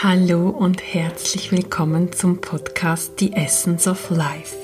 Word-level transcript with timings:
Hallo 0.00 0.50
und 0.50 0.80
herzlich 0.94 1.50
willkommen 1.50 2.12
zum 2.12 2.40
Podcast 2.40 3.18
The 3.18 3.32
Essence 3.32 3.88
of 3.88 4.10
Life. 4.10 4.56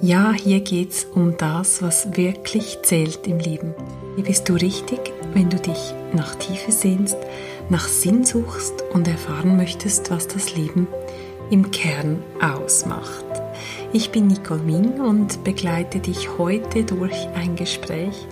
Ja, 0.00 0.32
hier 0.32 0.60
geht's 0.60 1.04
um 1.14 1.36
das, 1.36 1.82
was 1.82 2.16
wirklich 2.16 2.78
zählt 2.82 3.26
im 3.26 3.38
Leben. 3.38 3.74
Hier 4.14 4.24
bist 4.24 4.48
du 4.48 4.54
richtig, 4.54 5.12
wenn 5.34 5.50
du 5.50 5.58
dich 5.58 5.92
nach 6.14 6.36
Tiefe 6.36 6.72
sehnst, 6.72 7.18
nach 7.68 7.86
Sinn 7.86 8.24
suchst 8.24 8.82
und 8.94 9.06
erfahren 9.08 9.58
möchtest, 9.58 10.10
was 10.10 10.26
das 10.26 10.56
Leben 10.56 10.88
im 11.50 11.70
Kern 11.70 12.22
ausmacht. 12.40 13.26
Ich 13.92 14.10
bin 14.10 14.28
Nicole 14.28 14.62
Ming 14.62 15.02
und 15.02 15.44
begleite 15.44 15.98
dich 15.98 16.38
heute 16.38 16.84
durch 16.84 17.28
ein 17.34 17.56
Gespräch 17.56 18.26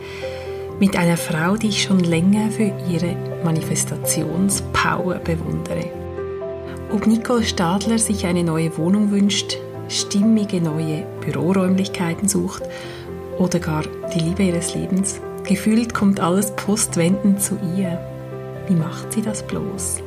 mit 0.79 0.96
einer 0.96 1.18
Frau, 1.18 1.59
die 1.59 1.68
ich 1.68 1.82
schon 1.82 2.00
länger 2.00 2.51
für 2.51 2.73
ihre 2.91 3.15
Manifestationspower 3.45 5.16
bewundere. 5.16 5.99
Ob 6.93 7.07
Nicole 7.07 7.45
Stadler 7.45 8.01
sich 8.01 8.27
eine 8.27 8.43
neue 8.43 8.77
Wohnung 8.77 9.12
wünscht, 9.12 9.59
stimmige 9.89 10.61
neue 10.61 11.07
Büroräumlichkeiten 11.21 12.29
sucht 12.29 12.65
oder 13.39 13.61
gar 13.61 13.85
die 14.13 14.19
Liebe 14.19 14.43
ihres 14.43 14.75
Lebens, 14.75 15.21
gefühlt 15.45 15.95
kommt 15.95 16.19
alles 16.19 16.51
postwendend 16.57 17.41
zu 17.41 17.57
ihr. 17.77 18.01
Wie 18.66 18.75
macht 18.75 19.13
sie 19.13 19.23
das 19.23 19.47
bloß? 19.47 20.03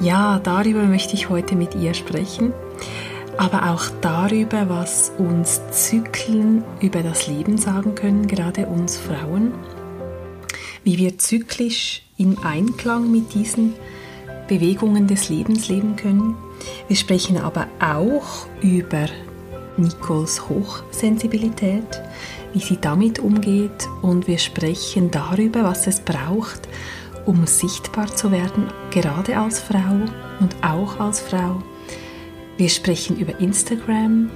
Ja, 0.00 0.38
darüber 0.40 0.82
möchte 0.82 1.14
ich 1.14 1.30
heute 1.30 1.56
mit 1.56 1.74
ihr 1.74 1.94
sprechen, 1.94 2.52
aber 3.38 3.70
auch 3.70 3.84
darüber, 4.02 4.68
was 4.68 5.12
uns 5.16 5.62
Zyklen 5.70 6.64
über 6.82 7.02
das 7.02 7.28
Leben 7.28 7.56
sagen 7.56 7.94
können, 7.94 8.26
gerade 8.26 8.66
uns 8.66 8.98
Frauen, 8.98 9.52
wie 10.84 10.98
wir 10.98 11.16
zyklisch 11.16 12.02
im 12.18 12.36
Einklang 12.44 13.10
mit 13.10 13.32
diesen 13.32 13.72
Bewegungen 14.50 15.06
des 15.06 15.28
Lebens 15.28 15.68
leben 15.68 15.94
können. 15.94 16.34
Wir 16.88 16.96
sprechen 16.96 17.38
aber 17.38 17.68
auch 17.78 18.48
über 18.60 19.06
Nicoles 19.76 20.48
Hochsensibilität, 20.48 22.02
wie 22.52 22.58
sie 22.58 22.76
damit 22.80 23.20
umgeht 23.20 23.88
und 24.02 24.26
wir 24.26 24.38
sprechen 24.38 25.12
darüber, 25.12 25.62
was 25.62 25.86
es 25.86 26.00
braucht, 26.00 26.68
um 27.26 27.46
sichtbar 27.46 28.08
zu 28.08 28.32
werden, 28.32 28.66
gerade 28.90 29.38
als 29.38 29.60
Frau 29.60 30.00
und 30.40 30.56
auch 30.62 30.98
als 30.98 31.20
Frau. 31.20 31.62
Wir 32.56 32.68
sprechen 32.68 33.18
über 33.20 33.38
Instagram, 33.38 34.30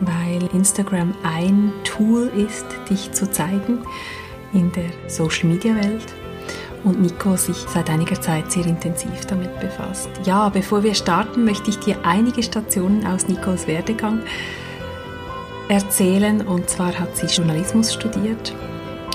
weil 0.00 0.42
Instagram 0.52 1.14
ein 1.22 1.72
Tool 1.84 2.32
ist, 2.36 2.66
dich 2.90 3.12
zu 3.12 3.30
zeigen 3.30 3.78
in 4.52 4.72
der 4.72 4.90
Social-Media-Welt 5.08 6.14
und 6.84 7.00
Nico 7.00 7.36
sich 7.36 7.56
seit 7.56 7.90
einiger 7.90 8.20
Zeit 8.20 8.50
sehr 8.50 8.66
intensiv 8.66 9.26
damit 9.26 9.58
befasst. 9.60 10.08
Ja, 10.24 10.48
bevor 10.48 10.82
wir 10.82 10.94
starten, 10.94 11.44
möchte 11.44 11.70
ich 11.70 11.78
dir 11.78 11.96
einige 12.04 12.42
Stationen 12.42 13.06
aus 13.06 13.28
Nicos 13.28 13.66
Werdegang 13.66 14.20
erzählen. 15.68 16.46
Und 16.46 16.68
zwar 16.68 16.98
hat 16.98 17.16
sie 17.16 17.26
Journalismus 17.26 17.94
studiert 17.94 18.54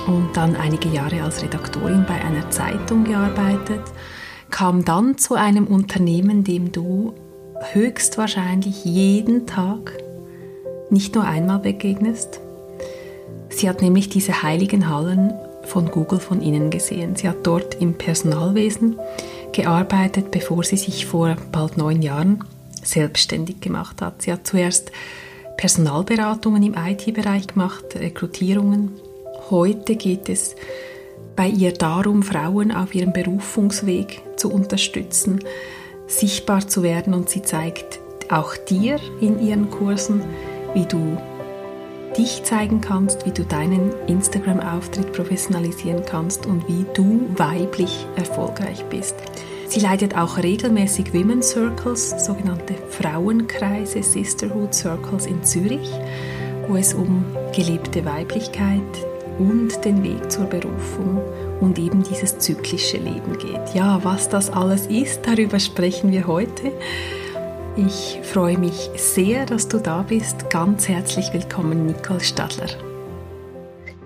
und 0.07 0.29
dann 0.35 0.55
einige 0.55 0.89
Jahre 0.89 1.23
als 1.23 1.43
Redaktorin 1.43 2.05
bei 2.07 2.15
einer 2.23 2.49
Zeitung 2.49 3.03
gearbeitet, 3.03 3.81
kam 4.51 4.85
dann 4.85 5.17
zu 5.17 5.35
einem 5.35 5.67
Unternehmen, 5.67 6.43
dem 6.43 6.71
du 6.71 7.13
höchstwahrscheinlich 7.73 8.85
jeden 8.85 9.47
Tag 9.47 9.93
nicht 10.89 11.15
nur 11.15 11.25
einmal 11.25 11.59
begegnest. 11.59 12.39
Sie 13.49 13.69
hat 13.69 13.81
nämlich 13.81 14.09
diese 14.09 14.43
heiligen 14.43 14.89
Hallen 14.89 15.33
von 15.65 15.89
Google 15.91 16.19
von 16.19 16.41
innen 16.41 16.69
gesehen. 16.69 17.15
Sie 17.15 17.27
hat 17.27 17.45
dort 17.45 17.81
im 17.81 17.95
Personalwesen 17.97 18.97
gearbeitet, 19.51 20.31
bevor 20.31 20.63
sie 20.63 20.77
sich 20.77 21.05
vor 21.05 21.35
bald 21.51 21.77
neun 21.77 22.01
Jahren 22.01 22.43
selbstständig 22.83 23.61
gemacht 23.61 24.01
hat. 24.01 24.21
Sie 24.21 24.31
hat 24.31 24.45
zuerst 24.45 24.91
Personalberatungen 25.57 26.63
im 26.63 26.75
IT-Bereich 26.75 27.47
gemacht, 27.47 27.85
Rekrutierungen. 27.95 28.91
Heute 29.49 29.95
geht 29.95 30.29
es 30.29 30.55
bei 31.35 31.47
ihr 31.47 31.73
darum, 31.73 32.23
Frauen 32.23 32.71
auf 32.71 32.95
ihrem 32.95 33.13
Berufungsweg 33.13 34.21
zu 34.35 34.51
unterstützen, 34.51 35.39
sichtbar 36.07 36.67
zu 36.67 36.83
werden 36.83 37.13
und 37.13 37.29
sie 37.29 37.41
zeigt 37.41 37.99
auch 38.29 38.55
dir 38.57 38.99
in 39.21 39.39
ihren 39.39 39.69
Kursen, 39.69 40.21
wie 40.73 40.85
du 40.85 41.17
dich 42.17 42.43
zeigen 42.43 42.81
kannst, 42.81 43.25
wie 43.25 43.31
du 43.31 43.43
deinen 43.43 43.91
Instagram-Auftritt 44.07 45.11
professionalisieren 45.13 46.03
kannst 46.05 46.45
und 46.45 46.67
wie 46.67 46.85
du 46.93 47.27
weiblich 47.35 48.05
erfolgreich 48.15 48.83
bist. 48.85 49.15
Sie 49.67 49.79
leitet 49.79 50.15
auch 50.15 50.37
regelmäßig 50.37 51.13
Women's 51.13 51.49
Circles, 51.49 52.25
sogenannte 52.25 52.75
Frauenkreise, 52.89 54.03
Sisterhood 54.03 54.73
Circles 54.73 55.25
in 55.25 55.43
Zürich, 55.43 55.89
wo 56.67 56.75
es 56.75 56.93
um 56.93 57.25
gelebte 57.53 58.05
Weiblichkeit 58.05 58.81
und 59.37 59.83
den 59.83 60.03
Weg 60.03 60.31
zur 60.31 60.45
Berufung 60.45 61.21
und 61.59 61.77
eben 61.79 62.03
dieses 62.03 62.37
zyklische 62.37 62.97
Leben 62.97 63.37
geht. 63.37 63.73
Ja, 63.73 63.99
was 64.03 64.29
das 64.29 64.49
alles 64.49 64.87
ist, 64.87 65.21
darüber 65.25 65.59
sprechen 65.59 66.11
wir 66.11 66.27
heute. 66.27 66.71
Ich 67.77 68.19
freue 68.23 68.57
mich 68.57 68.89
sehr, 68.95 69.45
dass 69.45 69.67
du 69.67 69.79
da 69.79 70.01
bist. 70.03 70.49
Ganz 70.49 70.87
herzlich 70.87 71.33
willkommen, 71.33 71.87
Nicole 71.87 72.21
Stadler. 72.21 72.69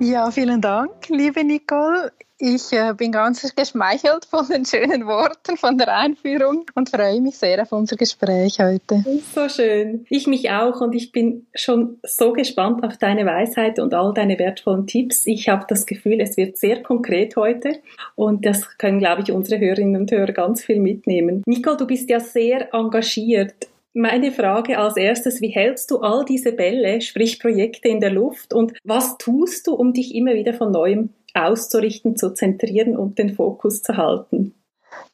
Ja, 0.01 0.31
vielen 0.31 0.61
Dank, 0.61 1.09
liebe 1.09 1.43
Nicole. 1.43 2.13
Ich 2.37 2.71
äh, 2.71 2.93
bin 2.93 3.11
ganz 3.11 3.53
geschmeichelt 3.53 4.23
von 4.23 4.47
den 4.47 4.63
schönen 4.63 5.05
Worten, 5.05 5.57
von 5.57 5.77
der 5.77 5.93
Einführung 5.93 6.63
und 6.73 6.89
freue 6.89 7.19
mich 7.19 7.37
sehr 7.37 7.61
auf 7.61 7.73
unser 7.73 7.97
Gespräch 7.97 8.59
heute. 8.61 9.03
So 9.35 9.49
schön. 9.49 10.05
Ich 10.09 10.25
mich 10.25 10.49
auch 10.49 10.79
und 10.79 10.95
ich 10.95 11.11
bin 11.11 11.47
schon 11.53 11.99
so 12.03 12.31
gespannt 12.31 12.81
auf 12.85 12.95
deine 12.95 13.25
Weisheit 13.25 13.77
und 13.77 13.93
all 13.93 14.13
deine 14.13 14.39
wertvollen 14.39 14.87
Tipps. 14.87 15.27
Ich 15.27 15.49
habe 15.49 15.65
das 15.67 15.85
Gefühl, 15.85 16.21
es 16.21 16.37
wird 16.37 16.57
sehr 16.57 16.81
konkret 16.81 17.35
heute 17.35 17.81
und 18.15 18.45
das 18.45 18.77
können, 18.77 18.99
glaube 18.99 19.23
ich, 19.23 19.33
unsere 19.33 19.59
Hörerinnen 19.59 19.99
und 19.99 20.11
Hörer 20.11 20.31
ganz 20.31 20.63
viel 20.63 20.79
mitnehmen. 20.79 21.43
Nicole, 21.45 21.75
du 21.75 21.85
bist 21.85 22.09
ja 22.09 22.21
sehr 22.21 22.73
engagiert 22.73 23.67
meine 23.93 24.31
Frage 24.31 24.77
als 24.77 24.97
erstes, 24.97 25.41
wie 25.41 25.49
hältst 25.49 25.91
du 25.91 25.99
all 25.99 26.25
diese 26.25 26.51
Bälle, 26.51 27.01
sprich 27.01 27.39
Projekte 27.39 27.89
in 27.89 27.99
der 27.99 28.11
Luft 28.11 28.53
und 28.53 28.73
was 28.83 29.17
tust 29.17 29.67
du, 29.67 29.73
um 29.73 29.93
dich 29.93 30.15
immer 30.15 30.33
wieder 30.33 30.53
von 30.53 30.71
neuem 30.71 31.09
auszurichten, 31.33 32.15
zu 32.15 32.33
zentrieren 32.33 32.97
und 32.97 33.17
den 33.19 33.33
Fokus 33.35 33.81
zu 33.81 33.97
halten? 33.97 34.53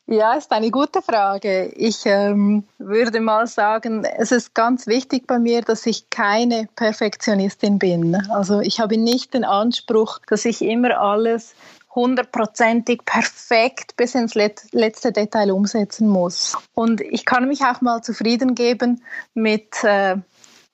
Ja, 0.08 0.36
ist 0.36 0.52
eine 0.52 0.70
gute 0.70 1.02
Frage. 1.02 1.72
Ich 1.76 2.06
ähm, 2.06 2.64
würde 2.78 3.20
mal 3.22 3.48
sagen, 3.48 4.06
es 4.18 4.32
ist 4.32 4.54
ganz 4.54 4.86
wichtig 4.86 5.26
bei 5.26 5.40
mir, 5.40 5.62
dass 5.62 5.86
ich 5.88 6.12
keine 6.12 6.68
Perfektionistin 6.76 7.80
bin. 7.80 8.16
Also 8.30 8.60
ich 8.60 8.80
habe 8.80 8.98
nicht 8.98 9.34
den 9.34 9.44
Anspruch, 9.44 10.20
dass 10.28 10.46
ich 10.46 10.62
immer 10.62 11.00
alles 11.00 11.56
hundertprozentig 11.96 13.06
perfekt 13.06 13.96
bis 13.96 14.16
ins 14.16 14.36
letzte 14.36 15.12
Detail 15.12 15.52
umsetzen 15.52 16.08
muss. 16.08 16.58
Und 16.74 17.02
ich 17.02 17.26
kann 17.26 17.48
mich 17.48 17.64
auch 17.64 17.82
mal 17.82 18.02
zufrieden 18.02 18.54
geben 18.54 19.02
mit 19.34 19.84
äh, 19.84 20.18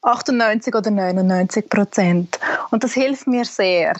98 0.01 0.73
oder 0.73 0.89
99 0.89 1.69
Prozent. 1.69 2.39
Und 2.71 2.83
das 2.83 2.93
hilft 2.93 3.27
mir 3.27 3.45
sehr. 3.45 3.93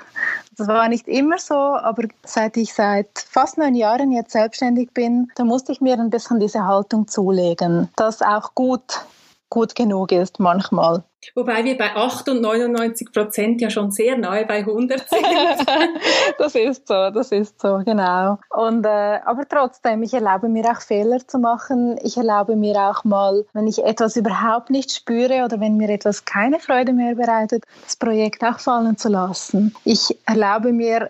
Das 0.57 0.67
war 0.67 0.89
nicht 0.89 1.07
immer 1.07 1.37
so, 1.37 1.55
aber 1.55 2.03
seit 2.23 2.57
ich 2.57 2.73
seit 2.73 3.07
fast 3.29 3.57
neun 3.57 3.75
Jahren 3.75 4.11
jetzt 4.11 4.31
selbstständig 4.31 4.91
bin, 4.93 5.31
da 5.35 5.43
musste 5.43 5.71
ich 5.71 5.81
mir 5.81 5.93
ein 5.93 6.09
bisschen 6.09 6.39
diese 6.39 6.65
Haltung 6.65 7.07
zulegen, 7.07 7.89
dass 7.95 8.21
auch 8.21 8.55
gut 8.55 9.05
gut 9.51 9.75
genug 9.75 10.11
ist 10.11 10.39
manchmal. 10.39 11.03
Wobei 11.35 11.63
wir 11.63 11.77
bei 11.77 11.95
8 11.95 12.29
und 12.29 12.41
99 12.41 13.11
Prozent 13.11 13.61
ja 13.61 13.69
schon 13.69 13.91
sehr 13.91 14.17
nahe 14.17 14.45
bei 14.45 14.59
100 14.59 15.09
sind. 15.09 15.25
das 16.37 16.55
ist 16.55 16.87
so, 16.87 17.09
das 17.11 17.31
ist 17.31 17.59
so, 17.61 17.81
genau. 17.85 18.39
Und, 18.49 18.85
äh, 18.85 19.19
aber 19.25 19.47
trotzdem, 19.47 20.03
ich 20.03 20.13
erlaube 20.13 20.49
mir 20.49 20.65
auch 20.71 20.81
Fehler 20.81 21.25
zu 21.25 21.39
machen. 21.39 21.97
Ich 22.03 22.17
erlaube 22.17 22.55
mir 22.55 22.75
auch 22.77 23.03
mal, 23.03 23.45
wenn 23.53 23.67
ich 23.67 23.83
etwas 23.83 24.15
überhaupt 24.15 24.69
nicht 24.69 24.91
spüre 24.91 25.45
oder 25.45 25.59
wenn 25.59 25.77
mir 25.77 25.89
etwas 25.89 26.25
keine 26.25 26.59
Freude 26.59 26.93
mehr 26.93 27.15
bereitet, 27.15 27.63
das 27.83 27.95
Projekt 27.95 28.43
auch 28.43 28.59
fallen 28.59 28.97
zu 28.97 29.09
lassen. 29.09 29.75
Ich 29.83 30.17
erlaube 30.25 30.73
mir 30.73 31.09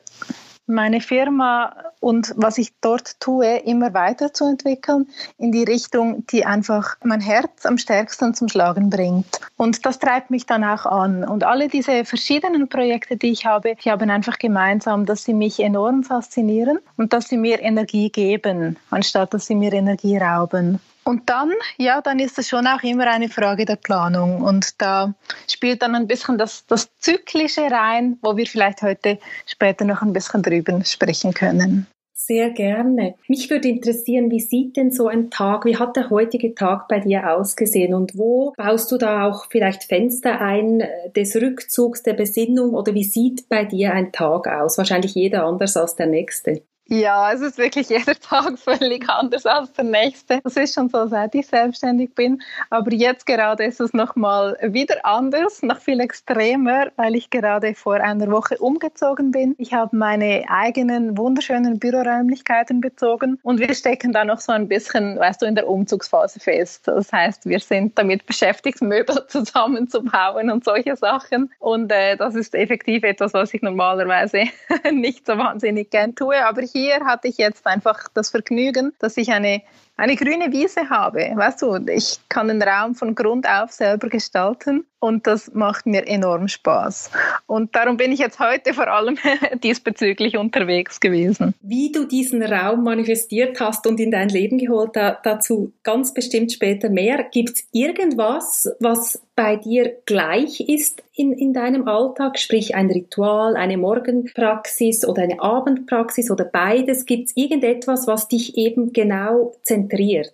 meine 0.71 1.01
Firma 1.01 1.75
und 1.99 2.33
was 2.35 2.57
ich 2.57 2.73
dort 2.81 3.19
tue, 3.19 3.57
immer 3.59 3.93
weiterzuentwickeln 3.93 5.07
in 5.37 5.51
die 5.51 5.63
Richtung, 5.63 6.25
die 6.27 6.45
einfach 6.45 6.95
mein 7.03 7.21
Herz 7.21 7.65
am 7.65 7.77
stärksten 7.77 8.33
zum 8.33 8.47
Schlagen 8.47 8.89
bringt. 8.89 9.39
Und 9.57 9.85
das 9.85 9.99
treibt 9.99 10.31
mich 10.31 10.45
dann 10.45 10.63
auch 10.63 10.85
an. 10.85 11.23
Und 11.23 11.43
alle 11.43 11.67
diese 11.67 12.03
verschiedenen 12.05 12.69
Projekte, 12.69 13.17
die 13.17 13.31
ich 13.31 13.45
habe, 13.45 13.75
die 13.83 13.91
haben 13.91 14.09
einfach 14.09 14.39
gemeinsam, 14.39 15.05
dass 15.05 15.23
sie 15.23 15.33
mich 15.33 15.59
enorm 15.59 16.03
faszinieren 16.03 16.79
und 16.97 17.13
dass 17.13 17.29
sie 17.29 17.37
mir 17.37 17.61
Energie 17.61 18.09
geben, 18.09 18.77
anstatt 18.89 19.33
dass 19.33 19.45
sie 19.45 19.55
mir 19.55 19.73
Energie 19.73 20.17
rauben. 20.17 20.79
Und 21.03 21.29
dann, 21.29 21.51
ja, 21.77 22.01
dann 22.01 22.19
ist 22.19 22.37
es 22.37 22.49
schon 22.49 22.67
auch 22.67 22.83
immer 22.83 23.07
eine 23.07 23.29
Frage 23.29 23.65
der 23.65 23.75
Planung. 23.75 24.41
Und 24.41 24.81
da 24.81 25.13
spielt 25.47 25.81
dann 25.81 25.95
ein 25.95 26.07
bisschen 26.07 26.37
das, 26.37 26.65
das 26.67 26.89
Zyklische 26.99 27.61
rein, 27.61 28.17
wo 28.21 28.37
wir 28.37 28.45
vielleicht 28.45 28.81
heute 28.81 29.19
später 29.45 29.85
noch 29.85 30.01
ein 30.01 30.13
bisschen 30.13 30.43
drüber 30.43 30.83
sprechen 30.85 31.33
können. 31.33 31.87
Sehr 32.13 32.51
gerne. 32.51 33.15
Mich 33.27 33.49
würde 33.49 33.67
interessieren, 33.67 34.29
wie 34.29 34.39
sieht 34.39 34.77
denn 34.77 34.91
so 34.91 35.07
ein 35.07 35.31
Tag, 35.31 35.65
wie 35.65 35.77
hat 35.77 35.95
der 35.95 36.11
heutige 36.11 36.53
Tag 36.53 36.87
bei 36.87 36.99
dir 36.99 37.33
ausgesehen 37.35 37.95
und 37.95 38.15
wo 38.15 38.53
baust 38.57 38.91
du 38.91 38.97
da 38.97 39.27
auch 39.27 39.47
vielleicht 39.49 39.85
Fenster 39.85 40.39
ein 40.39 40.81
äh, 40.81 41.09
des 41.15 41.35
Rückzugs, 41.35 42.03
der 42.03 42.13
Besinnung 42.13 42.75
oder 42.75 42.93
wie 42.93 43.03
sieht 43.03 43.49
bei 43.49 43.65
dir 43.65 43.93
ein 43.93 44.11
Tag 44.11 44.47
aus? 44.47 44.77
Wahrscheinlich 44.77 45.15
jeder 45.15 45.45
anders 45.45 45.75
als 45.75 45.95
der 45.95 46.05
nächste. 46.05 46.61
Ja, 46.93 47.31
es 47.31 47.39
ist 47.39 47.57
wirklich 47.57 47.87
jeder 47.87 48.15
Tag 48.19 48.59
völlig 48.59 49.07
anders 49.07 49.45
als 49.45 49.71
der 49.71 49.85
nächste. 49.85 50.41
Das 50.43 50.57
ist 50.57 50.73
schon 50.73 50.89
so, 50.89 51.07
seit 51.07 51.33
ich 51.35 51.47
selbstständig 51.47 52.13
bin. 52.15 52.41
Aber 52.69 52.91
jetzt 52.91 53.25
gerade 53.25 53.63
ist 53.63 53.79
es 53.79 53.93
nochmal 53.93 54.57
wieder 54.61 55.05
anders, 55.05 55.61
noch 55.61 55.77
viel 55.77 56.01
extremer, 56.01 56.91
weil 56.97 57.15
ich 57.15 57.29
gerade 57.29 57.75
vor 57.75 57.93
einer 57.93 58.29
Woche 58.29 58.57
umgezogen 58.57 59.31
bin. 59.31 59.55
Ich 59.57 59.71
habe 59.73 59.95
meine 59.95 60.43
eigenen 60.49 61.17
wunderschönen 61.17 61.79
Büroräumlichkeiten 61.79 62.81
bezogen 62.81 63.39
und 63.41 63.61
wir 63.61 63.73
stecken 63.73 64.11
da 64.11 64.25
noch 64.25 64.41
so 64.41 64.51
ein 64.51 64.67
bisschen, 64.67 65.17
weißt 65.17 65.41
du, 65.41 65.45
in 65.45 65.55
der 65.55 65.69
Umzugsphase 65.69 66.41
fest. 66.41 66.89
Das 66.89 67.13
heißt, 67.13 67.45
wir 67.45 67.61
sind 67.61 67.97
damit 67.97 68.25
beschäftigt, 68.25 68.81
Möbel 68.81 69.27
zusammenzubauen 69.29 70.51
und 70.51 70.65
solche 70.65 70.97
Sachen. 70.97 71.53
Und 71.59 71.89
äh, 71.89 72.17
das 72.17 72.35
ist 72.35 72.53
effektiv 72.53 73.03
etwas, 73.03 73.33
was 73.33 73.53
ich 73.53 73.61
normalerweise 73.61 74.43
nicht 74.91 75.25
so 75.25 75.37
wahnsinnig 75.37 75.89
gern 75.89 76.15
tue. 76.15 76.45
Aber 76.45 76.61
hier 76.61 76.80
hier 76.81 77.05
hatte 77.05 77.27
ich 77.27 77.37
jetzt 77.37 77.67
einfach 77.67 78.07
das 78.13 78.31
Vergnügen, 78.31 78.93
dass 78.99 79.17
ich 79.17 79.31
eine 79.31 79.61
eine 80.01 80.15
grüne 80.15 80.51
Wiese 80.51 80.89
habe. 80.89 81.31
Weißt 81.35 81.61
du, 81.61 81.75
ich 81.87 82.19
kann 82.27 82.47
den 82.47 82.63
Raum 82.63 82.95
von 82.95 83.13
Grund 83.13 83.47
auf 83.47 83.71
selber 83.71 84.09
gestalten 84.09 84.83
und 84.99 85.27
das 85.27 85.53
macht 85.53 85.85
mir 85.85 86.07
enorm 86.07 86.47
Spaß. 86.47 87.11
Und 87.45 87.75
darum 87.75 87.97
bin 87.97 88.11
ich 88.11 88.19
jetzt 88.19 88.39
heute 88.39 88.73
vor 88.73 88.87
allem 88.87 89.17
diesbezüglich 89.63 90.37
unterwegs 90.37 90.99
gewesen. 90.99 91.53
Wie 91.61 91.91
du 91.91 92.05
diesen 92.05 92.41
Raum 92.41 92.83
manifestiert 92.83 93.59
hast 93.59 93.85
und 93.85 93.99
in 93.99 94.09
dein 94.09 94.29
Leben 94.29 94.57
geholt, 94.57 94.95
dazu 94.95 95.71
ganz 95.83 96.13
bestimmt 96.13 96.51
später 96.51 96.89
mehr. 96.89 97.23
Gibt 97.31 97.49
es 97.51 97.67
irgendwas, 97.71 98.71
was 98.79 99.21
bei 99.35 99.55
dir 99.55 99.97
gleich 100.05 100.61
ist 100.61 101.03
in, 101.15 101.33
in 101.33 101.53
deinem 101.53 101.87
Alltag, 101.87 102.37
sprich 102.37 102.75
ein 102.75 102.91
Ritual, 102.91 103.55
eine 103.55 103.77
Morgenpraxis 103.77 105.07
oder 105.07 105.23
eine 105.23 105.41
Abendpraxis 105.41 106.29
oder 106.29 106.45
beides? 106.45 107.05
Gibt 107.05 107.29
es 107.29 107.37
irgendetwas, 107.37 108.07
was 108.07 108.27
dich 108.27 108.57
eben 108.57 108.93
genau 108.93 109.53
zentriert? 109.63 109.90
Zentriert? 109.91 110.33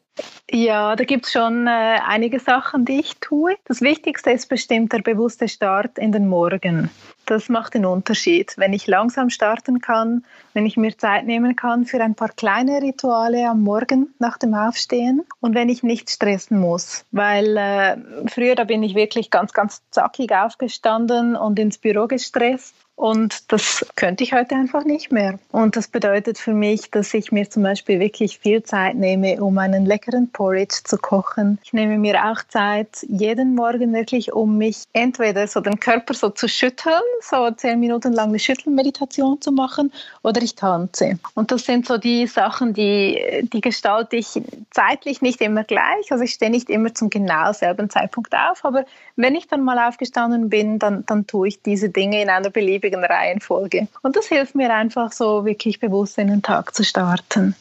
Ja, 0.50 0.95
da 0.95 1.04
gibt 1.04 1.25
es 1.25 1.31
schon 1.31 1.68
äh, 1.68 2.00
einige 2.07 2.39
Sachen, 2.39 2.86
die 2.86 3.00
ich 3.00 3.18
tue. 3.19 3.56
Das 3.65 3.81
Wichtigste 3.81 4.31
ist 4.31 4.48
bestimmt 4.48 4.94
der 4.94 5.01
bewusste 5.01 5.48
Start 5.48 6.00
in 6.00 6.12
den 6.12 6.27
Morgen. 6.27 6.89
Das 7.25 7.50
macht 7.50 7.74
den 7.74 7.86
Unterschied. 7.86 8.54
Wenn 8.57 8.74
ich 8.74 8.88
langsam 8.88 9.30
starten 9.30 9.80
kann, 9.80 10.25
wenn 10.54 10.65
ich 10.65 10.77
mir 10.77 10.98
Zeit 10.98 11.25
nehmen 11.25 11.56
kann 11.56 11.86
für 11.86 12.01
ein 12.01 12.15
paar 12.15 12.30
kleine 12.30 12.81
Rituale 12.81 13.48
am 13.48 13.62
Morgen 13.62 14.15
nach 14.18 14.38
dem 14.38 14.54
Aufstehen 14.54 15.24
und 15.42 15.54
wenn 15.54 15.69
ich 15.69 15.83
nicht 15.83 16.10
stressen 16.10 16.60
muss. 16.60 17.06
Weil 17.12 17.57
äh, 17.57 17.98
früher, 18.27 18.56
da 18.56 18.63
bin 18.63 18.81
ich 18.81 18.95
wirklich 18.95 19.30
ganz, 19.30 19.53
ganz 19.53 19.83
zackig 19.92 20.31
aufgestanden 20.31 21.36
und 21.36 21.60
ins 21.60 21.77
Büro 21.77 22.07
gestresst. 22.07 22.74
Und 22.97 23.51
das 23.51 23.85
könnte 23.95 24.23
ich 24.23 24.33
heute 24.33 24.55
einfach 24.55 24.83
nicht 24.83 25.11
mehr. 25.11 25.38
Und 25.51 25.75
das 25.75 25.88
bedeutet 25.88 26.39
für 26.39 26.53
mich, 26.53 26.89
dass 26.89 27.13
ich 27.13 27.31
mir 27.31 27.47
zum 27.47 27.61
Beispiel 27.61 27.99
wirklich 27.99 28.39
viel 28.39 28.63
Zeit 28.63 28.95
nehme, 28.95 29.39
um 29.39 29.59
einen 29.59 29.85
leckeren 29.85 30.31
Porridge 30.31 30.77
zu 30.83 30.97
kochen. 30.97 31.59
Ich 31.63 31.73
nehme 31.73 31.99
mir 31.99 32.25
auch 32.25 32.44
Zeit 32.47 33.05
jeden 33.07 33.53
Morgen 33.53 33.94
wirklich, 33.94 34.33
um 34.33 34.57
mich 34.57 34.85
entweder 34.94 35.45
so 35.45 35.61
den 35.61 35.79
Körper 35.79 36.15
so 36.15 36.31
zu 36.31 36.49
schütteln, 36.49 37.03
so 37.21 37.51
zehn 37.51 37.79
Minuten 37.79 38.13
lang 38.13 38.29
eine 38.29 38.39
Schüttelmeditation 38.39 39.39
zu 39.41 39.51
machen, 39.51 39.93
oder 40.23 40.41
ich 40.41 40.55
tanze. 40.55 41.19
Und 41.35 41.51
das 41.51 41.65
sind 41.65 41.85
so 41.85 42.00
die 42.00 42.25
Sachen, 42.25 42.73
die, 42.73 43.47
die 43.53 43.61
gestalte 43.61 44.15
ich 44.15 44.41
zeitlich 44.71 45.21
nicht 45.21 45.39
immer 45.41 45.63
gleich. 45.63 46.11
Also 46.11 46.23
ich 46.23 46.31
stehe 46.31 46.50
nicht 46.50 46.67
immer 46.71 46.95
zum 46.95 47.11
genau 47.11 47.53
selben 47.53 47.91
Zeitpunkt 47.91 48.33
auf, 48.33 48.65
aber 48.65 48.85
wenn 49.15 49.35
ich 49.35 49.47
dann 49.47 49.63
mal 49.63 49.88
aufgestanden 49.88 50.50
bin, 50.50 50.79
dann, 50.79 51.05
dann 51.05 51.27
tue 51.27 51.50
ich 51.50 51.61
diese 51.61 51.89
Dinge 51.89 52.23
in 52.23 52.29
einer 52.29 52.50
beliebigen 52.50 52.87
beliebigen 52.88 53.04
Reihenfolge. 53.04 53.88
Und 54.01 54.16
das 54.16 54.28
hilft 54.28 54.56
mir 54.56 54.74
einfach 54.74 55.12
so 55.12 55.45
wirklich 55.45 55.80
bewusst 55.80 56.18
in 56.18 56.28
den 56.28 56.42
Tag 56.42 56.75
zu 56.75 56.84
starten. 56.84 57.56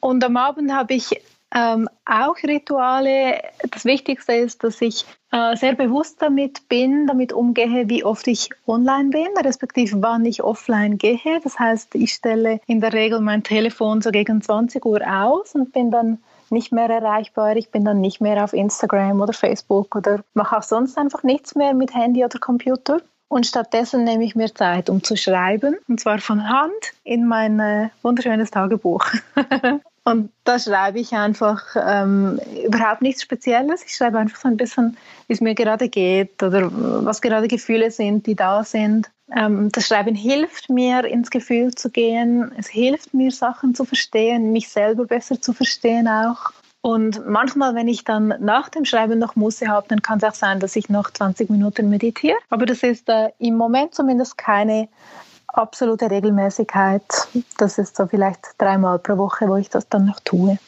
Und 0.00 0.24
am 0.24 0.36
Abend 0.36 0.72
habe 0.72 0.94
ich 0.94 1.20
ähm, 1.54 1.88
auch 2.04 2.36
Rituale. 2.42 3.40
Das 3.70 3.84
Wichtigste 3.84 4.32
ist, 4.32 4.64
dass 4.64 4.80
ich 4.80 5.06
äh, 5.30 5.56
sehr 5.56 5.74
bewusst 5.74 6.20
damit 6.20 6.68
bin, 6.68 7.06
damit 7.06 7.32
umgehe, 7.32 7.88
wie 7.88 8.04
oft 8.04 8.26
ich 8.26 8.50
online 8.66 9.10
bin, 9.10 9.28
respektive 9.42 10.02
wann 10.02 10.24
ich 10.24 10.42
offline 10.42 10.98
gehe. 10.98 11.40
Das 11.42 11.58
heißt, 11.58 11.94
ich 11.94 12.12
stelle 12.12 12.60
in 12.66 12.80
der 12.80 12.92
Regel 12.92 13.20
mein 13.20 13.42
Telefon 13.42 14.02
so 14.02 14.10
gegen 14.10 14.42
20 14.42 14.84
Uhr 14.84 15.00
aus 15.06 15.54
und 15.54 15.72
bin 15.72 15.90
dann 15.90 16.18
nicht 16.50 16.72
mehr 16.72 16.90
erreichbar. 16.90 17.56
Ich 17.56 17.70
bin 17.70 17.84
dann 17.84 18.00
nicht 18.00 18.20
mehr 18.20 18.44
auf 18.44 18.52
Instagram 18.52 19.20
oder 19.20 19.32
Facebook 19.32 19.94
oder 19.96 20.22
mache 20.34 20.58
auch 20.58 20.62
sonst 20.62 20.98
einfach 20.98 21.22
nichts 21.22 21.54
mehr 21.54 21.72
mit 21.72 21.94
Handy 21.94 22.24
oder 22.24 22.38
Computer. 22.38 23.00
Und 23.28 23.46
stattdessen 23.46 24.04
nehme 24.04 24.24
ich 24.24 24.34
mir 24.34 24.54
Zeit, 24.54 24.90
um 24.90 25.02
zu 25.02 25.16
schreiben, 25.16 25.76
und 25.88 25.98
zwar 25.98 26.18
von 26.18 26.48
Hand 26.48 26.92
in 27.02 27.26
mein 27.26 27.58
äh, 27.58 27.88
wunderschönes 28.02 28.50
Tagebuch. 28.50 29.04
und 30.04 30.30
da 30.44 30.58
schreibe 30.58 31.00
ich 31.00 31.12
einfach 31.14 31.64
ähm, 31.74 32.38
überhaupt 32.64 33.02
nichts 33.02 33.22
Spezielles. 33.22 33.82
Ich 33.84 33.96
schreibe 33.96 34.18
einfach 34.18 34.38
so 34.38 34.48
ein 34.48 34.56
bisschen, 34.56 34.96
wie 35.26 35.32
es 35.32 35.40
mir 35.40 35.54
gerade 35.54 35.88
geht 35.88 36.42
oder 36.42 36.70
was 37.04 37.22
gerade 37.22 37.48
Gefühle 37.48 37.90
sind, 37.90 38.26
die 38.26 38.36
da 38.36 38.62
sind. 38.62 39.10
Ähm, 39.34 39.70
das 39.72 39.86
Schreiben 39.86 40.14
hilft 40.14 40.68
mir, 40.68 41.04
ins 41.04 41.30
Gefühl 41.30 41.74
zu 41.74 41.90
gehen. 41.90 42.52
Es 42.58 42.68
hilft 42.68 43.14
mir, 43.14 43.30
Sachen 43.30 43.74
zu 43.74 43.84
verstehen, 43.84 44.52
mich 44.52 44.68
selber 44.68 45.06
besser 45.06 45.40
zu 45.40 45.52
verstehen 45.52 46.06
auch. 46.08 46.52
Und 46.84 47.26
manchmal, 47.26 47.74
wenn 47.74 47.88
ich 47.88 48.04
dann 48.04 48.34
nach 48.40 48.68
dem 48.68 48.84
Schreiben 48.84 49.18
noch 49.18 49.36
Muße 49.36 49.68
habe, 49.68 49.86
dann 49.88 50.02
kann 50.02 50.18
es 50.18 50.24
auch 50.24 50.34
sein, 50.34 50.60
dass 50.60 50.76
ich 50.76 50.90
noch 50.90 51.10
20 51.10 51.48
Minuten 51.48 51.88
meditiere. 51.88 52.36
Aber 52.50 52.66
das 52.66 52.82
ist 52.82 53.08
äh, 53.08 53.30
im 53.38 53.56
Moment 53.56 53.94
zumindest 53.94 54.36
keine 54.36 54.90
absolute 55.46 56.10
Regelmäßigkeit. 56.10 57.02
Das 57.56 57.78
ist 57.78 57.96
so 57.96 58.06
vielleicht 58.06 58.40
dreimal 58.58 58.98
pro 58.98 59.16
Woche, 59.16 59.48
wo 59.48 59.56
ich 59.56 59.70
das 59.70 59.88
dann 59.88 60.04
noch 60.04 60.20
tue. 60.20 60.58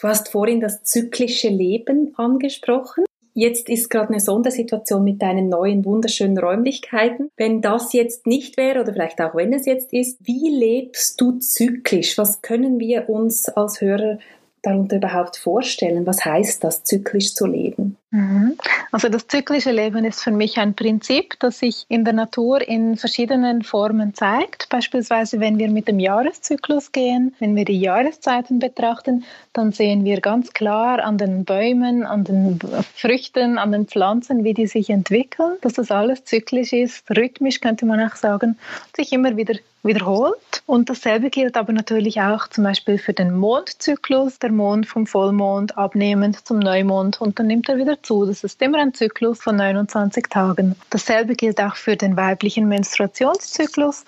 Du 0.00 0.08
hast 0.08 0.32
vorhin 0.32 0.60
das 0.60 0.82
zyklische 0.82 1.50
Leben 1.50 2.14
angesprochen. 2.16 3.04
Jetzt 3.34 3.68
ist 3.68 3.90
gerade 3.90 4.08
eine 4.08 4.18
Sondersituation 4.18 5.04
mit 5.04 5.22
deinen 5.22 5.48
neuen 5.48 5.84
wunderschönen 5.84 6.36
Räumlichkeiten. 6.36 7.30
Wenn 7.36 7.62
das 7.62 7.92
jetzt 7.92 8.26
nicht 8.26 8.56
wäre 8.56 8.80
oder 8.80 8.92
vielleicht 8.92 9.20
auch 9.20 9.36
wenn 9.36 9.52
es 9.52 9.66
jetzt 9.66 9.92
ist, 9.92 10.18
wie 10.26 10.50
lebst 10.50 11.20
du 11.20 11.38
zyklisch? 11.38 12.18
Was 12.18 12.42
können 12.42 12.80
wir 12.80 13.08
uns 13.08 13.48
als 13.48 13.80
Hörer 13.80 14.18
darunter 14.62 14.96
überhaupt 14.96 15.36
vorstellen? 15.36 16.06
Was 16.06 16.24
heißt 16.24 16.62
das, 16.64 16.84
zyklisch 16.84 17.34
zu 17.34 17.46
leben? 17.46 17.96
Mhm. 18.12 18.56
Also 18.90 19.08
das 19.08 19.28
zyklische 19.28 19.70
Leben 19.70 20.04
ist 20.04 20.22
für 20.22 20.32
mich 20.32 20.58
ein 20.58 20.74
Prinzip, 20.74 21.38
das 21.38 21.60
sich 21.60 21.86
in 21.88 22.04
der 22.04 22.12
Natur 22.12 22.66
in 22.66 22.96
verschiedenen 22.96 23.62
Formen 23.62 24.14
zeigt. 24.14 24.68
Beispielsweise, 24.68 25.38
wenn 25.38 25.58
wir 25.58 25.70
mit 25.70 25.86
dem 25.86 26.00
Jahreszyklus 26.00 26.90
gehen, 26.90 27.34
wenn 27.38 27.54
wir 27.54 27.64
die 27.64 27.78
Jahreszeiten 27.78 28.58
betrachten, 28.58 29.24
dann 29.52 29.70
sehen 29.70 30.04
wir 30.04 30.20
ganz 30.20 30.52
klar 30.52 31.04
an 31.04 31.18
den 31.18 31.44
Bäumen, 31.44 32.04
an 32.04 32.24
den 32.24 32.58
Früchten, 32.96 33.58
an 33.58 33.70
den 33.70 33.86
Pflanzen, 33.86 34.42
wie 34.42 34.54
die 34.54 34.66
sich 34.66 34.90
entwickeln, 34.90 35.58
dass 35.60 35.74
das 35.74 35.92
alles 35.92 36.24
zyklisch 36.24 36.72
ist, 36.72 37.08
rhythmisch 37.10 37.60
könnte 37.60 37.86
man 37.86 38.00
auch 38.00 38.16
sagen, 38.16 38.58
sich 38.96 39.12
immer 39.12 39.36
wieder 39.36 39.54
wiederholt. 39.82 40.62
Und 40.66 40.90
dasselbe 40.90 41.30
gilt 41.30 41.56
aber 41.56 41.72
natürlich 41.72 42.20
auch 42.20 42.48
zum 42.48 42.64
Beispiel 42.64 42.98
für 42.98 43.12
den 43.12 43.34
Mondzyklus, 43.34 44.38
der 44.38 44.52
Mond 44.52 44.86
vom 44.86 45.06
Vollmond 45.06 45.78
abnehmend 45.78 46.46
zum 46.46 46.58
Neumond 46.58 47.20
und 47.20 47.38
dann 47.38 47.46
nimmt 47.46 47.68
er 47.68 47.78
wieder 47.78 47.99
zu. 48.02 48.26
Das 48.26 48.44
ist 48.44 48.60
immer 48.62 48.78
ein 48.78 48.94
Zyklus 48.94 49.40
von 49.40 49.56
29 49.56 50.24
Tagen. 50.28 50.76
Dasselbe 50.90 51.34
gilt 51.34 51.60
auch 51.60 51.76
für 51.76 51.96
den 51.96 52.16
weiblichen 52.16 52.68
Menstruationszyklus 52.68 54.04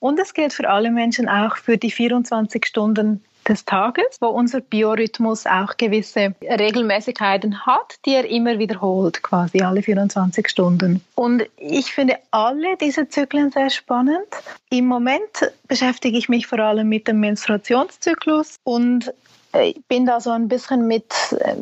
und 0.00 0.18
es 0.18 0.34
gilt 0.34 0.52
für 0.52 0.68
alle 0.68 0.90
Menschen 0.90 1.28
auch 1.28 1.56
für 1.56 1.76
die 1.76 1.90
24 1.90 2.66
Stunden 2.66 3.22
des 3.48 3.64
Tages, 3.64 4.18
wo 4.20 4.26
unser 4.26 4.60
Biorhythmus 4.60 5.46
auch 5.46 5.76
gewisse 5.76 6.34
Regelmäßigkeiten 6.42 7.64
hat, 7.66 7.98
die 8.04 8.14
er 8.14 8.28
immer 8.28 8.58
wiederholt, 8.58 9.22
quasi 9.22 9.62
alle 9.62 9.82
24 9.82 10.48
Stunden. 10.48 11.00
Und 11.14 11.44
ich 11.56 11.92
finde 11.92 12.16
alle 12.30 12.76
diese 12.76 13.08
Zyklen 13.08 13.50
sehr 13.50 13.70
spannend. 13.70 14.26
Im 14.70 14.86
Moment 14.86 15.52
beschäftige 15.66 16.18
ich 16.18 16.28
mich 16.28 16.46
vor 16.46 16.58
allem 16.58 16.88
mit 16.88 17.08
dem 17.08 17.20
Menstruationszyklus 17.20 18.56
und 18.64 19.12
ich 19.54 19.82
bin 19.86 20.04
da 20.04 20.20
so 20.20 20.30
ein 20.30 20.48
bisschen 20.48 20.86
mit, 20.86 21.14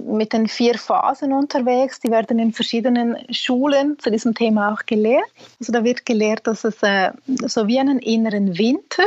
mit 0.06 0.32
den 0.32 0.48
vier 0.48 0.76
Phasen 0.76 1.32
unterwegs. 1.32 2.00
Die 2.00 2.10
werden 2.10 2.38
in 2.38 2.52
verschiedenen 2.52 3.16
Schulen 3.32 3.98
zu 3.98 4.10
diesem 4.10 4.34
Thema 4.34 4.72
auch 4.72 4.86
gelehrt. 4.86 5.26
Also 5.60 5.72
da 5.72 5.84
wird 5.84 6.04
gelehrt, 6.04 6.46
dass 6.46 6.64
es 6.64 6.82
äh, 6.82 7.12
so 7.26 7.68
wie 7.68 7.78
einen 7.78 8.00
inneren 8.00 8.58
Winter, 8.58 9.04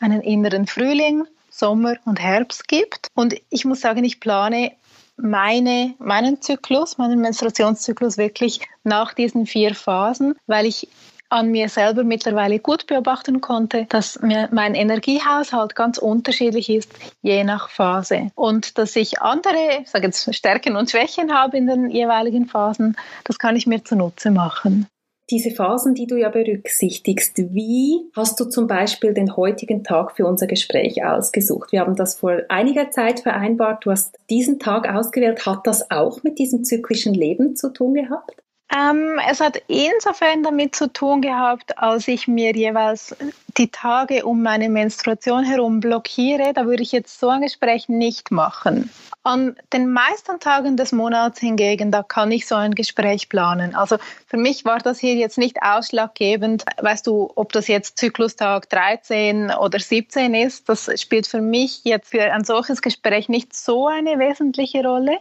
einen 0.00 0.20
inneren 0.20 0.66
Frühling, 0.66 1.24
Sommer 1.50 1.96
und 2.04 2.20
Herbst 2.20 2.68
gibt. 2.68 3.08
Und 3.14 3.34
ich 3.50 3.64
muss 3.64 3.80
sagen, 3.80 4.04
ich 4.04 4.20
plane 4.20 4.72
meine, 5.16 5.94
meinen 5.98 6.40
Zyklus, 6.40 6.98
meinen 6.98 7.20
Menstruationszyklus 7.20 8.18
wirklich 8.18 8.60
nach 8.84 9.14
diesen 9.14 9.46
vier 9.46 9.74
Phasen, 9.74 10.36
weil 10.46 10.66
ich 10.66 10.88
an 11.28 11.50
mir 11.50 11.68
selber 11.68 12.04
mittlerweile 12.04 12.58
gut 12.58 12.86
beobachten 12.86 13.40
konnte, 13.40 13.86
dass 13.88 14.20
mir 14.20 14.48
mein 14.52 14.74
Energiehaushalt 14.74 15.74
ganz 15.74 15.98
unterschiedlich 15.98 16.70
ist, 16.70 16.90
je 17.22 17.44
nach 17.44 17.68
Phase. 17.68 18.30
Und 18.34 18.78
dass 18.78 18.96
ich 18.96 19.20
andere, 19.20 19.82
ich 19.82 19.90
sage 19.90 20.06
jetzt 20.06 20.34
Stärken 20.34 20.76
und 20.76 20.90
Schwächen 20.90 21.34
habe 21.34 21.56
in 21.56 21.66
den 21.66 21.90
jeweiligen 21.90 22.46
Phasen, 22.46 22.96
das 23.24 23.38
kann 23.38 23.56
ich 23.56 23.66
mir 23.66 23.84
zunutze 23.84 24.30
machen 24.30 24.86
diese 25.30 25.50
Phasen, 25.50 25.94
die 25.94 26.06
du 26.06 26.16
ja 26.16 26.30
berücksichtigst, 26.30 27.36
wie 27.52 28.10
hast 28.16 28.40
du 28.40 28.46
zum 28.46 28.66
Beispiel 28.66 29.12
den 29.12 29.36
heutigen 29.36 29.84
Tag 29.84 30.16
für 30.16 30.26
unser 30.26 30.46
Gespräch 30.46 31.04
ausgesucht? 31.04 31.72
Wir 31.72 31.80
haben 31.80 31.96
das 31.96 32.16
vor 32.16 32.42
einiger 32.48 32.90
Zeit 32.90 33.20
vereinbart. 33.20 33.84
Du 33.84 33.90
hast 33.90 34.16
diesen 34.30 34.58
Tag 34.58 34.88
ausgewählt. 34.88 35.44
Hat 35.44 35.66
das 35.66 35.90
auch 35.90 36.22
mit 36.22 36.38
diesem 36.38 36.64
zyklischen 36.64 37.12
Leben 37.12 37.56
zu 37.56 37.70
tun 37.70 37.94
gehabt? 37.94 38.42
Ähm, 38.74 39.18
es 39.30 39.40
hat 39.40 39.62
insofern 39.66 40.42
damit 40.42 40.76
zu 40.76 40.92
tun 40.92 41.22
gehabt, 41.22 41.78
als 41.78 42.06
ich 42.06 42.28
mir 42.28 42.52
jeweils 42.54 43.16
die 43.56 43.70
Tage 43.70 44.26
um 44.26 44.42
meine 44.42 44.68
Menstruation 44.68 45.42
herum 45.42 45.80
blockiere. 45.80 46.52
Da 46.52 46.66
würde 46.66 46.82
ich 46.82 46.92
jetzt 46.92 47.18
so 47.18 47.28
ein 47.30 47.40
Gespräch 47.40 47.88
nicht 47.88 48.30
machen. 48.30 48.90
An 49.24 49.56
den 49.72 49.90
meisten 49.90 50.38
Tagen 50.38 50.76
des 50.76 50.92
Monats 50.92 51.40
hingegen, 51.40 51.90
da 51.90 52.02
kann 52.02 52.30
ich 52.30 52.46
so 52.46 52.54
ein 52.54 52.74
Gespräch 52.74 53.28
planen. 53.30 53.74
Also 53.74 53.96
für 54.26 54.36
mich 54.36 54.64
war 54.66 54.78
das 54.78 54.98
hier 54.98 55.14
jetzt 55.14 55.38
nicht 55.38 55.62
ausschlaggebend, 55.62 56.64
weißt 56.80 57.06
du, 57.06 57.30
ob 57.34 57.52
das 57.52 57.68
jetzt 57.68 57.98
Zyklustag 57.98 58.68
13 58.68 59.50
oder 59.50 59.80
17 59.80 60.34
ist. 60.34 60.68
Das 60.68 60.90
spielt 61.00 61.26
für 61.26 61.40
mich 61.40 61.84
jetzt 61.84 62.10
für 62.10 62.22
ein 62.22 62.44
solches 62.44 62.82
Gespräch 62.82 63.28
nicht 63.30 63.56
so 63.56 63.88
eine 63.88 64.18
wesentliche 64.18 64.82
Rolle. 64.82 65.18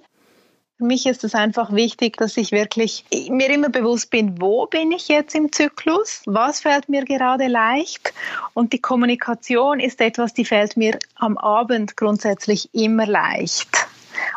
Für 0.78 0.86
mich 0.86 1.08
ist 1.08 1.24
es 1.24 1.34
einfach 1.34 1.74
wichtig, 1.74 2.18
dass 2.18 2.38
ich 2.38 2.52
wirklich 2.52 3.04
mir 3.30 3.50
immer 3.50 3.70
bewusst 3.70 4.12
bin, 4.12 4.40
wo 4.40 4.68
bin 4.68 4.92
ich 4.92 5.08
jetzt 5.08 5.34
im 5.34 5.52
Zyklus, 5.52 6.22
was 6.28 6.60
fällt 6.62 6.88
mir 6.88 7.04
gerade 7.04 7.48
leicht 7.48 8.14
und 8.54 8.74
die 8.74 8.80
Kommunikation 8.80 9.80
ist 9.80 10.00
etwas, 10.02 10.36
die 10.36 10.46
fällt 10.46 10.78
mir 10.78 11.00
am 11.16 11.36
Abend 11.40 11.98
grundsätzlich 11.98 12.70
immer 12.76 13.08
leicht. 13.08 13.88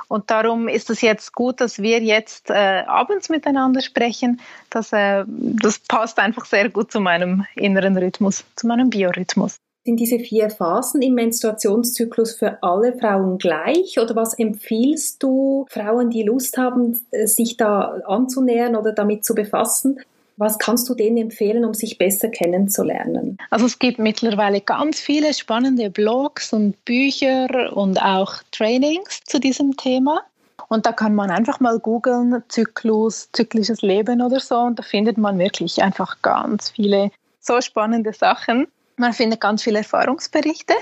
Und 0.09 0.31
darum 0.31 0.67
ist 0.67 0.89
es 0.89 1.03
jetzt 1.03 1.35
gut, 1.35 1.61
dass 1.61 1.81
wir 1.81 2.01
jetzt 2.01 2.49
äh, 2.49 2.85
abends 2.87 3.29
miteinander 3.29 3.83
sprechen. 3.83 4.41
Das, 4.71 4.95
äh, 4.95 5.25
das 5.27 5.79
passt 5.81 6.19
einfach 6.19 6.47
sehr 6.47 6.71
gut 6.71 6.91
zu 6.91 7.01
meinem 7.01 7.45
inneren 7.55 7.99
Rhythmus, 7.99 8.45
zu 8.57 8.67
meinem 8.67 8.89
Biorhythmus. 8.89 9.59
Sind 9.91 9.99
diese 9.99 10.21
vier 10.21 10.51
Phasen 10.51 11.03
im 11.03 11.15
Menstruationszyklus 11.15 12.37
für 12.37 12.63
alle 12.63 12.97
Frauen 12.97 13.39
gleich 13.39 13.99
oder 13.99 14.15
was 14.15 14.35
empfiehlst 14.35 15.21
du 15.21 15.67
Frauen, 15.69 16.11
die 16.11 16.23
Lust 16.23 16.57
haben, 16.59 17.01
sich 17.25 17.57
da 17.57 18.01
anzunähern 18.07 18.77
oder 18.77 18.93
damit 18.93 19.25
zu 19.25 19.35
befassen? 19.35 19.99
Was 20.37 20.61
kannst 20.61 20.89
du 20.89 20.95
denen 20.95 21.17
empfehlen, 21.17 21.65
um 21.65 21.75
sich 21.75 21.99
besser 21.99 22.29
kennenzulernen? 22.29 23.37
Also 23.51 23.67
es 23.67 23.81
gibt 23.81 23.99
mittlerweile 23.99 24.61
ganz 24.61 25.01
viele 25.01 25.35
spannende 25.35 25.91
Blogs 25.91 26.53
und 26.53 26.85
Bücher 26.85 27.77
und 27.77 28.01
auch 28.01 28.35
Trainings 28.53 29.23
zu 29.25 29.41
diesem 29.41 29.77
Thema. 29.77 30.21
Und 30.69 30.87
da 30.87 30.93
kann 30.93 31.17
man 31.17 31.33
einfach 31.33 31.59
mal 31.59 31.81
googeln, 31.81 32.45
Zyklus, 32.47 33.29
zyklisches 33.33 33.83
Leben 33.83 34.23
oder 34.23 34.39
so. 34.39 34.57
Und 34.57 34.79
da 34.79 34.85
findet 34.85 35.19
man 35.19 35.37
wirklich 35.41 35.83
einfach 35.83 36.23
ganz 36.23 36.71
viele 36.71 37.11
so 37.41 37.61
spannende 37.61 38.13
Sachen. 38.13 38.69
Man 39.01 39.15
findet 39.15 39.41
ganz 39.41 39.63
viele 39.63 39.79
Erfahrungsberichte. 39.79 40.75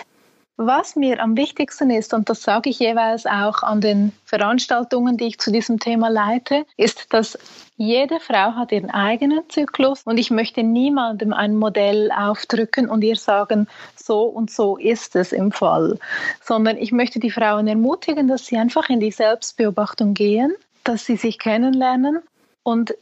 Was 0.56 0.96
mir 0.96 1.22
am 1.22 1.36
wichtigsten 1.36 1.88
ist, 1.88 2.12
und 2.12 2.28
das 2.28 2.42
sage 2.42 2.68
ich 2.68 2.80
jeweils 2.80 3.26
auch 3.26 3.62
an 3.62 3.80
den 3.80 4.10
Veranstaltungen, 4.24 5.16
die 5.16 5.26
ich 5.26 5.38
zu 5.38 5.52
diesem 5.52 5.78
Thema 5.78 6.08
leite, 6.08 6.66
ist, 6.76 7.14
dass 7.14 7.38
jede 7.76 8.18
Frau 8.18 8.56
hat 8.56 8.72
ihren 8.72 8.90
eigenen 8.90 9.48
Zyklus 9.48 10.02
und 10.02 10.18
ich 10.18 10.32
möchte 10.32 10.64
niemandem 10.64 11.32
ein 11.32 11.54
Modell 11.54 12.10
aufdrücken 12.10 12.90
und 12.90 13.04
ihr 13.04 13.14
sagen, 13.14 13.68
so 13.94 14.22
und 14.24 14.50
so 14.50 14.76
ist 14.76 15.14
es 15.14 15.30
im 15.30 15.52
Fall, 15.52 16.00
sondern 16.42 16.76
ich 16.76 16.90
möchte 16.90 17.20
die 17.20 17.30
Frauen 17.30 17.68
ermutigen, 17.68 18.26
dass 18.26 18.46
sie 18.46 18.56
einfach 18.56 18.88
in 18.88 18.98
die 18.98 19.12
Selbstbeobachtung 19.12 20.14
gehen, 20.14 20.52
dass 20.82 21.06
sie 21.06 21.16
sich 21.16 21.38
kennenlernen 21.38 22.18
und 22.64 22.96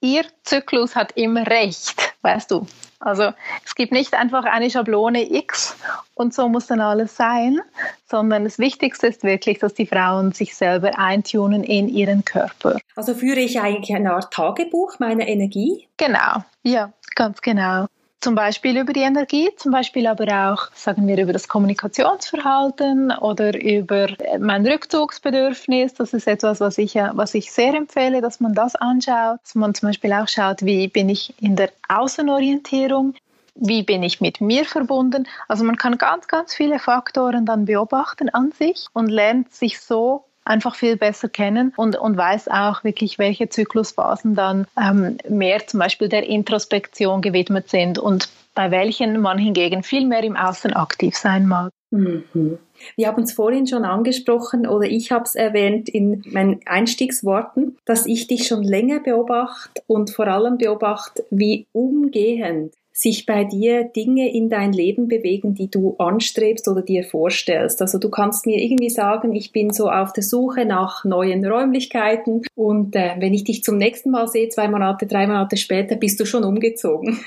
ihr 0.00 0.24
Zyklus 0.42 0.96
hat 0.96 1.12
immer 1.12 1.46
recht, 1.46 2.12
weißt 2.22 2.50
du. 2.50 2.66
Also 3.00 3.32
es 3.64 3.74
gibt 3.74 3.92
nicht 3.92 4.14
einfach 4.14 4.44
eine 4.44 4.70
Schablone 4.70 5.32
X 5.32 5.76
und 6.14 6.34
so 6.34 6.48
muss 6.48 6.66
dann 6.66 6.80
alles 6.80 7.16
sein, 7.16 7.60
sondern 8.06 8.44
das 8.44 8.58
Wichtigste 8.58 9.06
ist 9.06 9.22
wirklich, 9.22 9.60
dass 9.60 9.74
die 9.74 9.86
Frauen 9.86 10.32
sich 10.32 10.56
selber 10.56 10.98
eintunen 10.98 11.62
in 11.62 11.88
ihren 11.88 12.24
Körper. 12.24 12.78
Also 12.96 13.14
führe 13.14 13.38
ich 13.40 13.60
eigentlich 13.60 13.94
eine 13.94 14.14
Art 14.14 14.32
Tagebuch 14.32 14.98
meiner 14.98 15.28
Energie? 15.28 15.88
Genau, 15.96 16.42
ja, 16.64 16.92
ganz 17.14 17.40
genau. 17.40 17.86
Zum 18.20 18.34
Beispiel 18.34 18.76
über 18.76 18.92
die 18.92 19.02
Energie, 19.02 19.48
zum 19.56 19.70
Beispiel 19.70 20.08
aber 20.08 20.52
auch, 20.52 20.74
sagen 20.74 21.06
wir, 21.06 21.16
über 21.18 21.32
das 21.32 21.46
Kommunikationsverhalten 21.46 23.12
oder 23.12 23.54
über 23.60 24.08
äh, 24.20 24.38
mein 24.40 24.66
Rückzugsbedürfnis. 24.66 25.94
Das 25.94 26.12
ist 26.12 26.26
etwas, 26.26 26.58
was 26.58 26.78
ich, 26.78 26.96
was 26.96 27.34
ich 27.34 27.52
sehr 27.52 27.74
empfehle, 27.74 28.20
dass 28.20 28.40
man 28.40 28.54
das 28.54 28.74
anschaut. 28.74 29.38
Dass 29.44 29.54
man 29.54 29.72
zum 29.72 29.90
Beispiel 29.90 30.12
auch 30.12 30.26
schaut, 30.26 30.62
wie 30.62 30.88
bin 30.88 31.08
ich 31.08 31.32
in 31.40 31.54
der 31.54 31.70
Außenorientierung, 31.88 33.14
wie 33.54 33.84
bin 33.84 34.02
ich 34.02 34.20
mit 34.20 34.40
mir 34.40 34.64
verbunden. 34.64 35.28
Also 35.46 35.62
man 35.62 35.76
kann 35.76 35.96
ganz, 35.96 36.26
ganz 36.26 36.54
viele 36.54 36.80
Faktoren 36.80 37.46
dann 37.46 37.66
beobachten 37.66 38.30
an 38.30 38.50
sich 38.50 38.86
und 38.94 39.08
lernt 39.08 39.54
sich 39.54 39.78
so 39.80 40.24
einfach 40.48 40.74
viel 40.74 40.96
besser 40.96 41.28
kennen 41.28 41.72
und, 41.76 41.96
und 41.96 42.16
weiß 42.16 42.48
auch 42.48 42.84
wirklich, 42.84 43.18
welche 43.18 43.48
Zyklusphasen 43.48 44.34
dann 44.34 44.66
ähm, 44.80 45.18
mehr 45.28 45.66
zum 45.66 45.80
Beispiel 45.80 46.08
der 46.08 46.26
Introspektion 46.26 47.20
gewidmet 47.20 47.68
sind 47.68 47.98
und 47.98 48.28
bei 48.54 48.70
welchen 48.72 49.20
man 49.20 49.38
hingegen 49.38 49.84
viel 49.84 50.06
mehr 50.06 50.24
im 50.24 50.34
Außen 50.34 50.72
aktiv 50.72 51.14
sein 51.16 51.46
mag. 51.46 51.70
Mhm. 51.90 52.58
Wir 52.96 53.08
haben 53.08 53.22
es 53.22 53.32
vorhin 53.32 53.66
schon 53.66 53.84
angesprochen 53.84 54.66
oder 54.66 54.86
ich 54.86 55.10
habe 55.12 55.24
es 55.24 55.34
erwähnt 55.34 55.88
in 55.88 56.22
meinen 56.32 56.60
Einstiegsworten, 56.66 57.78
dass 57.84 58.06
ich 58.06 58.26
dich 58.26 58.46
schon 58.46 58.62
länger 58.62 59.00
beobachte 59.00 59.82
und 59.86 60.10
vor 60.10 60.26
allem 60.26 60.58
beobachte, 60.58 61.24
wie 61.30 61.66
umgehend 61.72 62.74
sich 62.98 63.26
bei 63.26 63.44
dir 63.44 63.84
Dinge 63.84 64.34
in 64.34 64.48
dein 64.48 64.72
Leben 64.72 65.06
bewegen, 65.06 65.54
die 65.54 65.70
du 65.70 65.94
anstrebst 65.98 66.66
oder 66.66 66.82
dir 66.82 67.04
vorstellst. 67.04 67.80
Also 67.80 67.98
du 67.98 68.10
kannst 68.10 68.44
mir 68.44 68.60
irgendwie 68.60 68.90
sagen, 68.90 69.36
ich 69.36 69.52
bin 69.52 69.72
so 69.72 69.88
auf 69.88 70.12
der 70.12 70.24
Suche 70.24 70.64
nach 70.64 71.04
neuen 71.04 71.46
Räumlichkeiten 71.46 72.42
und 72.56 72.96
äh, 72.96 73.14
wenn 73.20 73.34
ich 73.34 73.44
dich 73.44 73.62
zum 73.62 73.78
nächsten 73.78 74.10
Mal 74.10 74.26
sehe, 74.26 74.48
zwei 74.48 74.66
Monate, 74.66 75.06
drei 75.06 75.28
Monate 75.28 75.56
später, 75.56 75.94
bist 75.94 76.18
du 76.18 76.26
schon 76.26 76.42
umgezogen. 76.42 77.20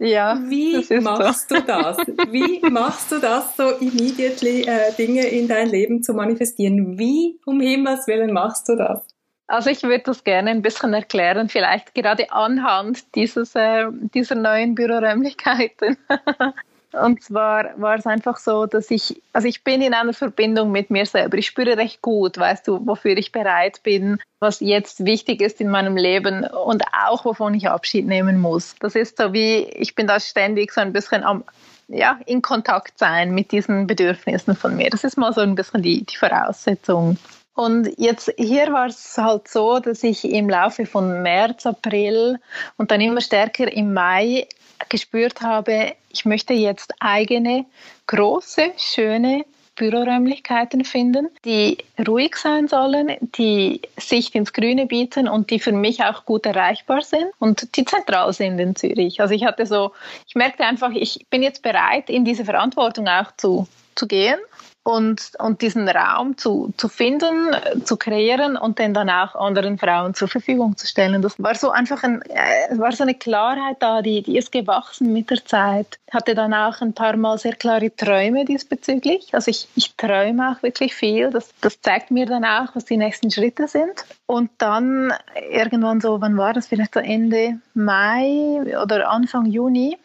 ja. 0.00 0.40
Wie 0.42 0.82
machst 1.00 1.50
so. 1.50 1.56
du 1.56 1.62
das? 1.62 1.98
Wie 2.30 2.60
machst 2.70 3.12
du 3.12 3.18
das, 3.18 3.54
so 3.58 3.68
immediately 3.78 4.62
äh, 4.62 4.92
Dinge 4.96 5.26
in 5.26 5.48
dein 5.48 5.68
Leben 5.68 6.02
zu 6.02 6.14
manifestieren? 6.14 6.98
Wie 6.98 7.38
um 7.44 7.60
Himmels 7.60 8.06
Willen 8.06 8.32
machst 8.32 8.70
du 8.70 8.76
das? 8.76 9.11
Also 9.52 9.68
ich 9.68 9.82
würde 9.82 10.04
das 10.04 10.24
gerne 10.24 10.50
ein 10.50 10.62
bisschen 10.62 10.94
erklären, 10.94 11.50
vielleicht 11.50 11.94
gerade 11.94 12.32
anhand 12.32 13.14
dieses, 13.14 13.54
äh, 13.54 13.84
dieser 14.14 14.34
neuen 14.34 14.74
Büroräumlichkeiten. 14.74 15.98
Und 16.92 17.22
zwar 17.22 17.78
war 17.78 17.96
es 17.96 18.06
einfach 18.06 18.38
so, 18.38 18.64
dass 18.64 18.90
ich, 18.90 19.20
also 19.34 19.46
ich 19.46 19.62
bin 19.62 19.82
in 19.82 19.92
einer 19.92 20.14
Verbindung 20.14 20.72
mit 20.72 20.88
mir 20.88 21.04
selber. 21.04 21.36
Ich 21.36 21.48
spüre 21.48 21.76
recht 21.76 22.00
gut, 22.00 22.38
weißt 22.38 22.66
du, 22.66 22.86
wofür 22.86 23.14
ich 23.18 23.30
bereit 23.30 23.82
bin, 23.82 24.18
was 24.40 24.60
jetzt 24.60 25.04
wichtig 25.04 25.42
ist 25.42 25.60
in 25.60 25.68
meinem 25.68 25.98
Leben 25.98 26.44
und 26.44 26.84
auch 27.06 27.26
wovon 27.26 27.52
ich 27.52 27.68
Abschied 27.68 28.06
nehmen 28.06 28.40
muss. 28.40 28.74
Das 28.80 28.94
ist 28.94 29.18
so 29.18 29.34
wie, 29.34 29.64
ich 29.64 29.94
bin 29.94 30.06
da 30.06 30.18
ständig 30.18 30.72
so 30.72 30.80
ein 30.80 30.94
bisschen 30.94 31.24
am, 31.24 31.44
ja, 31.88 32.18
in 32.24 32.40
Kontakt 32.40 32.98
sein 32.98 33.34
mit 33.34 33.52
diesen 33.52 33.86
Bedürfnissen 33.86 34.56
von 34.56 34.74
mir. 34.74 34.88
Das 34.88 35.04
ist 35.04 35.18
mal 35.18 35.34
so 35.34 35.42
ein 35.42 35.54
bisschen 35.54 35.82
die, 35.82 36.04
die 36.04 36.16
Voraussetzung. 36.16 37.18
Und 37.54 37.92
jetzt 37.98 38.32
hier 38.38 38.72
war 38.72 38.86
es 38.86 39.16
halt 39.18 39.48
so, 39.48 39.78
dass 39.78 40.02
ich 40.02 40.24
im 40.24 40.48
Laufe 40.48 40.86
von 40.86 41.22
März, 41.22 41.66
April 41.66 42.38
und 42.78 42.90
dann 42.90 43.00
immer 43.00 43.20
stärker 43.20 43.70
im 43.70 43.92
Mai 43.92 44.46
gespürt 44.88 45.42
habe, 45.42 45.94
ich 46.10 46.24
möchte 46.24 46.54
jetzt 46.54 46.94
eigene, 47.00 47.66
große, 48.06 48.72
schöne 48.76 49.44
Büroräumlichkeiten 49.76 50.84
finden, 50.84 51.28
die 51.44 51.78
ruhig 52.06 52.36
sein 52.36 52.68
sollen, 52.68 53.16
die 53.36 53.80
Sicht 53.96 54.34
ins 54.34 54.52
Grüne 54.52 54.86
bieten 54.86 55.28
und 55.28 55.50
die 55.50 55.60
für 55.60 55.72
mich 55.72 56.04
auch 56.04 56.26
gut 56.26 56.44
erreichbar 56.44 57.02
sind 57.02 57.26
und 57.38 57.76
die 57.76 57.84
zentral 57.84 58.32
sind 58.32 58.58
in 58.58 58.76
Zürich. 58.76 59.20
Also 59.20 59.34
ich 59.34 59.44
hatte 59.44 59.64
so, 59.64 59.92
ich 60.26 60.34
merkte 60.34 60.64
einfach, 60.64 60.90
ich 60.92 61.26
bin 61.30 61.42
jetzt 61.42 61.62
bereit, 61.62 62.10
in 62.10 62.24
diese 62.24 62.44
Verantwortung 62.44 63.08
auch 63.08 63.32
zu, 63.36 63.66
zu 63.94 64.06
gehen 64.06 64.38
und, 64.84 65.32
und 65.38 65.62
diesen 65.62 65.88
Raum 65.88 66.36
zu, 66.36 66.74
zu 66.76 66.88
finden, 66.88 67.54
zu 67.84 67.96
kreieren 67.96 68.56
und 68.56 68.78
den 68.78 68.94
dann 68.94 69.08
auch 69.10 69.36
anderen 69.36 69.78
Frauen 69.78 70.14
zur 70.14 70.26
Verfügung 70.26 70.76
zu 70.76 70.86
stellen. 70.88 71.22
Das 71.22 71.40
war 71.40 71.54
so 71.54 71.70
einfach 71.70 72.02
ein, 72.02 72.20
äh, 72.22 72.78
war 72.78 72.90
so 72.92 73.04
eine 73.04 73.14
Klarheit 73.14 73.76
da, 73.78 74.02
die, 74.02 74.22
die 74.22 74.36
ist 74.36 74.50
gewachsen 74.50 75.12
mit 75.12 75.30
der 75.30 75.44
Zeit. 75.44 75.98
Hatte 76.10 76.34
dann 76.34 76.52
auch 76.52 76.80
ein 76.80 76.94
paar 76.94 77.16
Mal 77.16 77.38
sehr 77.38 77.54
klare 77.54 77.94
Träume 77.94 78.44
diesbezüglich. 78.44 79.32
Also 79.32 79.50
ich, 79.50 79.68
ich 79.76 79.94
träume 79.96 80.50
auch 80.50 80.62
wirklich 80.64 80.94
viel. 80.94 81.30
Das, 81.30 81.50
das 81.60 81.80
zeigt 81.80 82.10
mir 82.10 82.26
dann 82.26 82.44
auch, 82.44 82.74
was 82.74 82.84
die 82.84 82.96
nächsten 82.96 83.30
Schritte 83.30 83.68
sind. 83.68 84.04
Und 84.26 84.50
dann 84.58 85.12
irgendwann 85.50 86.00
so, 86.00 86.20
wann 86.20 86.36
war 86.36 86.54
das? 86.54 86.66
Vielleicht 86.66 86.94
so 86.94 87.00
Ende 87.00 87.58
Mai 87.74 88.60
oder 88.82 89.08
Anfang 89.10 89.46
Juni. 89.46 89.96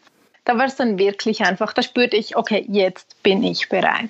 Da 0.44 0.56
war 0.56 0.66
es 0.66 0.76
dann 0.76 0.98
wirklich 0.98 1.42
einfach, 1.42 1.72
da 1.72 1.82
spürte 1.82 2.16
ich, 2.16 2.36
okay, 2.36 2.64
jetzt 2.68 3.22
bin 3.22 3.42
ich 3.42 3.68
bereit. 3.68 4.08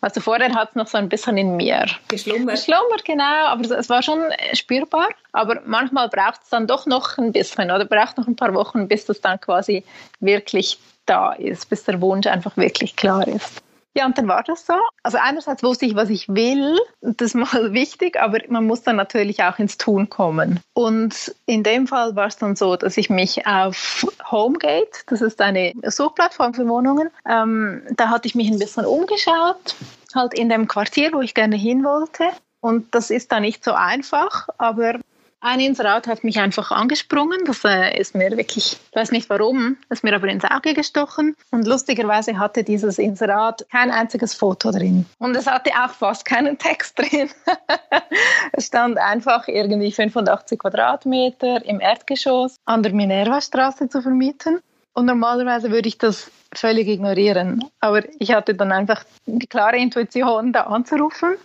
Also 0.00 0.20
vorher 0.20 0.54
hat 0.54 0.70
es 0.70 0.74
noch 0.76 0.86
so 0.86 0.96
ein 0.96 1.08
bisschen 1.08 1.36
in 1.38 1.56
mir 1.56 1.86
geschlummert. 2.06 2.56
Geschlummert, 2.56 3.04
genau. 3.04 3.46
Aber 3.46 3.62
es 3.68 3.88
war 3.88 4.02
schon 4.02 4.20
spürbar. 4.52 5.08
Aber 5.32 5.60
manchmal 5.66 6.08
braucht 6.08 6.42
es 6.44 6.50
dann 6.50 6.66
doch 6.68 6.86
noch 6.86 7.18
ein 7.18 7.32
bisschen 7.32 7.70
oder 7.70 7.84
braucht 7.84 8.16
noch 8.16 8.28
ein 8.28 8.36
paar 8.36 8.54
Wochen, 8.54 8.86
bis 8.86 9.06
das 9.06 9.20
dann 9.20 9.40
quasi 9.40 9.84
wirklich 10.20 10.78
da 11.06 11.32
ist, 11.32 11.68
bis 11.68 11.84
der 11.84 12.00
Wunsch 12.00 12.26
einfach 12.26 12.56
wirklich 12.56 12.94
klar 12.94 13.26
ist. 13.26 13.62
Ja, 13.98 14.06
und 14.06 14.16
dann 14.16 14.28
war 14.28 14.44
das 14.44 14.64
so. 14.64 14.74
Also 15.02 15.18
einerseits 15.20 15.64
wusste 15.64 15.84
ich, 15.84 15.96
was 15.96 16.08
ich 16.08 16.28
will, 16.28 16.78
das 17.00 17.34
ist 17.34 17.34
mal 17.52 17.72
wichtig, 17.72 18.16
aber 18.20 18.38
man 18.48 18.64
muss 18.64 18.82
dann 18.82 18.94
natürlich 18.94 19.42
auch 19.42 19.58
ins 19.58 19.76
Tun 19.76 20.08
kommen. 20.08 20.60
Und 20.72 21.34
in 21.46 21.64
dem 21.64 21.88
Fall 21.88 22.14
war 22.14 22.28
es 22.28 22.36
dann 22.36 22.54
so, 22.54 22.76
dass 22.76 22.96
ich 22.96 23.10
mich 23.10 23.44
auf 23.48 24.06
Homegate, 24.30 25.00
das 25.08 25.20
ist 25.20 25.40
eine 25.40 25.72
Suchplattform 25.82 26.54
für 26.54 26.68
Wohnungen, 26.68 27.10
ähm, 27.28 27.82
da 27.96 28.10
hatte 28.10 28.28
ich 28.28 28.36
mich 28.36 28.48
ein 28.48 28.60
bisschen 28.60 28.84
umgeschaut, 28.84 29.74
halt 30.14 30.32
in 30.32 30.48
dem 30.48 30.68
Quartier, 30.68 31.12
wo 31.12 31.20
ich 31.20 31.34
gerne 31.34 31.56
hin 31.56 31.82
wollte. 31.82 32.28
Und 32.60 32.94
das 32.94 33.10
ist 33.10 33.32
da 33.32 33.40
nicht 33.40 33.64
so 33.64 33.72
einfach, 33.72 34.48
aber 34.58 35.00
ein 35.40 35.60
Inserat 35.60 36.08
hat 36.08 36.24
mich 36.24 36.40
einfach 36.40 36.72
angesprungen. 36.72 37.38
Das 37.46 37.64
äh, 37.64 37.96
ist 37.98 38.14
mir 38.14 38.30
wirklich, 38.36 38.78
ich 38.90 38.96
weiß 38.96 39.12
nicht 39.12 39.30
warum, 39.30 39.76
ist 39.88 40.02
mir 40.02 40.14
aber 40.14 40.26
ins 40.28 40.44
Auge 40.44 40.74
gestochen. 40.74 41.36
Und 41.50 41.66
lustigerweise 41.66 42.38
hatte 42.38 42.64
dieses 42.64 42.98
Inserat 42.98 43.64
kein 43.70 43.90
einziges 43.90 44.34
Foto 44.34 44.72
drin. 44.72 45.06
Und 45.18 45.36
es 45.36 45.46
hatte 45.46 45.70
auch 45.70 45.90
fast 45.90 46.24
keinen 46.24 46.58
Text 46.58 46.98
drin. 46.98 47.30
es 48.52 48.66
stand 48.66 48.98
einfach 48.98 49.46
irgendwie 49.46 49.92
85 49.92 50.58
Quadratmeter 50.58 51.64
im 51.64 51.80
Erdgeschoss 51.80 52.56
an 52.64 52.82
der 52.82 52.92
Minerva-Straße 52.92 53.88
zu 53.88 54.02
vermieten. 54.02 54.58
Und 54.94 55.06
normalerweise 55.06 55.70
würde 55.70 55.86
ich 55.86 55.98
das 55.98 56.28
völlig 56.52 56.88
ignorieren. 56.88 57.64
Aber 57.78 58.02
ich 58.18 58.32
hatte 58.32 58.54
dann 58.54 58.72
einfach 58.72 59.04
die 59.26 59.46
klare 59.46 59.76
Intuition, 59.76 60.52
da 60.52 60.62
anzurufen 60.62 61.36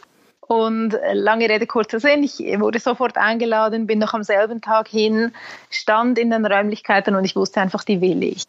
und 0.47 0.93
äh, 0.93 1.13
lange 1.13 1.49
Rede, 1.49 1.67
kurzer 1.67 1.99
Sinn, 1.99 2.23
ich 2.23 2.39
wurde 2.59 2.79
sofort 2.79 3.17
eingeladen, 3.17 3.87
bin 3.87 3.99
noch 3.99 4.13
am 4.13 4.23
selben 4.23 4.61
Tag 4.61 4.87
hin, 4.87 5.33
stand 5.69 6.17
in 6.19 6.31
den 6.31 6.45
Räumlichkeiten 6.45 7.15
und 7.15 7.25
ich 7.25 7.35
wusste 7.35 7.61
einfach, 7.61 7.83
die 7.83 8.01
will 8.01 8.23
ich. 8.23 8.43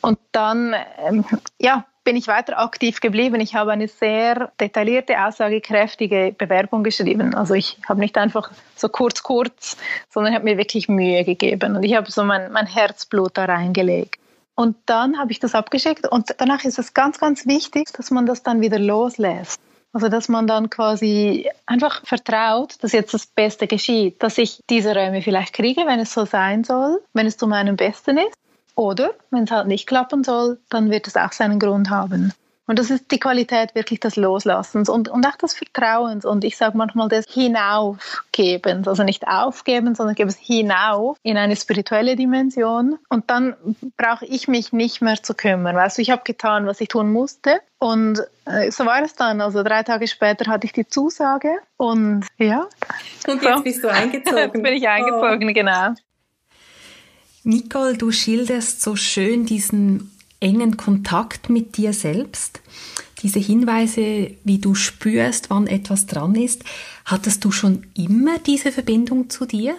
Und 0.00 0.18
dann, 0.32 0.74
ähm, 0.98 1.24
ja, 1.58 1.84
bin 2.04 2.16
ich 2.16 2.26
weiter 2.26 2.58
aktiv 2.58 3.00
geblieben. 3.00 3.38
Ich 3.40 3.54
habe 3.54 3.72
eine 3.72 3.86
sehr 3.86 4.50
detaillierte, 4.58 5.22
aussagekräftige 5.22 6.34
Bewerbung 6.36 6.82
geschrieben. 6.82 7.34
Also 7.34 7.52
ich 7.52 7.78
habe 7.86 8.00
nicht 8.00 8.16
einfach 8.16 8.50
so 8.76 8.88
kurz, 8.88 9.22
kurz, 9.22 9.76
sondern 10.08 10.34
habe 10.34 10.44
mir 10.44 10.56
wirklich 10.56 10.88
Mühe 10.88 11.24
gegeben. 11.24 11.76
Und 11.76 11.82
ich 11.82 11.94
habe 11.94 12.10
so 12.10 12.24
mein, 12.24 12.50
mein 12.52 12.66
Herzblut 12.66 13.36
da 13.36 13.44
reingelegt. 13.44 14.18
Und 14.54 14.76
dann 14.86 15.18
habe 15.18 15.32
ich 15.32 15.38
das 15.38 15.54
abgeschickt 15.54 16.08
und 16.08 16.34
danach 16.38 16.64
ist 16.64 16.78
es 16.78 16.94
ganz, 16.94 17.20
ganz 17.20 17.46
wichtig, 17.46 17.92
dass 17.92 18.10
man 18.10 18.26
das 18.26 18.42
dann 18.42 18.60
wieder 18.60 18.78
loslässt. 18.78 19.60
Also, 19.92 20.08
dass 20.08 20.28
man 20.28 20.46
dann 20.46 20.68
quasi 20.68 21.48
einfach 21.66 22.04
vertraut, 22.04 22.76
dass 22.82 22.92
jetzt 22.92 23.14
das 23.14 23.26
Beste 23.26 23.66
geschieht, 23.66 24.22
dass 24.22 24.36
ich 24.38 24.62
diese 24.68 24.94
Räume 24.94 25.22
vielleicht 25.22 25.54
kriege, 25.54 25.86
wenn 25.86 25.98
es 25.98 26.12
so 26.12 26.26
sein 26.26 26.62
soll, 26.62 27.00
wenn 27.14 27.26
es 27.26 27.36
zu 27.36 27.46
meinem 27.46 27.76
Besten 27.76 28.18
ist. 28.18 28.34
Oder 28.74 29.10
wenn 29.30 29.44
es 29.44 29.50
halt 29.50 29.66
nicht 29.66 29.86
klappen 29.86 30.22
soll, 30.22 30.60
dann 30.68 30.90
wird 30.90 31.08
es 31.08 31.16
auch 31.16 31.32
seinen 31.32 31.58
Grund 31.58 31.90
haben. 31.90 32.32
Und 32.68 32.78
das 32.78 32.90
ist 32.90 33.10
die 33.10 33.18
Qualität 33.18 33.74
wirklich 33.74 33.98
des 33.98 34.16
Loslassens 34.16 34.90
und, 34.90 35.08
und 35.08 35.26
auch 35.26 35.36
des 35.36 35.54
Vertrauens 35.54 36.26
und 36.26 36.44
ich 36.44 36.58
sage 36.58 36.76
manchmal 36.76 37.08
des 37.08 37.24
Hinaufgebens, 37.26 38.86
also 38.86 39.04
nicht 39.04 39.26
aufgeben, 39.26 39.94
sondern 39.94 40.14
gebe 40.14 40.28
es 40.28 40.36
hinauf 40.36 41.16
in 41.22 41.38
eine 41.38 41.56
spirituelle 41.56 42.14
Dimension 42.14 42.98
und 43.08 43.30
dann 43.30 43.56
brauche 43.96 44.26
ich 44.26 44.48
mich 44.48 44.74
nicht 44.74 45.00
mehr 45.00 45.22
zu 45.22 45.32
kümmern. 45.32 45.76
Weißt 45.76 45.96
du, 45.96 46.02
ich 46.02 46.10
habe 46.10 46.20
getan, 46.24 46.66
was 46.66 46.82
ich 46.82 46.88
tun 46.88 47.10
musste 47.10 47.58
und 47.78 48.20
äh, 48.44 48.70
so 48.70 48.84
war 48.84 49.02
es 49.02 49.14
dann. 49.14 49.40
Also 49.40 49.62
drei 49.62 49.82
Tage 49.82 50.06
später 50.06 50.50
hatte 50.50 50.66
ich 50.66 50.74
die 50.74 50.86
Zusage 50.86 51.50
und 51.78 52.26
ja. 52.36 52.68
Und 53.26 53.42
jetzt 53.42 53.56
so. 53.56 53.62
bist 53.62 53.82
du 53.82 53.88
eingezogen. 53.90 54.38
jetzt 54.38 54.62
bin 54.62 54.74
ich 54.74 54.86
eingezogen, 54.86 55.48
oh. 55.48 55.54
genau. 55.54 55.94
Nicole, 57.44 57.96
du 57.96 58.12
schilderst 58.12 58.82
so 58.82 58.94
schön 58.94 59.46
diesen 59.46 60.17
engen 60.40 60.76
Kontakt 60.76 61.50
mit 61.50 61.76
dir 61.76 61.92
selbst. 61.92 62.60
Diese 63.22 63.40
Hinweise, 63.40 64.32
wie 64.44 64.58
du 64.58 64.74
spürst, 64.74 65.50
wann 65.50 65.66
etwas 65.66 66.06
dran 66.06 66.34
ist, 66.34 66.64
hattest 67.04 67.44
du 67.44 67.50
schon 67.50 67.86
immer 67.96 68.38
diese 68.38 68.70
Verbindung 68.70 69.28
zu 69.28 69.44
dir? 69.46 69.76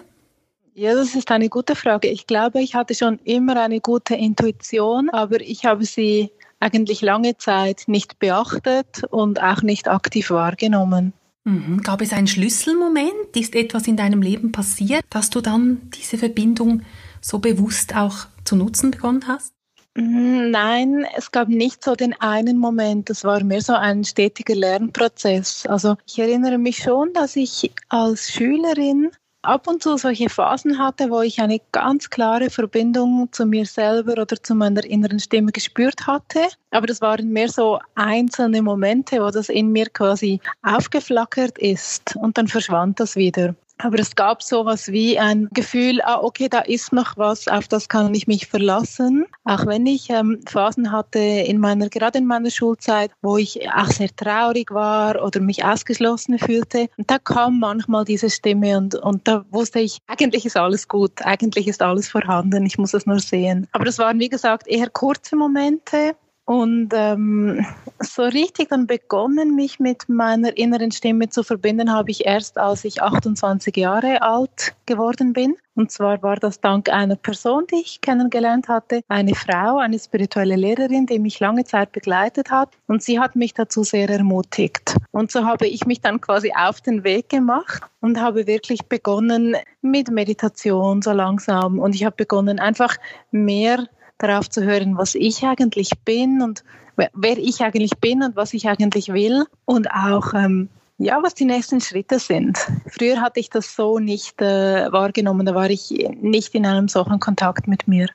Ja, 0.74 0.93
das 0.93 1.15
ist 1.15 1.32
eine 1.32 1.50
gute 1.50 1.76
Frage. 1.76 2.08
Ich 2.10 2.28
glaube, 2.28 2.62
ich 2.62 2.76
hatte 2.76 2.95
schon 2.95 3.19
immer 3.24 3.60
eine 3.60 3.82
gute 3.82 4.15
Intuition, 4.15 5.10
aber 5.10 5.41
ich 5.41 5.65
habe 5.65 5.86
sie 5.86 6.32
eigentlich 6.60 7.02
lange 7.02 7.38
Zeit 7.38 7.84
nicht 7.88 8.19
beachtet 8.19 9.04
und 9.10 9.41
auch 9.41 9.62
nicht 9.62 9.88
aktiv 9.88 10.30
wahrgenommen. 10.30 11.13
Mhm. 11.45 11.82
Gab 11.82 12.02
es 12.02 12.13
einen 12.13 12.28
Schlüsselmoment? 12.28 13.36
Ist 13.36 13.56
etwas 13.56 13.88
in 13.88 13.98
deinem 13.98 14.22
Leben 14.22 14.52
passiert, 14.52 15.04
dass 15.10 15.30
du 15.30 15.41
dann 15.41 15.89
diese 15.98 16.17
Verbindung 16.17 16.82
so 17.22 17.39
bewusst 17.39 17.95
auch 17.95 18.28
zu 18.43 18.56
nutzen 18.56 18.91
begonnen 18.91 19.28
hast? 19.28 19.54
Mm, 19.95 20.52
nein, 20.52 21.06
es 21.15 21.32
gab 21.32 21.49
nicht 21.49 21.84
so 21.84 21.95
den 21.95 22.13
einen 22.21 22.58
Moment. 22.58 23.10
Es 23.10 23.23
war 23.23 23.43
mehr 23.43 23.62
so 23.62 23.73
ein 23.73 24.04
stetiger 24.04 24.56
Lernprozess. 24.56 25.65
Also 25.65 25.97
ich 26.06 26.19
erinnere 26.19 26.58
mich 26.58 26.78
schon, 26.78 27.13
dass 27.13 27.36
ich 27.36 27.71
als 27.89 28.32
Schülerin 28.32 29.12
ab 29.41 29.67
und 29.67 29.82
zu 29.82 29.97
solche 29.97 30.30
Phasen 30.30 30.78
hatte, 30.78 31.10
wo 31.10 31.21
ich 31.21 31.39
eine 31.39 31.62
ganz 31.71 32.10
klare 32.10 32.49
Verbindung 32.49 33.30
zu 33.32 33.45
mir 33.45 33.65
selber 33.65 34.21
oder 34.21 34.41
zu 34.41 34.54
meiner 34.54 34.84
inneren 34.84 35.19
Stimme 35.19 35.52
gespürt 35.52 36.08
hatte. 36.08 36.39
Aber 36.71 36.88
das 36.88 37.02
waren 37.02 37.30
mehr 37.30 37.49
so 37.49 37.80
einzelne 37.95 38.62
Momente, 38.62 39.21
wo 39.21 39.30
das 39.32 39.49
in 39.49 39.71
mir 39.71 39.88
quasi 39.89 40.39
aufgeflackert 40.62 41.58
ist 41.58 42.15
und 42.17 42.38
dann 42.38 42.47
verschwand 42.47 42.99
das 42.99 43.15
wieder. 43.15 43.56
Aber 43.82 43.98
es 43.98 44.15
gab 44.15 44.44
sowas 44.44 44.89
wie 44.89 45.18
ein 45.18 45.48
Gefühl, 45.54 46.02
ah, 46.04 46.20
okay, 46.22 46.50
da 46.50 46.60
ist 46.60 46.92
noch 46.92 47.15
was, 47.15 47.48
auf 47.48 47.70
das 47.70 47.88
kann 47.88 48.13
ich 48.13 48.28
mich 48.28 48.46
verlassen. 48.46 49.26
Auch 49.46 49.65
wenn 49.65 49.86
ich 49.86 50.10
ähm, 50.10 50.42
Phasen 50.46 50.92
hatte 50.92 51.20
in 51.20 51.60
meiner, 51.60 51.88
gerade 51.88 52.18
in 52.18 52.26
meiner 52.26 52.52
Schulzeit, 52.52 53.12
wo 53.22 53.38
ich 53.38 53.72
auch 53.72 53.88
sehr 53.88 54.13
traurig 54.13 54.72
war 54.72 55.24
oder 55.24 55.39
mich 55.39 55.63
ausgeschlossen 55.63 56.38
fühlte. 56.39 56.88
Und 56.98 57.10
da 57.10 57.20
kam 57.20 57.60
manchmal 57.60 58.04
diese 58.04 58.30
Stimme 58.30 58.78
und, 58.78 58.96
und 58.96 59.26
da 59.30 59.46
wusste 59.50 59.80
ich, 59.80 60.00
eigentlich 60.08 60.46
ist 60.46 60.58
alles 60.58 60.89
gut, 60.89 61.22
eigentlich 61.24 61.70
ist 61.70 61.82
alles 61.82 62.10
vorhanden, 62.10 62.65
ich 62.65 62.78
muss 62.78 62.94
es 62.94 63.06
nur 63.06 63.20
sehen. 63.20 63.68
Aber 63.72 63.86
das 63.86 63.98
waren, 63.98 64.20
wie 64.20 64.30
gesagt, 64.30 64.68
eher 64.68 64.89
kurze 64.89 65.38
Momente. 65.38 66.15
Und 66.50 66.90
ähm, 66.96 67.64
so 68.00 68.24
richtig 68.24 68.70
dann 68.70 68.88
begonnen, 68.88 69.56
mich 69.56 69.80
mit 69.80 70.10
meiner 70.10 70.58
inneren 70.58 70.92
Stimme 70.92 71.30
zu 71.30 71.44
verbinden, 71.44 71.94
habe 71.94 72.10
ich 72.10 72.26
erst, 72.26 72.58
als 72.58 72.86
ich 72.86 73.04
28 73.04 73.78
Jahre 73.78 74.24
alt 74.24 74.74
geworden 74.88 75.34
bin. 75.34 75.58
Und 75.76 75.92
zwar 75.92 76.24
war 76.24 76.38
das 76.38 76.60
dank 76.60 76.90
einer 76.90 77.18
Person, 77.18 77.66
die 77.72 77.82
ich 77.82 78.02
kennengelernt 78.02 78.68
hatte, 78.68 79.02
eine 79.10 79.36
Frau, 79.36 79.78
eine 79.78 80.00
spirituelle 80.00 80.56
Lehrerin, 80.56 81.06
die 81.06 81.20
mich 81.20 81.40
lange 81.40 81.66
Zeit 81.66 81.92
begleitet 81.92 82.50
hat. 82.50 82.70
Und 82.88 83.04
sie 83.04 83.20
hat 83.20 83.36
mich 83.36 83.54
dazu 83.54 83.84
sehr 83.84 84.10
ermutigt. 84.10 84.96
Und 85.12 85.32
so 85.32 85.46
habe 85.46 85.68
ich 85.68 85.86
mich 85.86 86.02
dann 86.02 86.20
quasi 86.20 86.52
auf 86.58 86.82
den 86.82 87.04
Weg 87.04 87.30
gemacht 87.30 87.84
und 88.02 88.20
habe 88.20 88.48
wirklich 88.48 88.88
begonnen 88.88 89.56
mit 89.84 90.10
Meditation 90.10 91.04
so 91.04 91.12
langsam. 91.12 91.78
Und 91.78 91.94
ich 91.94 92.06
habe 92.06 92.16
begonnen, 92.16 92.58
einfach 92.58 92.98
mehr 93.30 93.86
darauf 94.20 94.50
zu 94.50 94.64
hören, 94.64 94.98
was 94.98 95.16
ich 95.16 95.44
eigentlich 95.44 95.92
bin 96.06 96.42
und 96.42 96.64
wer 96.96 97.38
ich 97.38 97.62
eigentlich 97.62 97.98
bin 98.00 98.24
und 98.24 98.36
was 98.36 98.54
ich 98.54 98.68
eigentlich 98.68 99.12
will 99.12 99.46
und 99.66 99.90
auch 99.92 100.34
ähm, 100.34 100.70
ja, 101.00 101.24
was 101.24 101.34
die 101.34 101.46
nächsten 101.46 101.80
Schritte 101.80 102.20
sind. 102.20 102.58
Früher 102.88 103.22
hatte 103.22 103.40
ich 103.40 103.50
das 103.50 103.74
so 103.74 104.00
nicht 104.00 104.42
äh, 104.42 104.92
wahrgenommen, 104.92 105.46
da 105.46 105.56
war 105.56 105.70
ich 105.70 105.90
nicht 106.22 106.54
in 106.54 106.66
einem 106.66 106.90
solchen 106.90 107.20
Kontakt 107.20 107.68
mit 107.68 107.88
mir. 107.88 108.08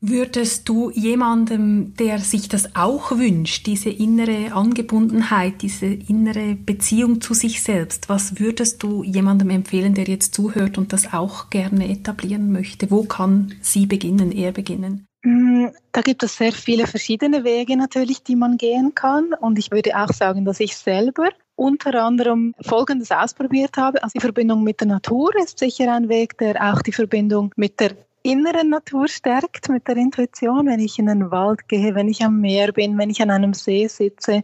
Würdest 0.00 0.68
du 0.68 0.90
jemandem, 0.90 1.94
der 1.96 2.20
sich 2.20 2.48
das 2.48 2.76
auch 2.76 3.10
wünscht, 3.10 3.66
diese 3.66 3.90
innere 3.90 4.52
Angebundenheit, 4.52 5.60
diese 5.60 5.86
innere 5.86 6.54
Beziehung 6.54 7.20
zu 7.20 7.34
sich 7.34 7.64
selbst, 7.64 8.08
was 8.08 8.38
würdest 8.38 8.80
du 8.84 9.02
jemandem 9.02 9.50
empfehlen, 9.50 9.94
der 9.94 10.04
jetzt 10.04 10.34
zuhört 10.34 10.78
und 10.78 10.92
das 10.92 11.12
auch 11.12 11.50
gerne 11.50 11.90
etablieren 11.90 12.52
möchte? 12.52 12.92
Wo 12.92 13.02
kann 13.02 13.54
sie 13.60 13.86
beginnen, 13.86 14.30
er 14.30 14.52
beginnen? 14.52 15.07
Mm, 15.22 15.68
da 15.92 16.00
gibt 16.00 16.22
es 16.22 16.36
sehr 16.36 16.52
viele 16.52 16.86
verschiedene 16.86 17.42
Wege 17.42 17.76
natürlich, 17.76 18.22
die 18.22 18.36
man 18.36 18.56
gehen 18.56 18.94
kann. 18.94 19.34
Und 19.34 19.58
ich 19.58 19.70
würde 19.70 19.96
auch 19.96 20.12
sagen, 20.12 20.44
dass 20.44 20.60
ich 20.60 20.76
selber 20.76 21.30
unter 21.56 21.94
anderem 22.02 22.54
Folgendes 22.60 23.10
ausprobiert 23.10 23.76
habe. 23.76 24.02
Also 24.02 24.12
die 24.14 24.20
Verbindung 24.20 24.62
mit 24.62 24.80
der 24.80 24.88
Natur 24.88 25.32
ist 25.42 25.58
sicher 25.58 25.92
ein 25.92 26.08
Weg, 26.08 26.38
der 26.38 26.72
auch 26.72 26.82
die 26.82 26.92
Verbindung 26.92 27.52
mit 27.56 27.80
der 27.80 27.96
inneren 28.22 28.68
Natur 28.68 29.08
stärkt, 29.08 29.68
mit 29.68 29.88
der 29.88 29.96
Intuition, 29.96 30.66
wenn 30.66 30.80
ich 30.80 30.98
in 30.98 31.06
den 31.06 31.30
Wald 31.30 31.68
gehe, 31.68 31.94
wenn 31.94 32.08
ich 32.08 32.24
am 32.24 32.40
Meer 32.40 32.72
bin, 32.72 32.98
wenn 32.98 33.10
ich 33.10 33.22
an 33.22 33.30
einem 33.30 33.54
See 33.54 33.88
sitze 33.88 34.42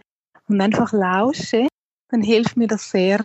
und 0.49 0.61
einfach 0.61 0.93
lausche, 0.93 1.69
dann 2.09 2.23
hilft 2.23 2.57
mir 2.57 2.67
das 2.67 2.91
sehr, 2.91 3.25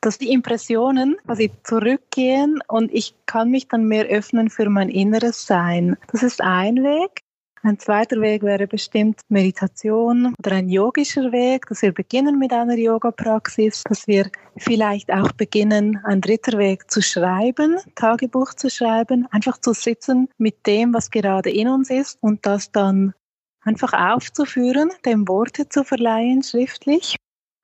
dass 0.00 0.18
die 0.18 0.32
Impressionen 0.32 1.16
quasi 1.26 1.50
zurückgehen 1.62 2.60
und 2.68 2.92
ich 2.92 3.14
kann 3.26 3.50
mich 3.50 3.68
dann 3.68 3.84
mehr 3.84 4.06
öffnen 4.06 4.50
für 4.50 4.68
mein 4.68 4.88
inneres 4.88 5.46
Sein. 5.46 5.96
Das 6.10 6.22
ist 6.22 6.40
ein 6.40 6.76
Weg. 6.76 7.22
Ein 7.62 7.78
zweiter 7.78 8.18
Weg 8.22 8.42
wäre 8.42 8.66
bestimmt 8.66 9.20
Meditation 9.28 10.34
oder 10.38 10.52
ein 10.52 10.70
yogischer 10.70 11.30
Weg, 11.30 11.66
dass 11.66 11.82
wir 11.82 11.92
beginnen 11.92 12.38
mit 12.38 12.54
einer 12.54 12.76
Yoga-Praxis, 12.76 13.82
dass 13.84 14.06
wir 14.06 14.30
vielleicht 14.56 15.12
auch 15.12 15.32
beginnen, 15.32 16.00
ein 16.04 16.22
dritter 16.22 16.56
Weg 16.56 16.90
zu 16.90 17.02
schreiben, 17.02 17.76
Tagebuch 17.96 18.54
zu 18.54 18.70
schreiben, 18.70 19.26
einfach 19.30 19.58
zu 19.58 19.74
sitzen 19.74 20.30
mit 20.38 20.66
dem, 20.66 20.94
was 20.94 21.10
gerade 21.10 21.50
in 21.50 21.68
uns 21.68 21.90
ist 21.90 22.16
und 22.22 22.46
das 22.46 22.72
dann 22.72 23.12
einfach 23.62 23.92
aufzuführen, 23.92 24.90
dem 25.04 25.28
Worte 25.28 25.68
zu 25.68 25.84
verleihen, 25.84 26.42
schriftlich. 26.42 27.16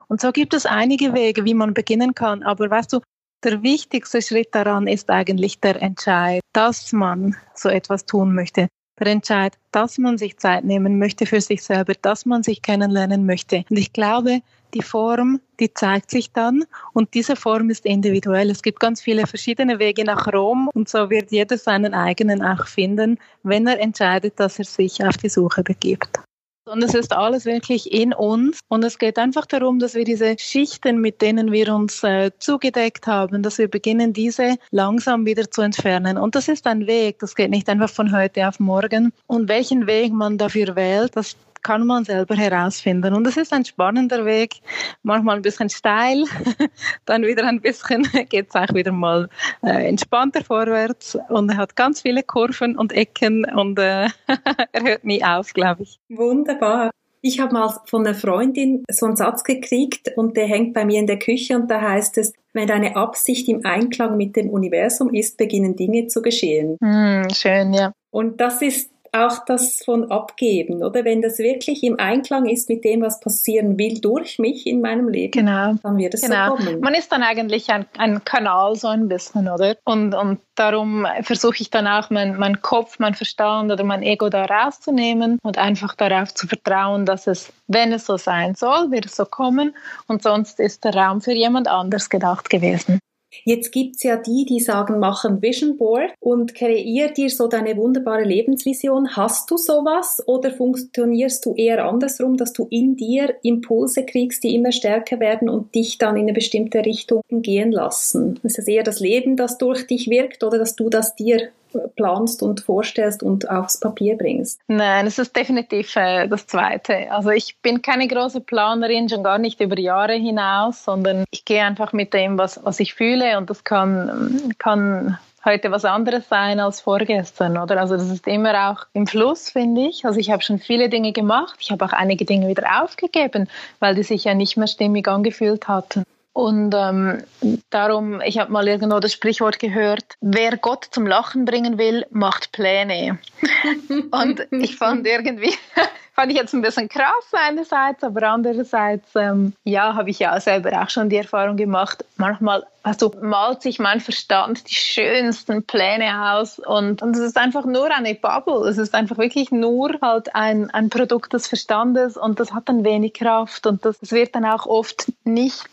Und 0.09 0.21
so 0.21 0.31
gibt 0.33 0.55
es 0.55 0.66
einige 0.66 1.14
Wege, 1.14 1.45
wie 1.45 1.55
man 1.55 1.75
beginnen 1.75 2.14
kann. 2.14 2.42
Aber 2.42 2.71
weißt 2.71 2.92
du, 2.92 3.01
der 3.45 3.62
wichtigste 3.62 4.23
Schritt 4.23 4.55
daran 4.55 4.87
ist 4.87 5.11
eigentlich 5.11 5.61
der 5.61 5.81
Entscheid, 5.83 6.40
dass 6.53 6.92
man 6.92 7.37
so 7.55 7.69
etwas 7.69 8.07
tun 8.07 8.35
möchte. 8.35 8.69
Der 8.99 9.09
Entscheid, 9.09 9.59
dass 9.73 9.99
man 9.99 10.16
sich 10.16 10.38
Zeit 10.38 10.64
nehmen 10.64 10.99
möchte 10.99 11.27
für 11.27 11.40
sich 11.40 11.62
selber, 11.62 11.92
dass 12.01 12.25
man 12.25 12.42
sich 12.42 12.62
kennenlernen 12.62 13.27
möchte. 13.27 13.64
Und 13.69 13.77
ich 13.77 13.92
glaube, 13.92 14.40
die 14.73 14.83
Form, 14.83 15.40
die 15.61 15.73
zeigt 15.73 16.11
sich 16.11 16.33
dann 16.33 16.64
und 16.95 17.12
diese 17.12 17.37
Form 17.37 17.69
ist 17.69 17.85
individuell. 17.85 18.51
Es 18.51 18.62
gibt 18.62 18.81
ganz 18.81 19.03
viele 19.03 19.27
verschiedene 19.27 19.79
Wege 19.79 20.05
nach 20.05 20.27
Rom 20.33 20.71
und 20.73 20.88
so 20.88 21.11
wird 21.11 21.31
jeder 21.31 21.59
seinen 21.59 21.92
eigenen 21.92 22.42
auch 22.42 22.66
finden, 22.66 23.19
wenn 23.42 23.66
er 23.66 23.81
entscheidet, 23.81 24.40
dass 24.40 24.59
er 24.59 24.64
sich 24.64 25.05
auf 25.05 25.19
die 25.19 25.29
Suche 25.29 25.62
begibt. 25.62 26.21
Und 26.68 26.83
es 26.83 26.94
ist 26.94 27.12
alles 27.12 27.44
wirklich 27.44 27.92
in 27.92 28.12
uns. 28.12 28.59
Und 28.68 28.85
es 28.85 28.98
geht 28.98 29.18
einfach 29.18 29.46
darum, 29.46 29.79
dass 29.79 29.94
wir 29.94 30.05
diese 30.05 30.37
Schichten, 30.37 31.00
mit 31.00 31.22
denen 31.22 31.52
wir 31.52 31.72
uns 31.72 32.02
äh, 32.02 32.33
zugedeckt 32.40 33.07
haben, 33.07 33.44
dass 33.44 33.59
wir 33.59 33.68
beginnen, 33.68 34.12
diese 34.12 34.57
langsam 34.72 35.26
wieder 35.26 35.48
zu 35.48 35.62
entfernen. 35.62 36.18
Und 36.18 36.35
das 36.35 36.48
ist 36.48 36.66
ein 36.66 36.88
Weg. 36.88 37.20
Das 37.20 37.37
geht 37.37 37.50
nicht 37.50 37.68
einfach 37.68 37.90
von 37.90 38.11
heute 38.11 38.48
auf 38.48 38.59
morgen. 38.59 39.12
Und 39.29 39.48
welchen 39.48 39.87
Weg 39.87 40.12
man 40.12 40.38
dafür 40.38 40.74
wählt, 40.74 41.14
das 41.14 41.37
kann 41.66 41.85
man 41.85 42.05
selber 42.05 42.37
herausfinden. 42.37 43.12
Und 43.12 43.26
es 43.26 43.37
ist 43.37 43.52
ein 43.52 43.64
spannender 43.64 44.24
Weg, 44.24 44.61
manchmal 45.02 45.35
ein 45.35 45.42
bisschen 45.42 45.68
steil, 45.68 46.22
dann 47.07 47.22
wieder 47.24 47.44
ein 47.44 47.61
bisschen 47.61 48.07
geht 48.29 48.50
es 48.50 48.55
auch 48.55 48.72
wieder 48.72 48.92
mal 48.92 49.29
äh, 49.64 49.88
entspannter 49.88 50.44
vorwärts 50.44 51.18
und 51.29 51.50
er 51.50 51.57
hat 51.57 51.74
ganz 51.74 52.02
viele 52.02 52.22
Kurven 52.22 52.79
und 52.79 52.92
Ecken 52.92 53.44
und 53.44 53.81
äh, 53.81 54.07
er 54.72 54.83
hört 54.83 55.05
nie 55.05 55.24
auf, 55.24 55.52
glaube 55.55 55.83
ich. 55.83 55.98
Wunderbar. 56.09 56.92
Ich 57.20 57.40
habe 57.40 57.52
mal 57.55 57.74
von 57.87 58.07
einer 58.07 58.14
Freundin 58.14 58.85
so 58.88 59.07
einen 59.07 59.16
Satz 59.16 59.42
gekriegt 59.42 60.12
und 60.14 60.37
der 60.37 60.46
hängt 60.46 60.72
bei 60.72 60.85
mir 60.85 61.00
in 61.00 61.09
der 61.09 61.18
Küche 61.18 61.57
und 61.57 61.68
da 61.68 61.81
heißt 61.81 62.16
es, 62.18 62.33
wenn 62.52 62.68
deine 62.68 62.94
Absicht 62.94 63.48
im 63.48 63.64
Einklang 63.64 64.16
mit 64.16 64.37
dem 64.37 64.50
Universum 64.50 65.12
ist, 65.12 65.37
beginnen 65.37 65.74
Dinge 65.74 66.07
zu 66.07 66.22
geschehen. 66.22 66.76
Mm, 66.81 67.29
schön, 67.35 67.72
ja. 67.74 67.92
Und 68.12 68.40
das 68.40 68.62
ist 68.62 68.90
auch 69.16 69.44
das 69.44 69.83
von 69.85 70.11
abgeben, 70.11 70.83
oder? 70.83 71.05
Wenn 71.05 71.22
das 71.22 71.38
wirklich 71.38 71.83
im 71.83 71.98
Einklang 71.98 72.46
ist 72.46 72.68
mit 72.68 72.85
dem, 72.85 73.02
was 73.02 73.20
passieren 73.20 73.79
will 73.79 74.00
durch 74.00 74.38
mich 74.38 74.66
in 74.66 74.81
meinem 74.81 75.09
Leben, 75.09 75.33
genau. 75.33 75.74
dann 75.83 75.96
wird 75.96 76.14
es 76.14 76.22
genau. 76.22 76.57
so 76.57 76.64
kommen. 76.64 76.81
Man 76.81 76.94
ist 76.94 77.11
dann 77.12 77.22
eigentlich 77.22 77.70
ein, 77.70 77.87
ein 77.98 78.24
Kanal 78.24 78.74
so 78.76 78.88
ein 78.88 79.09
bisschen, 79.09 79.48
oder? 79.48 79.76
Und, 79.85 80.14
und 80.14 80.40
darum 80.55 81.07
versuche 81.22 81.57
ich 81.61 81.70
dann 81.70 81.87
auch 81.87 82.11
mein, 82.11 82.37
mein 82.37 82.61
Kopf, 82.62 82.98
mein 82.98 83.14
Verstand 83.14 83.70
oder 83.70 83.85
mein 83.85 84.02
Ego 84.02 84.29
da 84.29 84.44
rauszunehmen 84.44 85.38
und 85.42 85.59
einfach 85.59 85.94
darauf 85.94 86.35
zu 86.35 86.46
vertrauen, 86.46 87.07
dass 87.07 87.26
es, 87.26 87.52
wenn 87.66 87.92
es 87.92 88.07
so 88.07 88.16
sein 88.16 88.55
soll, 88.55 88.90
wird 88.90 89.07
es 89.07 89.16
so 89.16 89.24
kommen 89.24 89.74
und 90.07 90.22
sonst 90.22 90.61
ist 90.61 90.85
der 90.85 90.94
Raum 90.94 91.20
für 91.20 91.33
jemand 91.33 91.68
anders 91.68 92.11
gedacht 92.11 92.50
gewesen. 92.50 93.00
Jetzt 93.45 93.73
gibt's 93.73 94.03
ja 94.03 94.17
die, 94.17 94.45
die 94.45 94.61
sagen, 94.61 94.99
mach 94.99 95.25
ein 95.25 95.43
Vision 95.43 95.77
Board 95.77 96.12
und 96.21 96.55
kreier 96.55 97.09
dir 97.09 97.29
so 97.31 97.49
deine 97.49 97.77
wunderbare 97.77 98.25
Lebensvision. 98.25 99.17
Hast 99.17 99.51
du 99.51 99.57
sowas 99.57 100.23
oder 100.27 100.51
funktionierst 100.51 101.45
du 101.45 101.55
eher 101.55 101.85
andersrum, 101.85 102.37
dass 102.37 102.53
du 102.53 102.67
in 102.71 102.97
dir 102.97 103.35
Impulse 103.43 104.05
kriegst, 104.05 104.45
die 104.45 104.55
immer 104.55 104.73
stärker 104.73 105.21
werden 105.21 105.49
und 105.49 105.75
dich 105.75 105.99
dann 105.99 106.17
in 106.17 106.23
eine 106.23 106.33
bestimmte 106.33 106.85
Richtung 106.85 107.23
gehen 107.31 107.73
lassen? 107.73 108.39
Ist 108.43 108.59
es 108.59 108.69
eher 108.69 108.83
das 108.83 109.01
Leben, 109.01 109.37
das 109.37 109.59
durch 109.59 109.87
dich 109.87 110.09
wirkt 110.09 110.43
oder 110.45 110.59
dass 110.59 110.77
du 110.77 110.89
das 110.89 111.15
dir 111.15 111.49
planst 111.96 112.42
und 112.42 112.61
vorstellst 112.61 113.22
und 113.22 113.48
aufs 113.50 113.81
Papier 113.81 114.16
bringst? 114.16 114.61
Nein, 114.68 115.07
es 115.07 115.18
ist 115.18 115.37
definitiv 115.37 115.94
äh, 115.96 116.29
das 116.29 116.46
Zweite. 116.46 117.11
Also 117.11 117.31
ich 117.31 117.57
bin 117.62 117.83
keine 117.83 118.09
große 118.09 118.40
Planerin, 118.40 119.09
schon 119.09 119.22
gar 119.22 119.38
nicht 119.38 119.61
über 119.61 119.79
Jahre 119.79 120.14
hinaus, 120.14 120.85
sondern 120.85 121.24
ich 121.31 121.44
gehe 121.44 121.62
einfach 121.62 121.92
mit 121.92 122.14
dem, 122.14 122.38
was, 122.38 122.64
was 122.64 122.81
ich 122.81 122.94
fühle 122.94 123.38
und 123.38 123.50
das 123.50 123.64
kann, 123.64 124.55
kann 124.59 125.18
heute 125.46 125.70
was 125.70 125.85
anderes 125.85 126.29
sein 126.29 126.61
als 126.61 126.83
vorgestern, 126.83 127.57
oder? 127.57 127.81
Also 127.81 127.96
das 127.96 128.11
ist 128.11 128.26
immer 128.26 128.70
auch 128.70 128.87
im 128.92 129.07
Fluss, 129.07 129.48
finde 129.48 129.83
ich. 129.83 130.05
Also 130.05 130.18
ich 130.18 130.31
habe 130.31 130.42
schon 130.42 130.59
viele 130.59 130.90
Dinge 130.90 131.12
gemacht. 131.12 131.57
Ich 131.61 131.70
habe 131.70 131.85
auch 131.85 131.92
einige 131.92 132.24
Dinge 132.26 132.48
wieder 132.48 132.83
aufgegeben, 132.83 133.48
weil 133.79 133.94
die 133.94 134.02
sich 134.02 134.24
ja 134.24 134.35
nicht 134.35 134.57
mehr 134.57 134.66
stimmig 134.66 135.09
angefühlt 135.09 135.68
hatten. 135.68 136.05
Und 136.37 136.75
ähm, 136.77 137.22
darum, 137.70 138.20
ich 138.20 138.38
habe 138.38 138.53
mal 138.53 138.68
irgendwo 138.68 139.01
das 139.01 139.14
Sprichwort 139.14 139.59
gehört, 139.59 140.05
wer 140.20 140.59
Gott 140.59 140.87
zum 140.90 141.07
Lachen 141.07 141.46
bringen 141.46 141.79
will, 141.79 142.05
macht 142.11 142.53
Pläne. 142.53 143.18
und 144.11 144.46
ich 144.51 144.77
fand 144.77 145.07
irgendwie, 145.07 145.55
fand 146.14 146.31
ich 146.31 146.37
jetzt 146.37 146.53
ein 146.53 146.61
bisschen 146.61 146.90
krass 146.90 147.33
einerseits, 147.33 148.05
aber 148.05 148.25
andererseits, 148.25 149.09
ähm, 149.14 149.55
ja, 149.64 149.94
habe 149.94 150.11
ich 150.11 150.18
ja 150.18 150.38
selber 150.38 150.83
auch 150.83 150.90
schon 150.90 151.09
die 151.09 151.16
Erfahrung 151.16 151.57
gemacht, 151.57 152.05
manchmal 152.18 152.66
also 152.83 153.14
malt 153.22 153.62
sich 153.62 153.79
mein 153.79 154.01
Verstand 154.01 154.68
die 154.68 154.75
schönsten 154.75 155.62
Pläne 155.62 156.35
aus 156.35 156.59
und, 156.59 157.01
und 157.01 157.16
es 157.16 157.22
ist 157.22 157.38
einfach 157.38 157.64
nur 157.64 157.90
eine 157.90 158.14
Bubble. 158.14 158.68
Es 158.68 158.77
ist 158.77 158.94
einfach 158.94 159.16
wirklich 159.16 159.53
nur 159.53 159.99
halt 160.03 160.35
ein, 160.35 160.70
ein 160.70 160.90
Produkt 160.90 161.33
des 161.33 161.49
Verstandes 161.49 162.18
und 162.18 162.40
das 162.40 162.53
hat 162.53 162.68
dann 162.68 162.85
wenig 162.85 163.14
Kraft 163.14 163.66
und 163.66 163.87
das, 163.87 163.99
das 164.01 164.12
wird 164.12 164.35
dann 164.35 164.44
auch 164.44 164.66
oft 164.66 165.11
nicht 165.25 165.66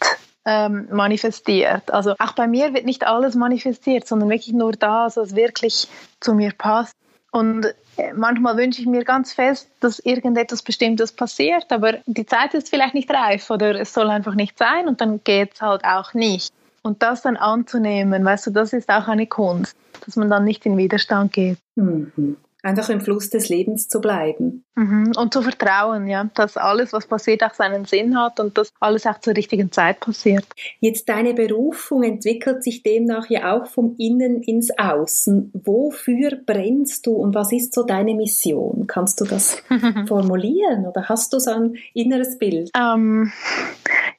ähm, 0.45 0.88
manifestiert. 0.91 1.91
Also 1.91 2.15
auch 2.19 2.34
bei 2.34 2.47
mir 2.47 2.73
wird 2.73 2.86
nicht 2.86 3.06
alles 3.06 3.36
manifestiert, 3.36 4.08
sondern 4.08 4.29
wirklich 4.29 4.53
nur 4.53 4.73
das, 4.73 5.17
was 5.17 5.36
wirklich 5.36 5.88
zu 6.19 6.34
mir 6.34 6.51
passt. 6.58 6.93
Und 7.32 7.65
äh, 7.97 8.13
manchmal 8.13 8.58
wünsche 8.58 8.82
ich 8.82 8.88
mir 8.88 9.03
ganz 9.03 9.34
fest, 9.34 9.69
dass 9.79 9.99
irgendetwas 9.99 10.62
Bestimmtes 10.62 11.12
passiert, 11.12 11.71
aber 11.71 11.93
die 12.06 12.25
Zeit 12.25 12.53
ist 12.53 12.69
vielleicht 12.69 12.93
nicht 12.93 13.10
reif 13.10 13.49
oder 13.49 13.79
es 13.79 13.93
soll 13.93 14.10
einfach 14.10 14.36
nicht 14.36 14.58
sein 14.58 14.88
und 14.88 15.01
dann 15.01 15.23
geht 15.23 15.53
es 15.56 15.62
halt 15.62 15.84
auch 15.84 16.13
nicht. 16.13 16.53
Und 16.84 17.01
das 17.01 17.21
dann 17.21 17.38
anzunehmen, 17.38 18.25
weißt 18.25 18.47
du, 18.47 18.51
das 18.51 18.73
ist 18.73 18.89
auch 18.89 19.08
eine 19.08 19.25
Kunst, 19.25 19.75
dass 20.06 20.15
man 20.15 20.29
dann 20.29 20.43
nicht 20.43 20.65
in 20.65 20.77
Widerstand 20.77 21.32
geht. 21.32 21.58
Mhm 21.75 22.36
einfach 22.63 22.89
im 22.89 23.02
Fluss 23.02 23.30
des 23.30 23.49
Lebens 23.49 23.89
zu 23.89 23.99
bleiben. 23.99 24.63
Mhm. 24.76 25.12
Und 25.17 25.34
zu 25.34 25.41
vertrauen, 25.41 26.08
ja, 26.08 26.30
dass 26.34 26.58
alles, 26.58 26.93
was 26.93 27.06
passiert, 27.06 27.43
auch 27.43 27.54
seinen 27.54 27.86
Sinn 27.86 28.17
hat 28.17 28.39
und 28.39 28.58
dass 28.58 28.71
alles 28.80 29.06
auch 29.06 29.19
zur 29.19 29.36
richtigen 29.36 29.71
Zeit 29.71 29.99
passiert. 29.99 30.45
Jetzt 30.80 31.10
deine 31.10 31.34
Berufung 31.34 32.04
entwickelt 32.04 32.63
sich 32.63 32.82
demnach 32.82 33.30
ja 33.30 33.54
auch 33.54 33.67
vom 33.67 33.95
Innen 33.99 34.41
ins 34.41 34.71
Außen. 34.78 35.52
Wofür 35.54 36.39
brennst 36.43 37.06
du 37.06 37.12
und 37.12 37.36
was 37.36 37.52
ist 37.52 37.73
so 37.73 37.84
deine 37.84 38.15
Mission? 38.15 38.88
Kannst 38.88 39.19
du 39.19 39.26
das 39.26 39.62
formulieren 40.08 40.88
oder 40.88 41.10
hast 41.10 41.34
du 41.34 41.39
so 41.39 41.52
ein 41.52 41.76
inneres 41.93 42.39
Bild? 42.39 42.71
Ähm, 42.76 43.32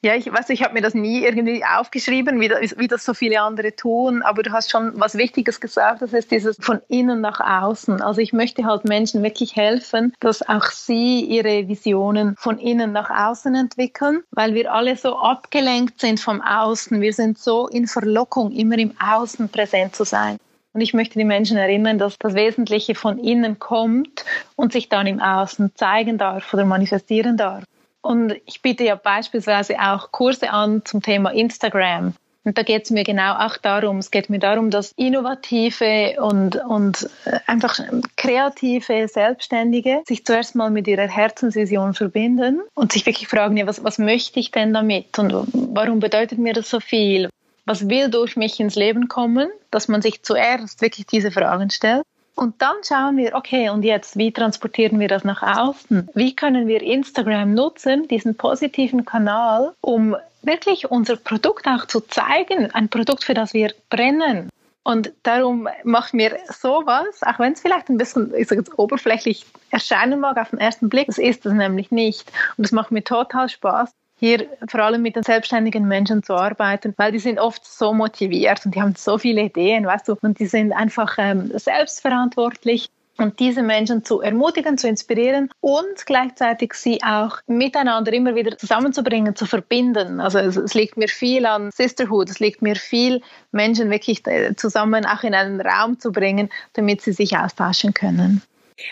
ja, 0.03 0.15
ich 0.17 0.31
weiß, 0.31 0.51
ich 0.51 0.63
habe 0.63 0.75
mir 0.75 0.83
das 0.83 0.93
nie 0.93 1.25
irgendwie 1.25 1.65
aufgeschrieben, 1.65 2.39
wie 2.41 2.49
das, 2.49 2.79
wie 2.79 2.89
das 2.89 3.07
so 3.07 3.15
viele 3.15 3.41
andere 3.41 3.75
tun, 3.75 4.21
aber 4.21 4.43
du 4.43 4.53
hast 4.53 4.71
schon 4.71 4.93
was 4.97 5.17
Wichtiges 5.17 5.61
gesagt, 5.61 6.03
das 6.03 6.13
ist 6.13 6.31
dieses 6.31 6.59
von 6.61 6.81
innen 6.89 7.23
nach 7.23 7.41
außen. 7.41 8.03
Also 8.03 8.21
ich 8.21 8.34
möchte 8.35 8.67
halt 8.67 8.85
Menschen 8.85 9.23
wirklich 9.23 9.57
helfen, 9.57 10.13
dass 10.21 10.47
auch 10.47 10.67
sie 10.67 11.21
ihre 11.25 11.67
Visionen 11.69 12.37
von 12.37 12.59
innen 12.59 12.93
nach 12.93 13.09
außen 13.09 13.55
entwickeln, 13.55 14.23
weil 14.33 14.53
wir 14.53 14.71
alle 14.71 14.97
so 14.97 15.17
abgelenkt 15.17 16.01
sind 16.01 16.21
vom 16.21 16.43
Außen. 16.43 17.01
Wir 17.01 17.15
sind 17.15 17.39
so 17.39 17.69
in 17.69 17.87
Verlockung, 17.87 18.53
immer 18.53 18.77
im 18.77 18.93
Außen 19.01 19.49
präsent 19.49 19.97
zu 19.97 20.05
sein. 20.05 20.37
Und 20.75 20.81
ich 20.81 20.93
möchte 20.93 21.19
die 21.19 21.25
Menschen 21.25 21.57
erinnern, 21.57 21.99
dass 21.99 22.19
das 22.19 22.35
Wesentliche 22.35 22.97
von 22.97 23.19
innen 23.19 23.61
kommt 23.61 24.25
und 24.57 24.73
sich 24.73 24.89
dann 24.89 25.07
im 25.07 25.21
Außen 25.21 25.71
zeigen 25.77 26.19
darf 26.19 26.53
oder 26.53 26.65
manifestieren 26.65 27.37
darf. 27.37 27.63
Und 28.03 28.35
ich 28.45 28.61
biete 28.61 28.85
ja 28.85 28.97
beispielsweise 28.97 29.81
auch 29.81 30.11
Kurse 30.11 30.51
an 30.51 30.83
zum 30.85 31.01
Thema 31.01 31.31
Instagram. 31.31 32.15
Und 32.45 32.59
da 32.59 32.63
geht 32.63 32.85
es 32.85 32.91
mir 32.91 33.05
genau 33.05 33.35
auch 33.35 33.57
darum. 33.57 33.99
Es 33.99 34.11
geht 34.11 34.29
mir 34.29 34.39
darum, 34.39 34.71
dass 34.71 34.93
innovative 34.97 36.17
und, 36.21 36.57
und 36.57 37.09
äh, 37.25 37.39
einfach 37.47 37.79
kreative 38.17 39.09
Selbstständige 39.09 40.03
sich 40.07 40.27
zuerst 40.27 40.55
mal 40.55 40.71
mit 40.71 40.87
ihrer 40.87 41.09
Herzensvision 41.09 41.95
verbinden 41.95 42.61
und 42.75 42.93
sich 42.93 43.07
wirklich 43.07 43.29
fragen, 43.29 43.57
ja, 43.57 43.67
was, 43.67 43.83
was 43.83 43.99
möchte 43.99 44.41
ich 44.41 44.51
denn 44.51 44.75
damit 44.75 45.19
und 45.19 45.33
warum 45.53 46.01
bedeutet 46.01 46.39
mir 46.39 46.53
das 46.53 46.69
so 46.69 46.81
viel? 46.81 47.31
Was 47.65 47.89
will 47.89 48.11
durch 48.11 48.37
mich 48.37 48.61
ins 48.61 48.75
Leben 48.75 49.09
kommen? 49.09 49.49
Dass 49.71 49.89
man 49.89 50.03
sich 50.03 50.23
zuerst 50.23 50.83
wirklich 50.83 51.07
diese 51.07 51.31
Fragen 51.31 51.71
stellt. 51.71 52.03
Und 52.35 52.61
dann 52.61 52.77
schauen 52.87 53.17
wir, 53.17 53.35
okay, 53.35 53.69
und 53.71 53.85
jetzt, 53.85 54.17
wie 54.17 54.33
transportieren 54.33 54.99
wir 54.99 55.09
das 55.09 55.25
nach 55.25 55.43
außen? 55.43 56.09
Wie 56.15 56.35
können 56.35 56.67
wir 56.67 56.83
Instagram 56.83 57.55
nutzen, 57.55 58.09
diesen 58.09 58.37
positiven 58.37 59.05
Kanal, 59.05 59.73
um 59.81 60.17
wirklich 60.43 60.91
unser 60.91 61.17
Produkt 61.17 61.67
auch 61.67 61.87
zu 61.87 62.01
zeigen, 62.01 62.71
ein 62.73 62.89
Produkt, 62.89 63.25
für 63.25 63.35
das 63.35 63.55
wir 63.55 63.73
brennen. 63.89 64.51
Und 64.83 65.13
darum 65.23 65.69
macht 65.83 66.13
mir 66.13 66.37
sowas, 66.51 67.23
auch 67.23 67.39
wenn 67.39 67.55
es 67.55 67.63
vielleicht 67.63 67.89
ein 67.89 67.97
bisschen 67.97 68.35
ich 68.35 68.49
sage 68.49 68.61
jetzt, 68.61 68.79
oberflächlich 68.79 69.47
erscheinen 69.71 70.21
mag 70.21 70.37
auf 70.37 70.51
den 70.51 70.59
ersten 70.59 70.91
Blick, 70.91 71.07
das 71.07 71.17
ist 71.17 71.47
es 71.47 71.53
nämlich 71.55 71.91
nicht. 71.91 72.31
Und 72.59 72.65
es 72.65 72.73
macht 72.73 72.91
mir 72.91 73.03
total 73.03 73.49
Spaß, 73.49 73.91
hier 74.25 74.47
vor 74.69 74.81
allem 74.81 75.03
mit 75.03 75.17
den 75.17 75.23
selbstständigen 75.23 75.87
Menschen 75.87 76.23
zu 76.23 76.35
arbeiten, 76.35 76.95
weil 76.97 77.13
die 77.13 77.19
sind 77.19 77.39
oft 77.39 77.67
so 77.67 77.93
motiviert 77.93 78.65
und 78.65 78.75
die 78.75 78.81
haben 78.81 78.95
so 78.97 79.19
viele 79.19 79.43
Ideen, 79.43 79.85
weißt 79.87 80.09
du, 80.09 80.17
und 80.23 80.39
die 80.39 80.47
sind 80.47 80.73
einfach 80.73 81.17
ähm, 81.19 81.51
selbstverantwortlich 81.55 82.89
und 83.19 83.39
diese 83.39 83.63
Menschen 83.63 84.03
zu 84.03 84.23
ermutigen, 84.23 84.79
zu 84.79 84.89
inspirieren 84.89 85.51
und 85.61 86.07
gleichzeitig 86.07 86.73
sie 86.73 87.03
auch 87.03 87.39
miteinander 87.47 88.13
immer 88.13 88.35
wieder 88.35 88.57
zusammenzubringen, 88.57 89.37
zu 89.37 89.45
verbinden. 89.45 90.21
Also 90.21 90.39
es, 90.39 90.57
es, 90.57 90.75
liegt 90.75 90.97
mir 90.97 91.09
viel 91.09 91.45
an 91.45 91.71
Sisterhood, 91.73 92.31
es 92.31 92.41
liegt 92.41 92.63
mir 92.63 92.77
viel, 92.77 93.21
Menschen 93.53 93.91
wirklich 93.91 94.27
äh, 94.27 94.57
zusammen 94.57 95.05
auch 95.05 95.23
in 95.23 95.35
einen 95.35 95.61
Raum 95.61 96.01
zu 96.01 96.11
bringen, 96.11 96.49
damit 96.73 97.03
sie 97.03 97.13
sich 97.13 97.37
austauschen 97.37 97.93
können. 97.93 98.43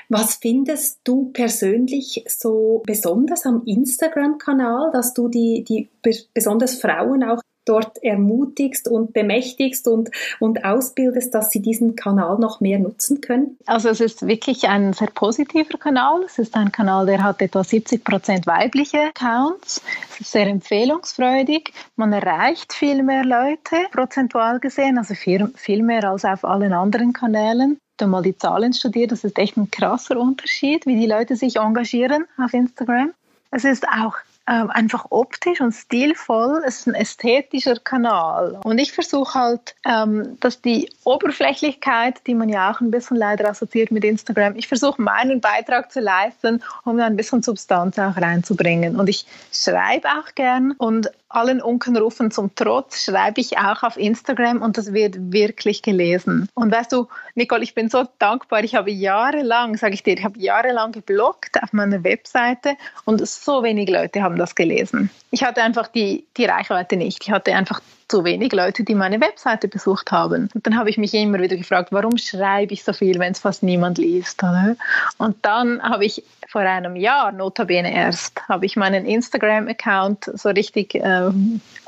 Was 0.08 0.36
findest 0.36 1.00
du 1.04 1.30
persönlich 1.32 2.24
so 2.28 2.82
besonders 2.86 3.46
am 3.46 3.64
Instagram-Kanal, 3.66 4.90
dass 4.92 5.12
du 5.14 5.28
die, 5.28 5.64
die 5.64 5.90
besonders 6.32 6.80
Frauen 6.80 7.24
auch 7.24 7.40
dort 7.64 8.02
ermutigst 8.02 8.88
und 8.88 9.12
bemächtigst 9.12 9.86
und, 9.88 10.10
und 10.40 10.64
ausbildest, 10.64 11.34
dass 11.34 11.50
sie 11.50 11.60
diesen 11.60 11.96
Kanal 11.96 12.38
noch 12.38 12.60
mehr 12.60 12.78
nutzen 12.78 13.20
können? 13.20 13.58
Also 13.66 13.88
es 13.88 14.00
ist 14.00 14.26
wirklich 14.26 14.68
ein 14.68 14.92
sehr 14.92 15.08
positiver 15.08 15.78
Kanal. 15.78 16.22
Es 16.24 16.38
ist 16.38 16.54
ein 16.54 16.72
Kanal, 16.72 17.06
der 17.06 17.22
hat 17.22 17.40
etwa 17.42 17.62
70 17.62 18.04
Prozent 18.04 18.46
weibliche 18.46 19.00
Accounts. 19.00 19.82
Es 20.10 20.20
ist 20.20 20.32
sehr 20.32 20.46
empfehlungsfreudig. 20.46 21.72
Man 21.96 22.12
erreicht 22.12 22.72
viel 22.72 23.02
mehr 23.02 23.24
Leute, 23.24 23.76
prozentual 23.92 24.60
gesehen, 24.60 24.98
also 24.98 25.14
viel, 25.14 25.52
viel 25.54 25.82
mehr 25.82 26.08
als 26.08 26.24
auf 26.24 26.44
allen 26.44 26.72
anderen 26.72 27.12
Kanälen 27.12 27.78
mal 28.06 28.22
die 28.22 28.36
Zahlen 28.36 28.72
studiert, 28.72 29.12
das 29.12 29.24
ist 29.24 29.38
echt 29.38 29.56
ein 29.56 29.70
krasser 29.70 30.18
Unterschied, 30.18 30.86
wie 30.86 30.98
die 30.98 31.06
Leute 31.06 31.36
sich 31.36 31.56
engagieren 31.56 32.24
auf 32.36 32.52
Instagram. 32.52 33.12
Es 33.50 33.64
ist 33.64 33.86
auch 33.88 34.16
ähm, 34.48 34.70
einfach 34.70 35.06
optisch 35.10 35.60
und 35.60 35.72
stilvoll. 35.72 36.62
Es 36.66 36.80
ist 36.80 36.88
ein 36.88 36.94
ästhetischer 36.94 37.76
Kanal. 37.76 38.60
Und 38.64 38.78
ich 38.78 38.92
versuche 38.92 39.34
halt, 39.38 39.74
ähm, 39.84 40.36
dass 40.40 40.60
die 40.60 40.90
Oberflächlichkeit, 41.04 42.26
die 42.26 42.34
man 42.34 42.48
ja 42.48 42.72
auch 42.72 42.80
ein 42.80 42.90
bisschen 42.90 43.16
leider 43.16 43.48
assoziiert 43.48 43.90
mit 43.90 44.04
Instagram, 44.04 44.56
ich 44.56 44.68
versuche 44.68 45.00
meinen 45.00 45.40
Beitrag 45.40 45.92
zu 45.92 46.00
leisten, 46.00 46.62
um 46.84 46.98
da 46.98 47.06
ein 47.06 47.16
bisschen 47.16 47.42
Substanz 47.42 47.98
auch 47.98 48.16
reinzubringen. 48.16 48.98
Und 48.98 49.08
ich 49.08 49.26
schreibe 49.52 50.08
auch 50.08 50.34
gern 50.34 50.72
und 50.72 51.10
allen 51.34 51.60
Unkenrufen 51.60 52.30
zum 52.30 52.54
Trotz 52.54 53.04
schreibe 53.04 53.40
ich 53.40 53.58
auch 53.58 53.82
auf 53.82 53.96
Instagram 53.96 54.62
und 54.62 54.78
das 54.78 54.92
wird 54.92 55.32
wirklich 55.32 55.82
gelesen. 55.82 56.48
Und 56.54 56.72
weißt 56.72 56.92
du, 56.92 57.08
Nicole, 57.34 57.62
ich 57.62 57.74
bin 57.74 57.88
so 57.88 58.06
dankbar. 58.18 58.64
Ich 58.64 58.74
habe 58.74 58.90
jahrelang, 58.90 59.76
sage 59.76 59.94
ich 59.94 60.02
dir, 60.02 60.14
ich 60.14 60.24
habe 60.24 60.38
jahrelang 60.38 60.92
geblockt 60.92 61.62
auf 61.62 61.72
meiner 61.72 62.04
Webseite 62.04 62.76
und 63.04 63.26
so 63.26 63.62
wenig 63.62 63.88
Leute 63.88 64.22
haben 64.22 64.36
das 64.36 64.54
gelesen. 64.54 65.10
Ich 65.30 65.42
hatte 65.44 65.62
einfach 65.62 65.88
die, 65.88 66.26
die 66.36 66.44
Reichweite 66.44 66.96
nicht. 66.96 67.22
Ich 67.22 67.30
hatte 67.30 67.54
einfach 67.54 67.80
zu 68.12 68.24
wenig 68.24 68.52
Leute, 68.52 68.84
die 68.84 68.94
meine 68.94 69.22
Webseite 69.22 69.68
besucht 69.68 70.12
haben. 70.12 70.50
Und 70.52 70.66
dann 70.66 70.76
habe 70.76 70.90
ich 70.90 70.98
mich 70.98 71.14
immer 71.14 71.40
wieder 71.40 71.56
gefragt, 71.56 71.92
warum 71.92 72.18
schreibe 72.18 72.74
ich 72.74 72.84
so 72.84 72.92
viel, 72.92 73.18
wenn 73.18 73.32
es 73.32 73.38
fast 73.38 73.62
niemand 73.62 73.96
liest? 73.96 74.42
Oder? 74.42 74.76
Und 75.16 75.36
dann 75.40 75.82
habe 75.82 76.04
ich 76.04 76.22
vor 76.52 76.60
einem 76.60 76.96
Jahr, 76.96 77.32
notabene 77.32 77.94
erst, 77.94 78.46
habe 78.46 78.66
ich 78.66 78.76
meinen 78.76 79.06
Instagram-Account 79.06 80.32
so 80.34 80.50
richtig, 80.50 80.94
äh, 80.94 81.30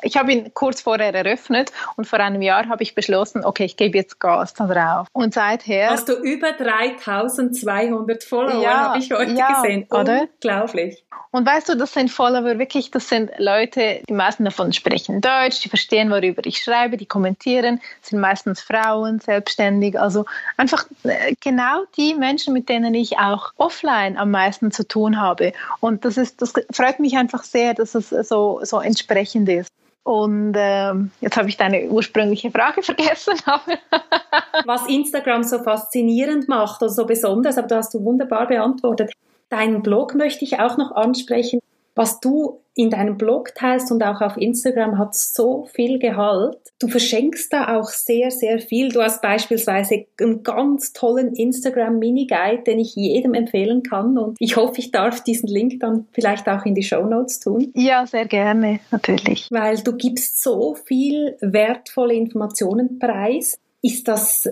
ich 0.03 0.17
habe 0.17 0.33
ihn 0.33 0.55
kurz 0.55 0.81
vorher 0.81 1.15
eröffnet 1.15 1.71
und 1.97 2.07
vor 2.07 2.19
einem 2.19 2.41
Jahr 2.41 2.67
habe 2.71 2.83
ich 2.83 2.95
beschlossen, 2.95 3.45
okay, 3.45 3.67
ich 3.67 3.77
gebe 3.77 3.99
jetzt 3.99 4.19
Gas 4.21 4.55
da 4.55 4.67
drauf. 4.67 5.09
Und 5.13 5.35
seither... 5.35 5.91
Hast 5.91 6.09
du 6.09 6.15
über 6.15 6.53
3200 6.53 8.25
Follower, 8.25 8.63
ja, 8.63 8.89
habe 8.89 8.99
ich 8.99 9.13
heute 9.13 9.33
ja, 9.33 9.61
gesehen. 9.61 9.87
Oder? 9.91 10.23
Unglaublich. 10.23 11.05
Und 11.35 11.45
weißt 11.45 11.69
du, 11.69 11.77
das 11.77 11.93
sind 11.93 12.13
Follower 12.13 12.61
wirklich, 12.61 12.93
das 12.93 13.09
sind 13.09 13.29
Leute, 13.39 14.03
die 14.09 14.13
meisten 14.13 14.45
davon 14.45 14.73
sprechen 14.73 15.21
Deutsch, 15.21 15.63
die 15.63 15.69
verstehen, 15.69 16.09
worüber 16.11 16.43
ich 16.47 16.59
schreibe, 16.59 16.97
die 16.97 17.07
kommentieren, 17.07 17.81
sind 18.03 18.21
meistens 18.21 18.61
Frauen, 18.61 19.19
selbstständig. 19.19 19.99
Also 19.99 20.27
einfach 20.57 20.87
äh, 21.03 21.35
genau 21.41 21.87
die 21.97 22.15
Menschen, 22.15 22.55
mit 22.55 22.69
denen 22.69 22.95
ich 22.95 23.19
auch 23.19 23.53
offline 23.57 24.17
am 24.17 24.31
meisten 24.31 24.54
zu 24.61 24.87
tun 24.87 25.21
habe. 25.21 25.53
Und 25.81 26.05
das 26.05 26.17
ist, 26.17 26.43
das 26.43 26.53
freut 26.73 27.01
mich 27.01 27.17
einfach 27.17 27.43
sehr, 27.43 27.75
dass 27.75 27.95
es 27.95 28.11
so, 28.11 28.61
so 28.63 28.81
entsprechend 28.81 29.49
ist. 29.49 29.71
Und 30.05 30.53
ähm, 30.57 31.11
jetzt 31.23 31.37
habe 31.39 31.49
ich 31.49 31.57
deine 31.57 31.89
ursprüngliche 31.89 32.51
Frage 32.51 32.83
vergessen. 32.85 33.35
Was 34.67 34.87
Instagram 34.87 35.43
so 35.43 35.59
faszinierend 35.61 36.47
macht 36.49 36.83
oder 36.83 36.91
so 36.91 37.07
besonders, 37.07 37.57
aber 37.57 37.69
da 37.69 37.77
hast 37.79 37.95
du 37.95 38.05
wunderbar 38.05 38.47
beantwortet. 38.47 39.13
Deinen 39.49 39.83
Blog 39.83 40.15
möchte 40.15 40.45
ich 40.45 40.61
auch 40.61 40.77
noch 40.77 40.93
ansprechen. 40.93 41.61
Was 41.95 42.21
du 42.21 42.61
in 42.77 42.91
deinem 42.91 43.17
Blog 43.17 43.55
teilst 43.55 43.93
und 43.93 44.03
auch 44.03 44.21
auf 44.21 44.37
Instagram 44.37 44.99
hat 44.99 45.15
so 45.15 45.69
viel 45.73 45.99
Gehalt. 45.99 46.59
Du 46.81 46.89
verschenkst 46.89 47.53
da 47.53 47.77
auch 47.77 47.89
sehr, 47.89 48.33
sehr 48.33 48.59
viel. 48.59 48.89
Du 48.89 49.01
hast 49.01 49.23
beispielsweise 49.23 50.07
einen 50.21 50.43
ganz 50.43 50.93
tollen 50.93 51.35
Instagram 51.35 52.01
Mini-Guide, 52.01 52.65
den 52.65 52.81
ich 52.81 52.97
jedem 52.97 53.35
empfehlen 53.35 53.85
kann. 53.85 54.19
Und 54.19 54.37
ich 54.41 54.57
hoffe, 54.57 54.81
ich 54.81 54.91
darf 54.91 55.23
diesen 55.23 55.49
Link 55.49 55.79
dann 55.81 56.07
vielleicht 56.13 56.49
auch 56.49 56.65
in 56.67 56.75
die 56.75 56.83
Show 56.83 57.05
Notes 57.05 57.39
tun. 57.39 57.73
Ja, 57.77 58.07
sehr 58.07 58.27
gerne, 58.27 58.81
natürlich. 58.91 59.47
Weil 59.51 59.79
du 59.79 59.93
gibst 59.97 60.43
so 60.43 60.75
viel 60.75 61.37
wertvolle 61.41 62.15
Informationen 62.15 62.99
preis. 62.99 63.57
Ist 63.83 64.09
das 64.09 64.49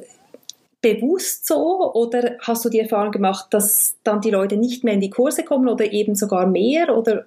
bewusst 0.82 1.46
so 1.46 1.92
oder 1.94 2.36
hast 2.40 2.64
du 2.64 2.68
die 2.68 2.80
Erfahrung 2.80 3.12
gemacht, 3.12 3.46
dass 3.50 3.96
dann 4.02 4.20
die 4.20 4.30
Leute 4.30 4.56
nicht 4.56 4.84
mehr 4.84 4.94
in 4.94 5.00
die 5.00 5.10
Kurse 5.10 5.44
kommen 5.44 5.68
oder 5.68 5.90
eben 5.92 6.14
sogar 6.14 6.46
mehr? 6.46 6.96
Oder 6.96 7.24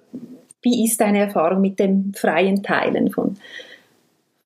wie 0.62 0.84
ist 0.84 1.00
deine 1.00 1.20
Erfahrung 1.20 1.60
mit 1.60 1.78
dem 1.78 2.12
freien 2.14 2.62
Teilen 2.62 3.10
von, 3.10 3.38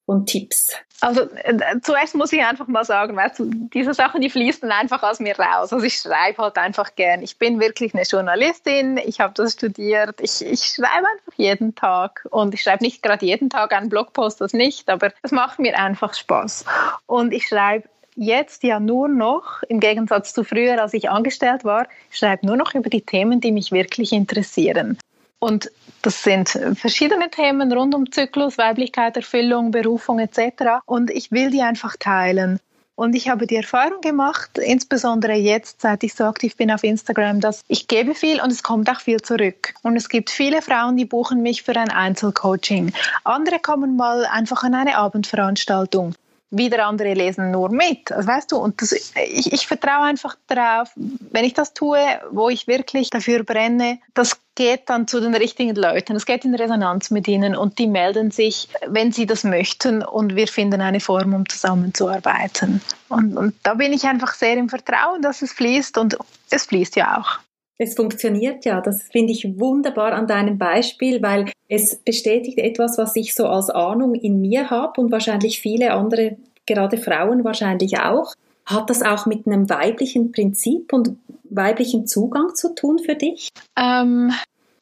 von 0.06 0.24
Tipps? 0.24 0.74
Also 1.02 1.22
äh, 1.22 1.80
zuerst 1.82 2.14
muss 2.14 2.32
ich 2.32 2.44
einfach 2.44 2.68
mal 2.68 2.84
sagen, 2.84 3.16
weißt 3.16 3.38
du, 3.38 3.50
diese 3.72 3.94
Sachen, 3.94 4.20
die 4.20 4.28
fließen 4.28 4.70
einfach 4.70 5.02
aus 5.02 5.18
mir 5.18 5.34
raus. 5.38 5.72
Also 5.72 5.82
ich 5.82 5.96
schreibe 5.96 6.42
halt 6.42 6.58
einfach 6.58 6.94
gern. 6.94 7.22
Ich 7.22 7.38
bin 7.38 7.58
wirklich 7.58 7.94
eine 7.94 8.02
Journalistin, 8.02 8.98
ich 8.98 9.18
habe 9.18 9.32
das 9.34 9.54
studiert, 9.54 10.20
ich, 10.20 10.44
ich 10.44 10.62
schreibe 10.62 11.06
einfach 11.06 11.32
jeden 11.36 11.74
Tag 11.74 12.28
und 12.30 12.52
ich 12.52 12.62
schreibe 12.62 12.84
nicht 12.84 13.02
gerade 13.02 13.24
jeden 13.24 13.48
Tag 13.48 13.72
einen 13.72 13.88
Blogpost, 13.88 14.42
das 14.42 14.52
nicht, 14.52 14.90
aber 14.90 15.12
es 15.22 15.32
macht 15.32 15.58
mir 15.58 15.76
einfach 15.78 16.12
Spaß. 16.12 16.66
Und 17.06 17.32
ich 17.32 17.48
schreibe 17.48 17.88
jetzt 18.20 18.62
ja 18.64 18.78
nur 18.78 19.08
noch, 19.08 19.62
im 19.68 19.80
Gegensatz 19.80 20.34
zu 20.34 20.44
früher, 20.44 20.80
als 20.80 20.92
ich 20.92 21.08
angestellt 21.08 21.64
war, 21.64 21.88
schreibe 22.10 22.46
nur 22.46 22.56
noch 22.56 22.74
über 22.74 22.90
die 22.90 23.00
Themen, 23.00 23.40
die 23.40 23.50
mich 23.50 23.72
wirklich 23.72 24.12
interessieren. 24.12 24.98
Und 25.38 25.70
das 26.02 26.22
sind 26.22 26.50
verschiedene 26.74 27.30
Themen 27.30 27.72
rund 27.72 27.94
um 27.94 28.12
Zyklus, 28.12 28.58
Weiblichkeit, 28.58 29.16
Erfüllung, 29.16 29.70
Berufung 29.70 30.18
etc. 30.18 30.82
Und 30.84 31.10
ich 31.10 31.32
will 31.32 31.50
die 31.50 31.62
einfach 31.62 31.96
teilen. 31.98 32.60
Und 32.94 33.14
ich 33.14 33.30
habe 33.30 33.46
die 33.46 33.56
Erfahrung 33.56 34.02
gemacht, 34.02 34.58
insbesondere 34.58 35.32
jetzt, 35.32 35.80
seit 35.80 36.02
ich 36.02 36.12
so 36.12 36.24
aktiv 36.24 36.54
bin 36.56 36.70
auf 36.70 36.84
Instagram, 36.84 37.40
dass 37.40 37.62
ich 37.68 37.88
gebe 37.88 38.14
viel 38.14 38.42
und 38.42 38.52
es 38.52 38.62
kommt 38.62 38.90
auch 38.90 39.00
viel 39.00 39.22
zurück. 39.22 39.72
Und 39.82 39.96
es 39.96 40.10
gibt 40.10 40.28
viele 40.28 40.60
Frauen, 40.60 40.98
die 40.98 41.06
buchen 41.06 41.40
mich 41.40 41.62
für 41.62 41.74
ein 41.74 41.88
Einzelcoaching. 41.88 42.92
Andere 43.24 43.58
kommen 43.60 43.96
mal 43.96 44.26
einfach 44.26 44.62
an 44.62 44.74
eine 44.74 44.98
Abendveranstaltung 44.98 46.14
wieder 46.50 46.86
andere 46.86 47.14
lesen 47.14 47.50
nur 47.50 47.70
mit. 47.70 48.10
Also 48.12 48.28
weißt 48.28 48.52
du, 48.52 48.56
und 48.56 48.82
das, 48.82 48.92
ich, 48.92 49.52
ich 49.52 49.66
vertraue 49.66 50.04
einfach 50.04 50.36
darauf, 50.48 50.90
wenn 50.96 51.44
ich 51.44 51.54
das 51.54 51.74
tue, 51.74 51.98
wo 52.30 52.48
ich 52.48 52.66
wirklich 52.66 53.10
dafür 53.10 53.44
brenne, 53.44 53.98
das 54.14 54.40
geht 54.56 54.90
dann 54.90 55.06
zu 55.06 55.20
den 55.20 55.34
richtigen 55.34 55.76
Leuten. 55.76 56.16
Es 56.16 56.26
geht 56.26 56.44
in 56.44 56.54
Resonanz 56.54 57.10
mit 57.10 57.28
ihnen 57.28 57.56
und 57.56 57.78
die 57.78 57.86
melden 57.86 58.30
sich, 58.30 58.68
wenn 58.86 59.12
sie 59.12 59.26
das 59.26 59.44
möchten 59.44 60.02
und 60.02 60.34
wir 60.34 60.48
finden 60.48 60.80
eine 60.80 61.00
Form, 61.00 61.34
um 61.34 61.48
zusammenzuarbeiten. 61.48 62.82
Und, 63.08 63.36
und 63.36 63.54
da 63.62 63.74
bin 63.74 63.92
ich 63.92 64.04
einfach 64.04 64.34
sehr 64.34 64.56
im 64.56 64.68
Vertrauen, 64.68 65.22
dass 65.22 65.42
es 65.42 65.52
fließt 65.52 65.98
und 65.98 66.18
es 66.50 66.66
fließt 66.66 66.96
ja 66.96 67.18
auch. 67.18 67.38
Es 67.82 67.94
funktioniert 67.94 68.66
ja. 68.66 68.82
Das 68.82 69.04
finde 69.04 69.32
ich 69.32 69.58
wunderbar 69.58 70.12
an 70.12 70.26
deinem 70.26 70.58
Beispiel, 70.58 71.22
weil 71.22 71.50
es 71.66 71.96
bestätigt 71.96 72.58
etwas, 72.58 72.98
was 72.98 73.16
ich 73.16 73.34
so 73.34 73.46
als 73.46 73.70
Ahnung 73.70 74.14
in 74.14 74.42
mir 74.42 74.68
habe 74.68 75.00
und 75.00 75.10
wahrscheinlich 75.10 75.60
viele 75.60 75.94
andere, 75.94 76.36
gerade 76.66 76.98
Frauen 76.98 77.42
wahrscheinlich 77.42 77.98
auch. 77.98 78.34
Hat 78.66 78.90
das 78.90 79.00
auch 79.00 79.24
mit 79.24 79.46
einem 79.46 79.70
weiblichen 79.70 80.30
Prinzip 80.30 80.92
und 80.92 81.16
weiblichen 81.44 82.06
Zugang 82.06 82.54
zu 82.54 82.74
tun 82.74 82.98
für 82.98 83.14
dich? 83.14 83.48
Ähm, 83.78 84.30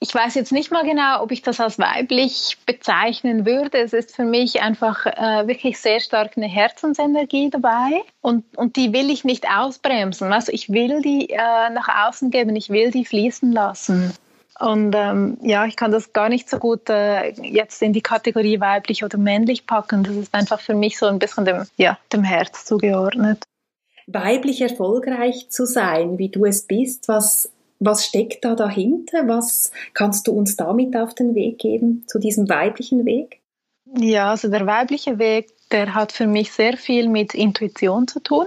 ich 0.00 0.14
weiß 0.14 0.36
jetzt 0.36 0.52
nicht 0.52 0.70
mal 0.70 0.84
genau, 0.84 1.22
ob 1.22 1.32
ich 1.32 1.42
das 1.42 1.60
als 1.60 1.78
weiblich 1.78 2.56
bezeichnen 2.66 3.44
würde. 3.44 3.78
Es 3.78 3.92
ist 3.92 4.14
für 4.14 4.24
mich 4.24 4.62
einfach 4.62 5.06
äh, 5.06 5.48
wirklich 5.48 5.78
sehr 5.80 5.98
stark 5.98 6.36
eine 6.36 6.46
Herzensenergie 6.46 7.50
dabei 7.50 8.02
und, 8.20 8.44
und 8.56 8.76
die 8.76 8.92
will 8.92 9.10
ich 9.10 9.24
nicht 9.24 9.46
ausbremsen. 9.50 10.32
Also 10.32 10.52
ich 10.52 10.70
will 10.70 11.02
die 11.02 11.30
äh, 11.30 11.70
nach 11.70 12.08
außen 12.08 12.30
geben, 12.30 12.54
ich 12.54 12.70
will 12.70 12.92
die 12.92 13.04
fließen 13.04 13.50
lassen. 13.50 14.14
Und 14.60 14.94
ähm, 14.96 15.38
ja, 15.40 15.66
ich 15.66 15.76
kann 15.76 15.92
das 15.92 16.12
gar 16.12 16.28
nicht 16.28 16.48
so 16.50 16.58
gut 16.58 16.90
äh, 16.90 17.30
jetzt 17.30 17.80
in 17.80 17.92
die 17.92 18.00
Kategorie 18.00 18.60
weiblich 18.60 19.04
oder 19.04 19.16
männlich 19.16 19.66
packen. 19.66 20.02
Das 20.02 20.16
ist 20.16 20.34
einfach 20.34 20.60
für 20.60 20.74
mich 20.74 20.98
so 20.98 21.06
ein 21.06 21.20
bisschen 21.20 21.44
dem, 21.44 21.64
ja, 21.76 21.98
dem 22.12 22.24
Herz 22.24 22.64
zugeordnet. 22.64 23.44
Weiblich 24.08 24.60
erfolgreich 24.60 25.50
zu 25.50 25.64
sein, 25.64 26.18
wie 26.18 26.28
du 26.28 26.44
es 26.44 26.66
bist, 26.66 27.08
was 27.08 27.52
was 27.78 28.06
steckt 28.06 28.44
da 28.44 28.54
dahinter? 28.54 29.28
Was 29.28 29.72
kannst 29.94 30.26
du 30.26 30.32
uns 30.32 30.56
damit 30.56 30.96
auf 30.96 31.14
den 31.14 31.34
Weg 31.34 31.58
geben, 31.58 32.04
zu 32.06 32.18
diesem 32.18 32.48
weiblichen 32.48 33.04
Weg? 33.04 33.40
Ja, 33.96 34.30
also 34.30 34.48
der 34.48 34.66
weibliche 34.66 35.18
Weg, 35.18 35.48
der 35.70 35.94
hat 35.94 36.12
für 36.12 36.26
mich 36.26 36.52
sehr 36.52 36.76
viel 36.76 37.08
mit 37.08 37.34
Intuition 37.34 38.06
zu 38.06 38.20
tun 38.20 38.46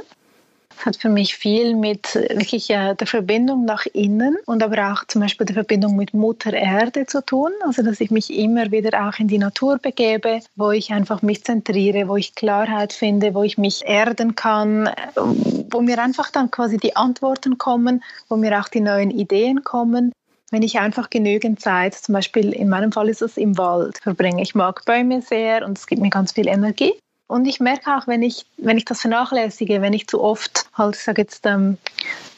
hat 0.77 0.97
für 0.97 1.09
mich 1.09 1.35
viel 1.35 1.75
mit 1.75 2.15
wirklich 2.15 2.69
äh, 2.69 2.95
der 2.95 3.07
Verbindung 3.07 3.65
nach 3.65 3.85
innen 3.93 4.37
und 4.45 4.63
aber 4.63 4.91
auch 4.91 5.05
zum 5.07 5.21
Beispiel 5.21 5.45
der 5.45 5.55
Verbindung 5.55 5.95
mit 5.95 6.13
Mutter 6.13 6.53
Erde 6.53 7.05
zu 7.05 7.23
tun. 7.23 7.51
Also 7.65 7.83
dass 7.83 8.01
ich 8.01 8.11
mich 8.11 8.33
immer 8.33 8.71
wieder 8.71 9.07
auch 9.07 9.19
in 9.19 9.27
die 9.27 9.37
Natur 9.37 9.77
begebe, 9.77 10.39
wo 10.55 10.71
ich 10.71 10.91
einfach 10.91 11.21
mich 11.21 11.43
zentriere, 11.43 12.07
wo 12.07 12.15
ich 12.15 12.35
Klarheit 12.35 12.93
finde, 12.93 13.33
wo 13.33 13.43
ich 13.43 13.57
mich 13.57 13.83
erden 13.85 14.35
kann, 14.35 14.89
wo 15.15 15.81
mir 15.81 16.01
einfach 16.01 16.31
dann 16.31 16.51
quasi 16.51 16.77
die 16.77 16.95
Antworten 16.95 17.57
kommen, 17.57 18.03
wo 18.29 18.35
mir 18.35 18.59
auch 18.59 18.67
die 18.67 18.81
neuen 18.81 19.11
Ideen 19.11 19.63
kommen 19.63 20.11
wenn 20.51 20.63
ich 20.63 20.79
einfach 20.79 21.09
genügend 21.09 21.61
Zeit, 21.61 21.95
zum 21.95 22.13
Beispiel 22.13 22.51
in 22.51 22.67
meinem 22.67 22.91
Fall 22.91 23.07
ist 23.07 23.21
es 23.21 23.37
im 23.37 23.57
Wald, 23.57 23.97
verbringe. 23.99 24.43
Ich 24.43 24.53
mag 24.53 24.83
Bäume 24.83 25.21
sehr 25.21 25.65
und 25.65 25.77
es 25.77 25.87
gibt 25.87 26.01
mir 26.01 26.09
ganz 26.09 26.33
viel 26.33 26.47
Energie. 26.47 26.93
Und 27.31 27.45
ich 27.45 27.61
merke 27.61 27.95
auch, 27.95 28.07
wenn 28.07 28.23
ich, 28.23 28.45
wenn 28.57 28.77
ich 28.77 28.83
das 28.83 28.99
vernachlässige, 28.99 29.81
wenn 29.81 29.93
ich 29.93 30.05
zu 30.05 30.21
oft 30.21 30.65
halt, 30.73 30.97
ich 30.97 31.01
sage 31.01 31.21
jetzt, 31.21 31.45
ähm, 31.45 31.77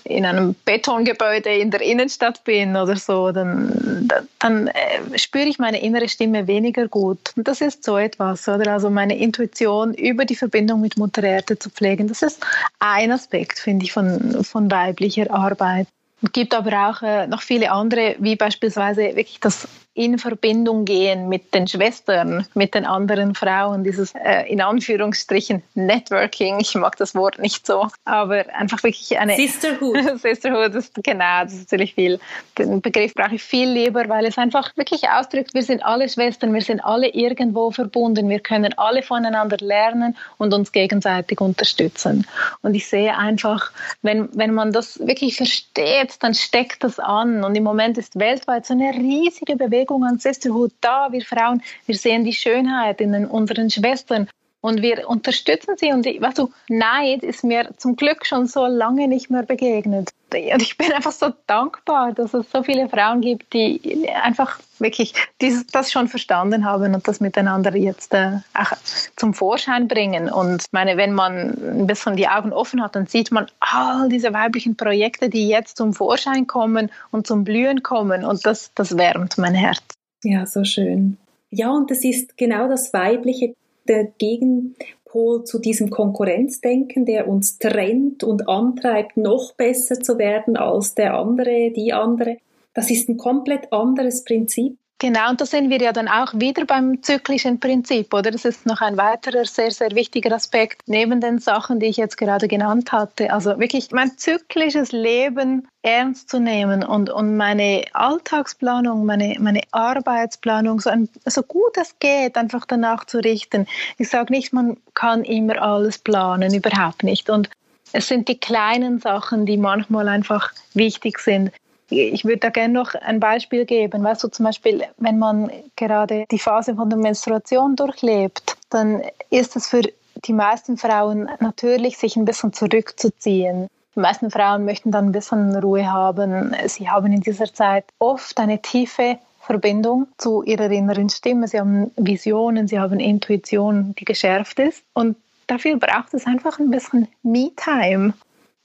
in 0.04 0.24
einem 0.24 0.54
Betongebäude 0.66 1.50
in 1.50 1.72
der 1.72 1.82
Innenstadt 1.82 2.44
bin 2.44 2.76
oder 2.76 2.96
so, 2.96 3.32
dann, 3.32 4.08
dann 4.38 4.68
äh, 4.68 5.18
spüre 5.18 5.46
ich 5.46 5.58
meine 5.58 5.82
innere 5.82 6.08
Stimme 6.08 6.46
weniger 6.46 6.88
gut. 6.88 7.34
Und 7.36 7.48
das 7.48 7.62
ist 7.62 7.84
so 7.84 7.98
etwas, 7.98 8.48
oder? 8.48 8.72
Also 8.72 8.92
meine 8.92 9.18
Intuition 9.18 9.96
über 9.96 10.26
die 10.26 10.36
Verbindung 10.36 10.82
mit 10.82 10.96
Mutter 10.96 11.24
Erde 11.24 11.58
zu 11.58 11.72
pflegen, 11.72 12.08
das 12.08 12.22
ist 12.22 12.46
ein 12.78 13.12
Aspekt, 13.12 13.58
finde 13.58 13.86
ich, 13.86 13.94
von, 13.94 14.44
von 14.44 14.70
weiblicher 14.70 15.34
Arbeit. 15.34 15.88
Es 16.22 16.32
gibt 16.34 16.54
aber 16.54 16.90
auch 16.90 17.02
äh, 17.02 17.26
noch 17.26 17.42
viele 17.42 17.72
andere, 17.72 18.16
wie 18.20 18.36
beispielsweise 18.36 19.16
wirklich 19.16 19.40
das 19.40 19.68
in 19.96 20.18
Verbindung 20.18 20.86
gehen 20.86 21.30
mit 21.30 21.54
den 21.54 21.68
Schwestern, 21.68 22.48
mit 22.56 22.74
den 22.74 22.86
anderen 22.86 23.36
Frauen, 23.36 23.84
dieses 23.84 24.14
äh, 24.16 24.42
in 24.48 24.60
Anführungsstrichen 24.60 25.62
Networking, 25.76 26.60
ich 26.60 26.74
mag 26.74 26.98
das 26.98 27.14
Wort 27.14 27.38
nicht 27.38 27.68
so, 27.68 27.88
aber 28.04 28.46
einfach 28.56 28.82
wirklich 28.82 29.20
eine 29.20 29.36
Sisterhood. 29.36 30.20
Sisterhood, 30.20 30.74
ist, 30.74 30.96
genau, 31.04 31.44
das 31.44 31.54
ist 31.54 31.72
natürlich 31.72 31.94
viel. 31.94 32.20
Den 32.58 32.82
Begriff 32.82 33.14
brauche 33.14 33.36
ich 33.36 33.44
viel 33.44 33.70
lieber, 33.70 34.10
weil 34.10 34.26
es 34.26 34.40
einfach 34.40 34.76
wirklich 34.78 35.08
ausdrückt, 35.10 35.54
wir 35.54 35.62
sind 35.62 35.86
alle 35.86 36.10
Schwestern, 36.10 36.56
wir 36.56 36.62
sind 36.62 36.84
alle 36.84 37.10
irgendwo 37.10 37.70
verbunden, 37.70 38.30
wir 38.30 38.40
können 38.40 38.74
alle 38.78 39.04
voneinander 39.04 39.58
lernen 39.60 40.18
und 40.40 40.56
uns 40.56 40.72
gegenseitig 40.72 41.40
unterstützen. 41.40 42.26
Und 42.64 42.74
ich 42.74 42.88
sehe 42.88 43.16
einfach, 43.16 43.72
wenn, 44.02 44.28
wenn 44.34 44.56
man 44.56 44.72
das 44.72 44.98
wirklich 45.06 45.38
versteht, 45.38 46.16
dann 46.22 46.34
steckt 46.34 46.84
das 46.84 46.98
an 46.98 47.44
und 47.44 47.54
im 47.54 47.64
Moment 47.64 48.00
ist 48.00 48.18
weltweit 48.18 48.66
so 48.66 48.74
eine 48.74 48.92
riesige 48.94 49.56
Bewegung 49.56 49.83
Bewegung 49.84 50.06
an 50.06 50.18
Sisterhood 50.18 50.72
da. 50.80 51.12
Wir 51.12 51.22
Frauen, 51.22 51.62
wir 51.86 51.96
sehen 51.96 52.24
die 52.24 52.32
Schönheit 52.34 53.02
in 53.02 53.26
unseren 53.26 53.70
Schwestern 53.70 54.30
und 54.64 54.82
wir 54.82 55.10
unterstützen 55.10 55.76
sie. 55.78 55.92
Und 55.92 56.06
weißt 56.06 56.38
du, 56.38 56.50
Neid 56.70 57.22
ist 57.22 57.44
mir 57.44 57.72
zum 57.76 57.98
Glück 57.98 58.26
schon 58.26 58.48
so 58.48 58.66
lange 58.66 59.10
nicht 59.10 59.30
mehr 59.30 59.44
begegnet. 59.44 60.10
Und 60.32 60.62
ich 60.62 60.78
bin 60.78 60.92
einfach 60.94 61.12
so 61.12 61.34
dankbar, 61.48 62.14
dass 62.14 62.34
es 62.34 62.50
so 62.50 62.64
viele 62.64 62.88
Frauen 62.88 63.20
gibt, 63.20 63.52
die 63.52 64.08
einfach 64.10 64.60
wirklich 64.80 65.14
dieses, 65.42 65.68
das 65.68 65.92
schon 65.92 66.08
verstanden 66.08 66.64
haben 66.64 66.96
und 66.96 67.10
das 67.10 67.20
miteinander 67.20 67.76
jetzt 67.76 68.14
äh, 68.14 68.40
auch 68.54 68.72
zum 69.18 69.34
Vorschein 69.34 69.90
bringen. 69.90 70.32
Und 70.32 70.64
meine, 70.72 70.96
wenn 70.96 71.12
man 71.12 71.82
ein 71.82 71.86
bisschen 71.86 72.16
die 72.16 72.30
Augen 72.30 72.54
offen 72.54 72.82
hat, 72.82 72.96
dann 72.96 73.06
sieht 73.06 73.32
man 73.32 73.48
all 73.60 74.08
diese 74.08 74.34
weiblichen 74.34 74.78
Projekte, 74.78 75.30
die 75.30 75.50
jetzt 75.50 75.76
zum 75.76 75.94
Vorschein 75.94 76.48
kommen 76.48 76.90
und 77.12 77.28
zum 77.28 77.44
Blühen 77.44 77.84
kommen. 77.84 78.24
Und 78.24 78.46
das, 78.46 78.72
das 78.76 78.98
wärmt 78.98 79.38
mein 79.38 79.56
Herz. 79.56 79.84
Ja, 80.24 80.46
so 80.46 80.64
schön. 80.64 81.18
Ja, 81.50 81.70
und 81.70 81.92
es 81.92 82.04
ist 82.06 82.38
genau 82.38 82.70
das 82.70 82.94
Weibliche, 82.94 83.54
der 83.88 84.06
Gegenpol 84.06 85.44
zu 85.44 85.60
diesem 85.60 85.90
Konkurrenzdenken, 85.90 87.06
der 87.06 87.28
uns 87.28 87.58
trennt 87.58 88.24
und 88.24 88.48
antreibt, 88.48 89.18
noch 89.18 89.54
besser 89.54 90.00
zu 90.00 90.18
werden 90.18 90.58
als 90.58 90.96
der 90.96 91.16
andere, 91.16 91.72
die 91.72 91.94
andere. 91.94 92.38
Das 92.74 92.90
ist 92.90 93.10
ein 93.10 93.18
komplett 93.18 93.72
anderes 93.72 94.24
Prinzip. 94.24 94.78
Genau, 95.04 95.32
und 95.32 95.42
da 95.42 95.46
sind 95.46 95.70
wir 95.70 95.82
ja 95.82 95.92
dann 95.92 96.08
auch 96.08 96.34
wieder 96.34 96.64
beim 96.64 97.04
zyklischen 97.04 97.60
Prinzip, 97.60 98.14
oder? 98.14 98.32
Das 98.32 98.46
ist 98.46 98.66
noch 98.66 98.80
ein 98.80 98.96
weiterer 98.96 99.44
sehr, 99.44 99.70
sehr 99.70 99.92
wichtiger 99.92 100.34
Aspekt 100.34 100.84
neben 100.86 101.20
den 101.20 101.40
Sachen, 101.40 101.82
die 101.82 101.88
ich 101.88 101.98
jetzt 101.98 102.16
gerade 102.16 102.48
genannt 102.48 102.94
hatte. 102.94 103.34
Also 103.34 103.60
wirklich 103.60 103.92
mein 103.92 104.18
zyklisches 104.18 104.94
Leben 104.94 105.68
ernst 105.82 106.30
zu 106.30 106.40
nehmen 106.40 106.86
und, 106.86 107.10
und 107.10 107.36
meine 107.36 107.84
Alltagsplanung, 107.92 109.06
meine, 109.06 109.36
meine 109.42 109.64
Arbeitsplanung 109.72 110.80
so, 110.80 110.90
ein, 110.90 111.10
so 111.26 111.44
gut 111.44 111.76
es 111.76 112.00
geht, 112.00 112.38
einfach 112.38 112.66
danach 112.66 113.04
zu 113.04 113.18
richten. 113.18 113.68
Ich 113.98 114.08
sage 114.08 114.32
nicht, 114.32 114.54
man 114.54 114.78
kann 114.94 115.26
immer 115.26 115.62
alles 115.62 115.98
planen, 115.98 116.54
überhaupt 116.54 117.04
nicht. 117.04 117.30
Und 117.30 117.50
es 117.92 118.08
sind 118.08 118.30
die 118.30 118.40
kleinen 118.40 119.00
Sachen, 119.00 119.46
die 119.46 119.58
manchmal 119.58 120.08
einfach 120.08 120.54
wichtig 120.74 121.20
sind 121.20 121.52
ich 121.90 122.26
würde 122.26 122.38
da 122.38 122.50
gerne 122.50 122.74
noch 122.74 122.96
ein 122.96 123.20
Beispiel 123.20 123.66
geben. 123.66 124.04
Weißt 124.04 124.24
du, 124.24 124.28
zum 124.28 124.46
Beispiel, 124.46 124.84
wenn 124.98 125.20
man 125.20 125.52
gerade 125.76 126.26
die 126.32 126.40
Phase 126.40 126.76
von 126.76 126.90
der 126.90 127.00
Menstruation 127.00 127.76
durchlebt, 127.76 128.58
dann 128.70 129.02
ist 129.30 129.56
es 129.56 129.68
für 129.68 129.82
die 130.26 130.34
meisten 130.34 130.78
Frauen 130.78 131.30
natürlich, 131.40 131.98
sich 131.98 132.16
ein 132.16 132.26
bisschen 132.26 132.54
zurückzuziehen. 132.54 133.68
Die 133.96 134.00
meisten 134.00 134.32
Frauen 134.32 134.66
möchten 134.66 134.92
dann 134.92 135.08
ein 135.08 135.12
bisschen 135.12 135.56
Ruhe 135.56 135.92
haben. 135.92 136.56
Sie 136.66 136.90
haben 136.90 137.12
in 137.12 137.22
dieser 137.22 137.54
Zeit 137.54 137.86
oft 138.00 138.40
eine 138.40 138.62
tiefe 138.62 139.20
Verbindung 139.42 140.08
zu 140.18 140.42
ihrer 140.44 140.72
inneren 140.72 141.10
Stimme. 141.10 141.48
Sie 141.48 141.60
haben 141.60 141.92
Visionen, 141.98 142.68
sie 142.68 142.80
haben 142.80 143.00
Intuition, 143.00 143.94
die 144.00 144.06
geschärft 144.06 144.60
ist. 144.60 144.84
Und 144.94 145.18
dafür 145.48 145.78
braucht 145.78 146.14
es 146.14 146.26
einfach 146.26 146.60
ein 146.60 146.72
bisschen 146.72 147.08
Me-Time. 147.22 148.14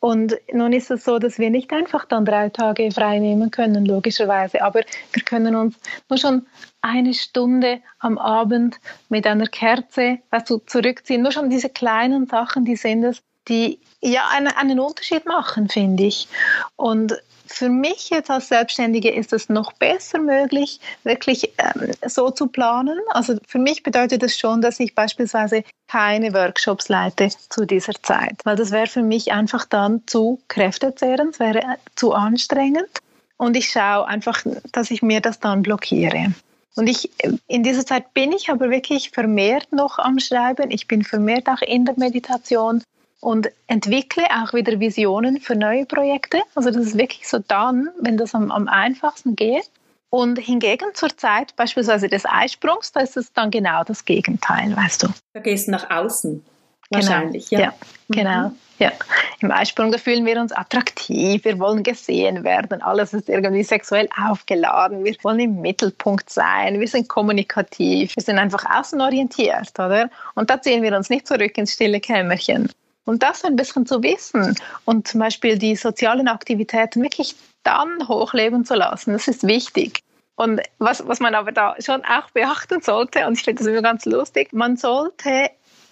Und 0.01 0.37
nun 0.53 0.73
ist 0.73 0.91
es 0.93 1.05
so, 1.05 1.19
dass 1.19 1.39
wir 1.39 1.51
nicht 1.51 1.73
einfach 1.73 2.05
dann 2.05 2.25
drei 2.25 2.51
Tage 2.51 2.91
frei 2.93 3.19
nehmen 3.19 3.51
können, 3.51 3.85
logischerweise, 3.85 4.63
aber 4.63 4.83
wir 5.13 5.23
können 5.25 5.57
uns 5.57 5.77
nur 6.09 6.19
schon 6.19 6.47
eine 6.81 7.15
Stunde 7.15 7.81
am 7.99 8.17
Abend 8.17 8.77
mit 9.09 9.27
einer 9.27 9.47
Kerze 9.47 10.19
weißt 10.31 10.51
du, 10.51 10.59
zurückziehen. 10.59 11.23
Nur 11.23 11.33
schon 11.33 11.51
diese 11.51 11.69
kleinen 11.69 12.27
Sachen, 12.27 12.65
die 12.65 12.77
sind 12.77 13.03
es, 13.03 13.23
die 13.49 13.79
ja 14.01 14.29
einen, 14.29 14.49
einen 14.49 14.81
Unterschied 14.81 15.27
machen, 15.27 15.69
finde 15.69 16.05
ich. 16.05 16.29
Und 16.77 17.21
für 17.49 17.69
mich 17.69 18.11
jetzt 18.11 18.31
als 18.31 18.49
Selbstständige 18.49 19.11
ist 19.11 19.33
es 19.33 19.49
noch 19.49 19.73
besser 19.73 20.19
möglich, 20.19 20.81
wirklich 21.03 21.53
ähm, 21.59 21.93
so 22.07 22.31
zu 22.31 22.47
planen. 22.47 22.99
Also 23.11 23.37
für 23.47 23.59
mich 23.59 23.83
bedeutet 23.83 24.23
das 24.23 24.39
schon, 24.39 24.61
dass 24.61 24.79
ich 24.81 24.95
beispielsweise 24.95 25.65
keine 25.89 26.35
Workshops 26.35 26.89
leite 26.89 27.31
zu 27.49 27.65
dieser 27.65 27.95
Zeit, 28.03 28.37
weil 28.45 28.57
das 28.57 28.71
wäre 28.71 28.87
für 28.87 29.03
mich 29.03 29.33
einfach 29.33 29.65
dann 29.65 30.03
zu 30.07 30.41
kräftezehrend, 30.49 31.41
wäre 31.41 31.63
zu 31.97 32.13
anstrengend. 32.13 32.91
Und 33.39 33.57
ich 33.57 33.71
schaue 33.71 34.07
einfach, 34.07 34.43
dass 34.73 34.91
ich 34.91 35.01
mir 35.01 35.21
das 35.21 35.41
dann 35.41 35.63
blockiere. 35.63 36.33
Und 36.75 36.87
ich, 36.87 37.11
in 37.47 37.63
dieser 37.63 37.87
Zeit 37.87 38.13
bin 38.15 38.33
ich 38.33 38.51
aber 38.51 38.71
wirklich 38.71 39.11
vermehrt 39.11 39.73
noch 39.73 39.99
am 39.99 40.19
Schreiben. 40.19 40.71
Ich 40.71 40.87
bin 40.87 41.03
vermehrt 41.03 41.49
auch 41.49 41.63
in 41.63 41.85
der 41.85 41.95
Meditation 41.97 42.83
und 43.21 43.49
entwickle 43.67 44.25
auch 44.25 44.55
wieder 44.55 44.79
Visionen 44.81 45.41
für 45.41 45.57
neue 45.57 45.87
Projekte. 45.87 46.41
Also 46.55 46.71
das 46.71 46.87
ist 46.87 46.99
wirklich 46.99 47.29
so 47.29 47.39
dann, 47.39 47.89
wenn 48.01 48.17
das 48.17 48.35
am, 48.35 48.51
am 48.51 48.69
einfachsten 48.69 49.37
geht. 49.37 49.69
Und 50.11 50.39
hingegen 50.39 50.95
zur 50.95 51.15
Zeit 51.17 51.55
beispielsweise 51.57 52.09
des 52.09 52.25
Eisprungs, 52.25 52.93
da 52.93 53.01
ist 53.01 53.19
es 53.19 53.33
dann 53.35 53.51
genau 53.51 53.85
das 53.85 54.07
Gegenteil, 54.07 54.75
weißt 54.75 55.03
du. 55.03 55.09
Da 55.35 55.41
gehst 55.41 55.67
du 55.67 55.73
nach 55.73 55.91
außen. 55.91 56.43
wahrscheinlich. 56.91 57.51
Genau. 57.51 57.63
Ja, 57.63 57.69
ja 57.69 57.75
genau. 58.09 58.49
Mhm. 58.49 58.57
Ja, 58.79 58.93
im 59.41 59.51
Eisprung, 59.51 59.91
da 59.91 59.99
fühlen 59.99 60.25
wir 60.25 60.41
uns 60.41 60.53
attraktiv, 60.53 61.45
wir 61.45 61.59
wollen 61.59 61.83
gesehen 61.83 62.45
werden, 62.45 62.81
alles 62.81 63.13
ist 63.13 63.29
irgendwie 63.29 63.65
sexuell 63.65 64.09
aufgeladen, 64.25 65.05
wir 65.05 65.17
wollen 65.23 65.41
im 65.41 65.61
Mittelpunkt 65.61 66.31
sein, 66.31 66.79
wir 66.79 66.87
sind 66.87 67.09
kommunikativ, 67.09 68.15
wir 68.15 68.23
sind 68.23 68.39
einfach 68.39 68.65
außenorientiert, 68.71 69.77
oder? 69.81 70.09
Und 70.37 70.49
da 70.49 70.63
ziehen 70.63 70.85
wir 70.85 70.97
uns 70.97 71.11
nicht 71.11 71.27
zurück 71.27 71.59
ins 71.59 71.73
stille 71.73 71.99
Kämmerchen. 71.99 72.71
Und 73.09 73.23
das 73.23 73.43
ein 73.43 73.57
bisschen 73.57 73.87
zu 73.87 74.03
wissen 74.03 74.55
und 74.85 75.09
zum 75.09 75.21
Beispiel 75.21 75.57
die 75.57 75.77
sozialen 75.77 76.29
Aktivitäten 76.29 77.03
wirklich 77.03 77.37
dann 77.63 78.07
hochleben 78.07 78.67
zu 78.67 78.75
lassen, 78.75 79.15
das 79.15 79.29
ist 79.29 79.47
wichtig. 79.47 80.01
Und 80.35 80.61
was, 80.77 81.09
was 81.09 81.19
man 81.19 81.35
aber 81.35 81.51
da 81.51 81.75
schon 81.79 82.05
auch 82.05 82.29
beachten 82.33 82.83
sollte, 82.83 83.27
und 83.27 83.39
ich 83.39 83.45
finde 83.45 83.63
das 83.63 83.67
immer 83.67 83.81
ganz 83.81 84.05
lustig, 84.05 84.53
man 84.53 84.77
sollte 84.77 85.49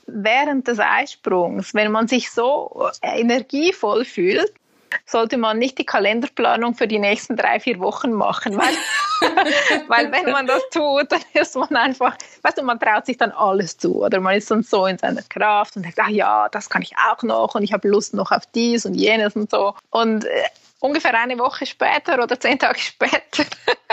während 0.07 0.69
des 0.69 0.79
Eisprungs, 0.79 1.73
wenn 1.73 1.91
man 1.91 2.07
sich 2.07 2.31
so 2.31 2.91
energievoll 3.01 4.05
fühlt, 4.05 4.53
sollte 5.05 5.37
man 5.37 5.59
nicht 5.59 5.78
die 5.78 5.87
Kalenderplanung 5.87 6.74
für 6.74 6.89
die 6.89 6.99
nächsten 6.99 7.37
drei, 7.37 7.61
vier 7.61 7.78
Wochen 7.78 8.12
machen, 8.12 8.57
weil, 8.57 8.74
weil 9.89 10.12
wenn 10.12 10.32
man 10.32 10.47
das 10.47 10.62
tut, 10.70 11.11
dann 11.11 11.20
ist 11.34 11.57
man 11.57 11.74
einfach, 11.76 12.16
weißt 12.43 12.59
du, 12.59 12.62
man 12.62 12.78
traut 12.78 13.07
sich 13.07 13.16
dann 13.16 13.32
alles 13.32 13.76
zu 13.76 14.03
oder 14.03 14.20
man 14.20 14.37
ist 14.37 14.51
dann 14.51 14.62
so 14.62 14.87
in 14.87 14.99
seiner 14.99 15.22
Kraft 15.22 15.76
und 15.76 15.82
denkt, 15.82 15.99
ach 16.01 16.09
ja, 16.09 16.49
das 16.51 16.70
kann 16.70 16.82
ich 16.82 16.93
auch 16.97 17.22
noch 17.22 17.55
und 17.55 17.62
ich 17.62 17.72
habe 17.72 17.89
Lust 17.89 18.14
noch 18.14 18.30
auf 18.30 18.45
dies 18.55 18.87
und 18.87 18.95
jenes 18.95 19.37
und 19.37 19.51
so. 19.51 19.74
Und 19.91 20.24
äh, 20.24 20.43
ungefähr 20.80 21.14
eine 21.14 21.39
Woche 21.39 21.66
später 21.66 22.22
oder 22.22 22.39
zehn 22.39 22.59
Tage 22.59 22.78
später 22.78 23.45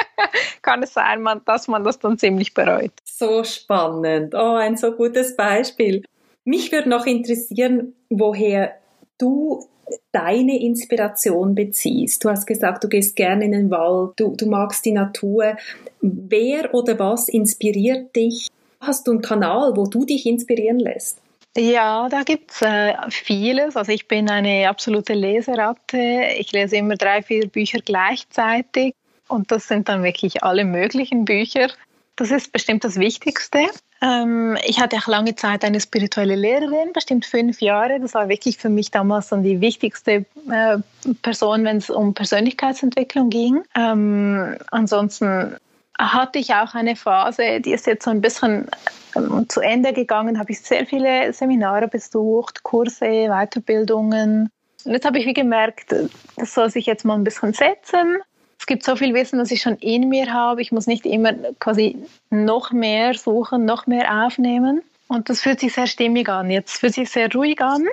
kann 0.62 0.84
es 0.84 0.94
sein, 0.94 1.26
dass 1.46 1.68
man 1.68 1.84
das 1.84 2.00
dann 2.00 2.18
ziemlich 2.18 2.54
bereut. 2.54 2.92
So 3.04 3.44
spannend. 3.44 4.34
Oh, 4.34 4.56
ein 4.56 4.78
so 4.78 4.92
gutes 4.92 5.36
Beispiel. 5.36 6.04
Mich 6.46 6.72
würde 6.72 6.90
noch 6.90 7.06
interessieren, 7.06 7.96
woher 8.10 8.76
du 9.18 9.68
deine 10.12 10.62
Inspiration 10.62 11.56
beziehst. 11.56 12.24
Du 12.24 12.30
hast 12.30 12.46
gesagt, 12.46 12.84
du 12.84 12.88
gehst 12.88 13.16
gerne 13.16 13.46
in 13.46 13.52
den 13.52 13.72
Wald, 13.72 14.14
du, 14.18 14.36
du 14.36 14.46
magst 14.48 14.86
die 14.86 14.92
Natur. 14.92 15.58
Wer 16.02 16.74
oder 16.74 16.98
was 17.00 17.30
inspiriert 17.30 18.16
dich? 18.16 18.48
Hast 18.80 19.08
du 19.08 19.12
einen 19.12 19.22
Kanal, 19.22 19.76
wo 19.76 19.86
du 19.86 20.06
dich 20.06 20.26
inspirieren 20.26 20.80
lässt? 20.80 21.20
Ja, 21.56 22.10
da 22.10 22.24
gibt's 22.24 22.62
äh, 22.62 22.94
vieles. 23.10 23.78
Also 23.78 23.92
ich 23.92 24.08
bin 24.08 24.30
eine 24.30 24.68
absolute 24.70 25.14
Leseratte. 25.14 26.24
Ich 26.38 26.52
lese 26.52 26.78
immer 26.78 26.96
drei, 26.96 27.22
vier 27.22 27.48
Bücher 27.48 27.80
gleichzeitig 27.80 28.96
und 29.28 29.52
das 29.52 29.68
sind 29.68 29.88
dann 29.88 30.04
wirklich 30.04 30.44
alle 30.44 30.66
möglichen 30.66 31.26
Bücher. 31.26 31.68
Das 32.16 32.32
ist 32.32 32.52
bestimmt 32.52 32.84
das 32.84 32.98
Wichtigste. 32.98 33.60
Ähm, 34.04 34.58
ich 34.66 34.82
hatte 34.82 34.98
auch 34.98 35.08
lange 35.08 35.36
Zeit 35.36 35.64
eine 35.64 35.80
spirituelle 35.80 36.36
Lehrerin, 36.36 36.92
bestimmt 36.94 37.26
fünf 37.26 37.62
Jahre. 37.62 38.02
Das 38.02 38.14
war 38.14 38.28
wirklich 38.28 38.58
für 38.58 38.70
mich 38.70 38.92
damals 38.92 39.30
dann 39.30 39.44
die 39.44 39.62
wichtigste 39.62 40.26
äh, 40.52 40.78
Person, 41.22 41.64
wenn 41.64 41.78
es 41.78 41.90
um 41.90 42.14
Persönlichkeitsentwicklung 42.14 43.30
ging. 43.30 43.64
Ähm, 43.76 44.58
ansonsten 44.72 45.56
hatte 45.98 46.40
ich 46.40 46.54
auch 46.54 46.74
eine 46.74 46.98
Phase, 46.98 47.62
die 47.62 47.72
ist 47.72 47.88
jetzt 47.88 48.04
so 48.04 48.12
ein 48.12 48.20
bisschen 48.20 48.68
ähm, 49.16 49.48
zu 49.48 49.62
Ende 49.62 49.94
gegangen, 49.94 50.38
habe 50.38 50.52
ich 50.52 50.60
sehr 50.60 50.86
viele 50.86 51.32
Seminare 51.32 51.88
besucht, 51.88 52.64
Kurse, 52.64 53.30
Weiterbildungen. 53.30 54.50
Und 54.84 54.92
jetzt 54.92 55.06
habe 55.06 55.20
ich 55.20 55.26
wie 55.26 55.34
gemerkt, 55.34 55.96
das 56.36 56.54
soll 56.54 56.70
sich 56.70 56.88
jetzt 56.88 57.06
mal 57.06 57.16
ein 57.16 57.24
bisschen 57.24 57.54
setzen. 57.54 58.18
Es 58.60 58.66
gibt 58.66 58.84
so 58.84 58.96
viel 58.96 59.14
Wissen, 59.14 59.40
das 59.40 59.52
ich 59.52 59.62
schon 59.62 59.76
in 59.78 60.10
mir 60.10 60.32
habe. 60.32 60.62
Ich 60.62 60.72
muss 60.72 60.88
nicht 60.88 61.06
immer 61.06 61.34
quasi 61.60 61.98
noch 62.30 62.72
mehr 62.72 63.14
suchen, 63.14 63.66
noch 63.66 63.88
mehr 63.88 64.26
aufnehmen. 64.26 64.82
Und 65.08 65.30
das 65.30 65.42
fühlt 65.42 65.60
sich 65.60 65.74
sehr 65.74 65.88
stimmig 65.88 66.30
an. 66.30 66.50
Jetzt 66.50 66.80
fühlt 66.80 66.94
sich 66.94 67.10
sehr 67.10 67.32
ruhig 67.32 67.62
an 67.62 67.86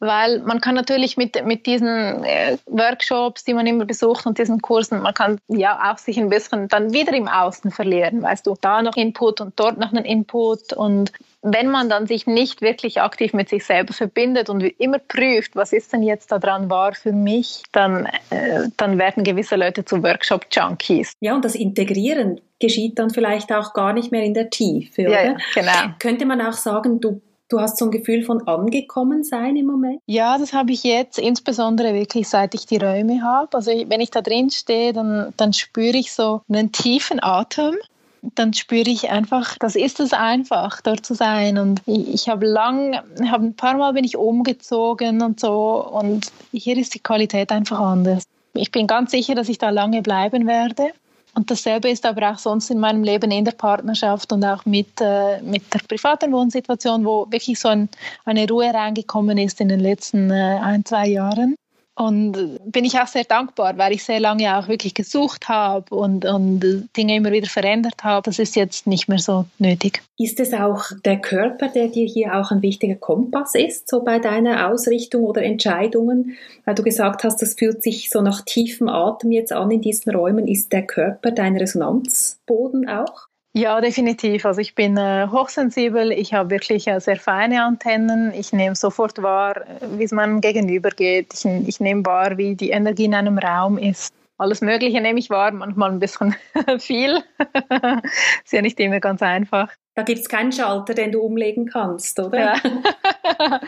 weil 0.00 0.40
man 0.40 0.60
kann 0.60 0.74
natürlich 0.74 1.16
mit, 1.16 1.44
mit 1.44 1.66
diesen 1.66 2.24
äh, 2.24 2.56
Workshops, 2.66 3.44
die 3.44 3.54
man 3.54 3.66
immer 3.66 3.84
besucht 3.84 4.26
und 4.26 4.38
diesen 4.38 4.60
Kursen, 4.60 5.02
man 5.02 5.14
kann 5.14 5.38
ja 5.48 5.92
auch 5.92 5.98
sich 5.98 6.18
ein 6.18 6.30
bisschen 6.30 6.68
dann 6.68 6.92
wieder 6.92 7.12
im 7.12 7.28
Außen 7.28 7.70
verlieren, 7.70 8.22
weißt 8.22 8.46
du, 8.46 8.56
da 8.60 8.82
noch 8.82 8.96
Input 8.96 9.40
und 9.40 9.52
dort 9.56 9.78
noch 9.78 9.92
einen 9.92 10.04
Input 10.04 10.72
und 10.72 11.12
wenn 11.42 11.68
man 11.68 11.88
dann 11.88 12.06
sich 12.06 12.26
nicht 12.26 12.60
wirklich 12.60 13.00
aktiv 13.00 13.32
mit 13.32 13.48
sich 13.48 13.64
selber 13.64 13.94
verbindet 13.94 14.50
und 14.50 14.60
immer 14.60 14.98
prüft, 14.98 15.56
was 15.56 15.72
ist 15.72 15.92
denn 15.92 16.02
jetzt 16.02 16.32
daran 16.32 16.68
wahr 16.68 16.94
für 16.94 17.12
mich, 17.12 17.62
dann, 17.72 18.06
äh, 18.30 18.68
dann 18.76 18.98
werden 18.98 19.24
gewisse 19.24 19.56
Leute 19.56 19.84
zu 19.84 20.02
Workshop-Junkies. 20.02 21.12
Ja, 21.20 21.34
und 21.34 21.44
das 21.44 21.54
Integrieren 21.54 22.40
geschieht 22.58 22.98
dann 22.98 23.10
vielleicht 23.10 23.52
auch 23.52 23.72
gar 23.72 23.94
nicht 23.94 24.12
mehr 24.12 24.22
in 24.22 24.34
der 24.34 24.50
Tiefe, 24.50 25.06
oder? 25.06 25.24
Ja, 25.24 25.36
genau. 25.54 25.94
Könnte 25.98 26.26
man 26.26 26.42
auch 26.42 26.52
sagen, 26.52 27.00
du 27.00 27.22
Du 27.50 27.60
hast 27.60 27.78
so 27.78 27.86
ein 27.86 27.90
Gefühl 27.90 28.22
von 28.22 28.46
angekommen 28.46 29.24
sein 29.24 29.56
im 29.56 29.66
Moment? 29.66 30.00
Ja, 30.06 30.38
das 30.38 30.52
habe 30.52 30.70
ich 30.70 30.84
jetzt, 30.84 31.18
insbesondere 31.18 31.94
wirklich 31.94 32.28
seit 32.28 32.54
ich 32.54 32.64
die 32.64 32.76
Räume 32.76 33.22
habe. 33.22 33.48
Also 33.56 33.72
wenn 33.88 34.00
ich 34.00 34.10
da 34.10 34.22
drin 34.22 34.50
stehe, 34.50 34.92
dann, 34.92 35.34
dann 35.36 35.52
spüre 35.52 35.96
ich 35.96 36.12
so 36.12 36.42
einen 36.48 36.70
tiefen 36.70 37.20
Atem. 37.20 37.74
Dann 38.22 38.52
spüre 38.52 38.88
ich 38.88 39.10
einfach, 39.10 39.58
das 39.58 39.74
ist 39.74 39.98
es 39.98 40.12
einfach, 40.12 40.80
dort 40.80 41.04
zu 41.04 41.14
sein. 41.14 41.58
Und 41.58 41.82
ich, 41.86 42.14
ich 42.14 42.28
habe 42.28 42.46
lang, 42.46 43.00
habe 43.28 43.46
ein 43.46 43.54
paar 43.54 43.76
Mal 43.76 43.94
bin 43.94 44.04
ich 44.04 44.16
umgezogen 44.16 45.20
und 45.20 45.40
so. 45.40 45.84
Und 45.84 46.30
hier 46.52 46.76
ist 46.76 46.94
die 46.94 47.00
Qualität 47.00 47.50
einfach 47.50 47.80
anders. 47.80 48.22
Ich 48.54 48.70
bin 48.70 48.86
ganz 48.86 49.10
sicher, 49.10 49.34
dass 49.34 49.48
ich 49.48 49.58
da 49.58 49.70
lange 49.70 50.02
bleiben 50.02 50.46
werde. 50.46 50.92
Und 51.34 51.50
dasselbe 51.50 51.88
ist 51.88 52.06
aber 52.06 52.30
auch 52.30 52.38
sonst 52.38 52.70
in 52.70 52.78
meinem 52.78 53.04
Leben 53.04 53.30
in 53.30 53.44
der 53.44 53.52
Partnerschaft 53.52 54.32
und 54.32 54.44
auch 54.44 54.66
mit, 54.66 55.00
äh, 55.00 55.40
mit 55.42 55.72
der 55.72 55.80
privaten 55.80 56.32
Wohnsituation, 56.32 57.04
wo 57.04 57.30
wirklich 57.30 57.58
so 57.58 57.68
ein, 57.68 57.88
eine 58.24 58.48
Ruhe 58.48 58.72
reingekommen 58.72 59.38
ist 59.38 59.60
in 59.60 59.68
den 59.68 59.80
letzten 59.80 60.30
äh, 60.30 60.58
ein, 60.60 60.84
zwei 60.84 61.06
Jahren. 61.06 61.54
Und 61.96 62.58
bin 62.64 62.84
ich 62.84 62.98
auch 62.98 63.06
sehr 63.06 63.24
dankbar, 63.24 63.76
weil 63.76 63.92
ich 63.92 64.04
sehr 64.04 64.20
lange 64.20 64.56
auch 64.56 64.68
wirklich 64.68 64.94
gesucht 64.94 65.48
habe 65.48 65.94
und, 65.94 66.24
und 66.24 66.88
Dinge 66.96 67.16
immer 67.16 67.32
wieder 67.32 67.48
verändert 67.48 68.02
habe. 68.02 68.22
Das 68.24 68.38
ist 68.38 68.56
jetzt 68.56 68.86
nicht 68.86 69.08
mehr 69.08 69.18
so 69.18 69.44
nötig. 69.58 70.02
Ist 70.16 70.40
es 70.40 70.54
auch 70.54 70.84
der 71.04 71.20
Körper, 71.20 71.68
der 71.68 71.88
dir 71.88 72.06
hier 72.06 72.36
auch 72.36 72.50
ein 72.52 72.62
wichtiger 72.62 72.94
Kompass 72.94 73.54
ist, 73.54 73.88
so 73.88 74.02
bei 74.02 74.18
deiner 74.18 74.70
Ausrichtung 74.70 75.24
oder 75.24 75.42
Entscheidungen? 75.42 76.36
Weil 76.64 76.74
du 76.74 76.82
gesagt 76.82 77.24
hast, 77.24 77.42
das 77.42 77.54
fühlt 77.54 77.82
sich 77.82 78.08
so 78.08 78.22
nach 78.22 78.42
tiefem 78.44 78.88
Atem 78.88 79.32
jetzt 79.32 79.52
an 79.52 79.70
in 79.70 79.82
diesen 79.82 80.14
Räumen. 80.14 80.48
Ist 80.48 80.72
der 80.72 80.86
Körper 80.86 81.32
dein 81.32 81.56
Resonanzboden 81.56 82.88
auch? 82.88 83.29
Ja, 83.52 83.80
definitiv. 83.80 84.46
Also 84.46 84.60
ich 84.60 84.76
bin 84.76 84.96
äh, 84.96 85.26
hochsensibel, 85.28 86.12
ich 86.12 86.32
habe 86.34 86.50
wirklich 86.50 86.86
äh, 86.86 87.00
sehr 87.00 87.16
feine 87.16 87.64
Antennen. 87.64 88.32
Ich 88.32 88.52
nehme 88.52 88.76
sofort 88.76 89.20
wahr, 89.22 89.56
äh, 89.56 89.98
wie 89.98 90.04
es 90.04 90.12
meinem 90.12 90.40
Gegenüber 90.40 90.90
geht. 90.90 91.34
Ich, 91.34 91.44
ich 91.44 91.80
nehme 91.80 92.06
wahr, 92.06 92.38
wie 92.38 92.54
die 92.54 92.70
Energie 92.70 93.06
in 93.06 93.14
einem 93.14 93.38
Raum 93.38 93.76
ist. 93.76 94.12
Alles 94.38 94.60
Mögliche 94.60 95.00
nehme 95.00 95.18
ich 95.18 95.30
wahr, 95.30 95.50
manchmal 95.50 95.90
ein 95.90 95.98
bisschen 95.98 96.36
viel. 96.78 97.24
ist 98.44 98.52
ja 98.52 98.62
nicht 98.62 98.78
immer 98.78 99.00
ganz 99.00 99.20
einfach. 99.20 99.68
Da 100.00 100.04
gibt 100.04 100.20
es 100.20 100.30
keinen 100.30 100.50
Schalter, 100.50 100.94
den 100.94 101.12
du 101.12 101.20
umlegen 101.20 101.66
kannst, 101.66 102.18
oder? 102.18 102.38
Ja, 102.38 102.54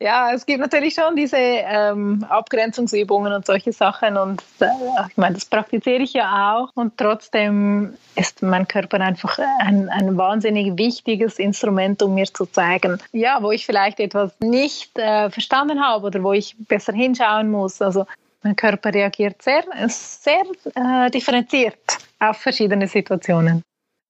ja 0.00 0.32
es 0.32 0.46
gibt 0.46 0.60
natürlich 0.60 0.94
schon 0.94 1.14
diese 1.14 1.36
ähm, 1.36 2.24
Abgrenzungsübungen 2.26 3.34
und 3.34 3.44
solche 3.44 3.70
Sachen 3.70 4.16
und 4.16 4.42
äh, 4.60 4.64
ich 5.10 5.16
meine, 5.18 5.34
das 5.34 5.44
praktiziere 5.44 5.98
ich 5.98 6.14
ja 6.14 6.56
auch 6.56 6.70
und 6.74 6.96
trotzdem 6.96 7.98
ist 8.16 8.40
mein 8.40 8.66
Körper 8.66 8.98
einfach 8.98 9.38
ein, 9.58 9.90
ein 9.90 10.16
wahnsinnig 10.16 10.78
wichtiges 10.78 11.38
Instrument, 11.38 12.02
um 12.02 12.14
mir 12.14 12.32
zu 12.32 12.46
zeigen, 12.46 12.98
ja, 13.12 13.42
wo 13.42 13.50
ich 13.50 13.66
vielleicht 13.66 14.00
etwas 14.00 14.32
nicht 14.40 14.98
äh, 14.98 15.28
verstanden 15.28 15.84
habe 15.84 16.06
oder 16.06 16.22
wo 16.22 16.32
ich 16.32 16.56
besser 16.60 16.94
hinschauen 16.94 17.50
muss. 17.50 17.82
Also 17.82 18.06
mein 18.42 18.56
Körper 18.56 18.94
reagiert 18.94 19.42
sehr, 19.42 19.64
sehr 19.86 20.44
äh, 20.76 21.10
differenziert 21.10 21.98
auf 22.20 22.38
verschiedene 22.38 22.88
Situationen. 22.88 23.62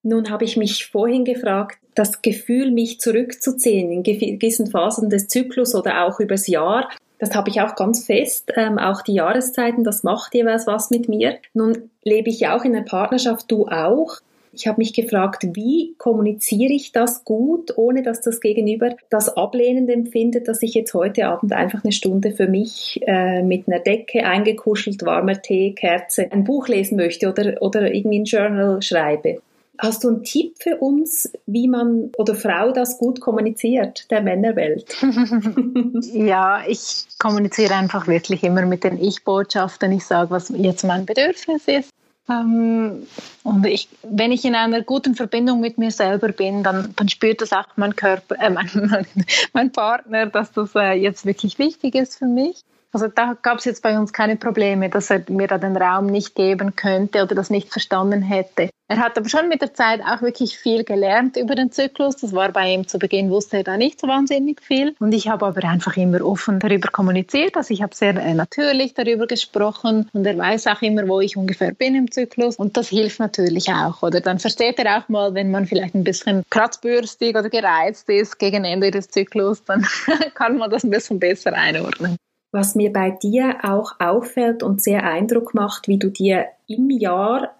Nun 0.04 0.30
habe 0.30 0.44
ich 0.44 0.56
mich 0.56 0.86
vorhin 0.86 1.24
gefragt, 1.24 1.78
das 1.94 2.22
Gefühl, 2.22 2.70
mich 2.70 3.00
zurückzuziehen 3.00 3.90
in 3.90 4.02
gewissen 4.02 4.66
Phasen 4.66 5.10
des 5.10 5.28
Zyklus 5.28 5.74
oder 5.74 6.04
auch 6.04 6.20
übers 6.20 6.46
Jahr, 6.46 6.88
das 7.18 7.34
habe 7.34 7.48
ich 7.48 7.62
auch 7.62 7.74
ganz 7.74 8.04
fest. 8.04 8.52
Ähm, 8.54 8.78
auch 8.78 9.00
die 9.00 9.14
Jahreszeiten, 9.14 9.82
das 9.82 10.02
macht 10.02 10.34
jeweils 10.34 10.66
was 10.66 10.90
mit 10.90 11.08
mir. 11.08 11.38
Nun 11.54 11.90
lebe 12.02 12.28
ich 12.28 12.48
auch 12.48 12.64
in 12.64 12.76
einer 12.76 12.84
Partnerschaft, 12.84 13.50
du 13.50 13.66
auch. 13.66 14.18
Ich 14.52 14.66
habe 14.68 14.78
mich 14.78 14.92
gefragt, 14.92 15.44
wie 15.54 15.94
kommuniziere 15.96 16.72
ich 16.72 16.92
das 16.92 17.24
gut, 17.24 17.76
ohne 17.76 18.02
dass 18.02 18.20
das 18.20 18.40
Gegenüber 18.40 18.94
das 19.08 19.34
ablehnend 19.34 19.90
empfindet, 19.90 20.46
dass 20.46 20.62
ich 20.62 20.74
jetzt 20.74 20.92
heute 20.92 21.26
Abend 21.26 21.52
einfach 21.52 21.82
eine 21.82 21.92
Stunde 21.92 22.30
für 22.30 22.46
mich 22.46 23.00
äh, 23.06 23.42
mit 23.42 23.66
einer 23.66 23.80
Decke 23.80 24.24
eingekuschelt, 24.24 25.04
warmer 25.04 25.40
Tee, 25.40 25.72
Kerze, 25.72 26.30
ein 26.30 26.44
Buch 26.44 26.68
lesen 26.68 26.96
möchte 26.96 27.28
oder, 27.28 27.60
oder 27.62 27.92
irgendwie 27.92 28.20
ein 28.20 28.24
Journal 28.24 28.82
schreibe. 28.82 29.40
Hast 29.78 30.04
du 30.04 30.08
einen 30.08 30.22
Tipp 30.22 30.54
für 30.60 30.76
uns, 30.76 31.30
wie 31.46 31.66
man 31.66 32.10
oder 32.16 32.34
Frau 32.34 32.70
das 32.70 32.98
gut 32.98 33.20
kommuniziert, 33.20 34.10
der 34.10 34.22
Männerwelt? 34.22 34.96
ja, 36.12 36.62
ich 36.66 37.06
kommuniziere 37.18 37.74
einfach 37.74 38.06
wirklich 38.06 38.44
immer 38.44 38.66
mit 38.66 38.84
den 38.84 39.02
Ich-Botschaften. 39.02 39.90
Ich 39.92 40.04
sage, 40.04 40.30
was 40.30 40.50
jetzt 40.50 40.84
mein 40.84 41.06
Bedürfnis 41.06 41.66
ist. 41.66 41.90
Ähm, 42.28 43.06
und 43.42 43.66
ich, 43.66 43.88
wenn 44.02 44.32
ich 44.32 44.44
in 44.44 44.54
einer 44.54 44.80
guten 44.82 45.14
Verbindung 45.14 45.60
mit 45.60 45.76
mir 45.76 45.90
selber 45.90 46.28
bin, 46.28 46.62
dann, 46.62 46.94
dann 46.96 47.08
spürt 47.08 47.42
das 47.42 47.52
auch 47.52 47.66
mein 47.76 47.96
Körper, 47.96 48.36
äh, 48.40 48.50
mein, 48.50 48.70
mein, 48.74 49.06
mein 49.52 49.72
Partner, 49.72 50.26
dass 50.26 50.52
das 50.52 50.74
äh, 50.74 50.92
jetzt 50.92 51.26
wirklich 51.26 51.58
wichtig 51.58 51.94
ist 51.94 52.16
für 52.16 52.26
mich. 52.26 52.62
Also 52.94 53.08
da 53.08 53.36
gab 53.42 53.58
es 53.58 53.64
jetzt 53.64 53.82
bei 53.82 53.98
uns 53.98 54.12
keine 54.12 54.36
Probleme, 54.36 54.88
dass 54.88 55.10
er 55.10 55.24
mir 55.28 55.48
da 55.48 55.58
den 55.58 55.76
Raum 55.76 56.06
nicht 56.06 56.36
geben 56.36 56.76
könnte 56.76 57.24
oder 57.24 57.34
das 57.34 57.50
nicht 57.50 57.72
verstanden 57.72 58.22
hätte. 58.22 58.70
Er 58.86 58.98
hat 58.98 59.18
aber 59.18 59.28
schon 59.28 59.48
mit 59.48 59.62
der 59.62 59.74
Zeit 59.74 60.00
auch 60.02 60.22
wirklich 60.22 60.56
viel 60.58 60.84
gelernt 60.84 61.36
über 61.36 61.56
den 61.56 61.72
Zyklus. 61.72 62.16
Das 62.16 62.32
war 62.32 62.52
bei 62.52 62.72
ihm 62.72 62.86
zu 62.86 63.00
Beginn, 63.00 63.30
wusste 63.30 63.56
er 63.56 63.64
da 63.64 63.76
nicht 63.76 63.98
so 63.98 64.06
wahnsinnig 64.06 64.62
viel. 64.62 64.94
Und 65.00 65.12
ich 65.12 65.26
habe 65.26 65.44
aber 65.46 65.64
einfach 65.64 65.96
immer 65.96 66.24
offen 66.24 66.60
darüber 66.60 66.88
kommuniziert. 66.88 67.56
Also 67.56 67.74
ich 67.74 67.82
habe 67.82 67.96
sehr 67.96 68.14
äh, 68.14 68.32
natürlich 68.32 68.94
darüber 68.94 69.26
gesprochen 69.26 70.08
und 70.12 70.24
er 70.24 70.38
weiß 70.38 70.68
auch 70.68 70.80
immer, 70.82 71.08
wo 71.08 71.20
ich 71.20 71.36
ungefähr 71.36 71.72
bin 71.72 71.96
im 71.96 72.12
Zyklus. 72.12 72.56
Und 72.56 72.76
das 72.76 72.90
hilft 72.90 73.18
natürlich 73.18 73.72
auch. 73.72 74.04
Oder 74.04 74.20
dann 74.20 74.38
versteht 74.38 74.78
er 74.78 74.98
auch 74.98 75.08
mal, 75.08 75.34
wenn 75.34 75.50
man 75.50 75.66
vielleicht 75.66 75.96
ein 75.96 76.04
bisschen 76.04 76.44
kratzbürstig 76.48 77.36
oder 77.36 77.50
gereizt 77.50 78.08
ist 78.08 78.38
gegen 78.38 78.64
Ende 78.64 78.92
des 78.92 79.08
Zyklus, 79.08 79.64
dann 79.64 79.84
kann 80.34 80.58
man 80.58 80.70
das 80.70 80.84
ein 80.84 80.90
bisschen 80.90 81.18
besser 81.18 81.54
einordnen 81.54 82.18
was 82.54 82.74
mir 82.74 82.92
bei 82.92 83.10
dir 83.10 83.56
auch 83.62 83.96
auffällt 83.98 84.62
und 84.62 84.80
sehr 84.80 85.02
Eindruck 85.02 85.52
macht, 85.52 85.88
wie 85.88 85.98
du 85.98 86.08
dir 86.08 86.46
im 86.66 86.88
Jahr 86.88 87.50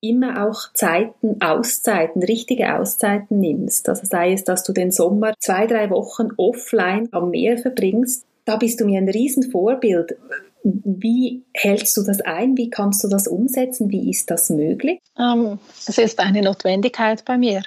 immer 0.00 0.46
auch 0.46 0.72
Zeiten, 0.74 1.42
Auszeiten, 1.42 2.22
richtige 2.22 2.78
Auszeiten 2.78 3.40
nimmst. 3.40 3.88
Also 3.88 4.06
sei 4.06 4.32
es, 4.32 4.44
dass 4.44 4.62
du 4.62 4.72
den 4.72 4.90
Sommer 4.90 5.34
zwei, 5.38 5.66
drei 5.66 5.90
Wochen 5.90 6.28
offline 6.36 7.08
am 7.12 7.30
Meer 7.30 7.58
verbringst. 7.58 8.24
Da 8.44 8.56
bist 8.56 8.80
du 8.80 8.86
mir 8.86 8.98
ein 8.98 9.08
Riesenvorbild. 9.08 10.16
Wie 10.62 11.42
hältst 11.52 11.96
du 11.96 12.02
das 12.02 12.20
ein? 12.20 12.56
Wie 12.56 12.70
kannst 12.70 13.02
du 13.02 13.08
das 13.08 13.26
umsetzen? 13.26 13.90
Wie 13.90 14.10
ist 14.10 14.30
das 14.30 14.50
möglich? 14.50 15.00
Ähm, 15.18 15.58
es 15.86 15.98
ist 15.98 16.20
eine 16.20 16.42
Notwendigkeit 16.42 17.24
bei 17.24 17.36
mir. 17.38 17.62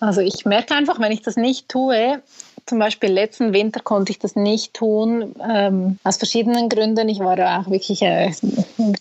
Also 0.00 0.20
ich 0.20 0.44
merke 0.44 0.74
einfach, 0.74 0.98
wenn 0.98 1.12
ich 1.12 1.22
das 1.22 1.36
nicht 1.36 1.68
tue, 1.68 2.20
zum 2.66 2.78
Beispiel 2.78 3.10
letzten 3.10 3.52
Winter 3.52 3.80
konnte 3.80 4.12
ich 4.12 4.18
das 4.18 4.36
nicht 4.36 4.74
tun, 4.74 5.34
ähm, 5.48 5.98
aus 6.04 6.16
verschiedenen 6.16 6.68
Gründen. 6.68 7.08
Ich 7.08 7.20
war 7.20 7.38
auch 7.60 7.70
wirklich 7.70 8.02
äh, 8.02 8.32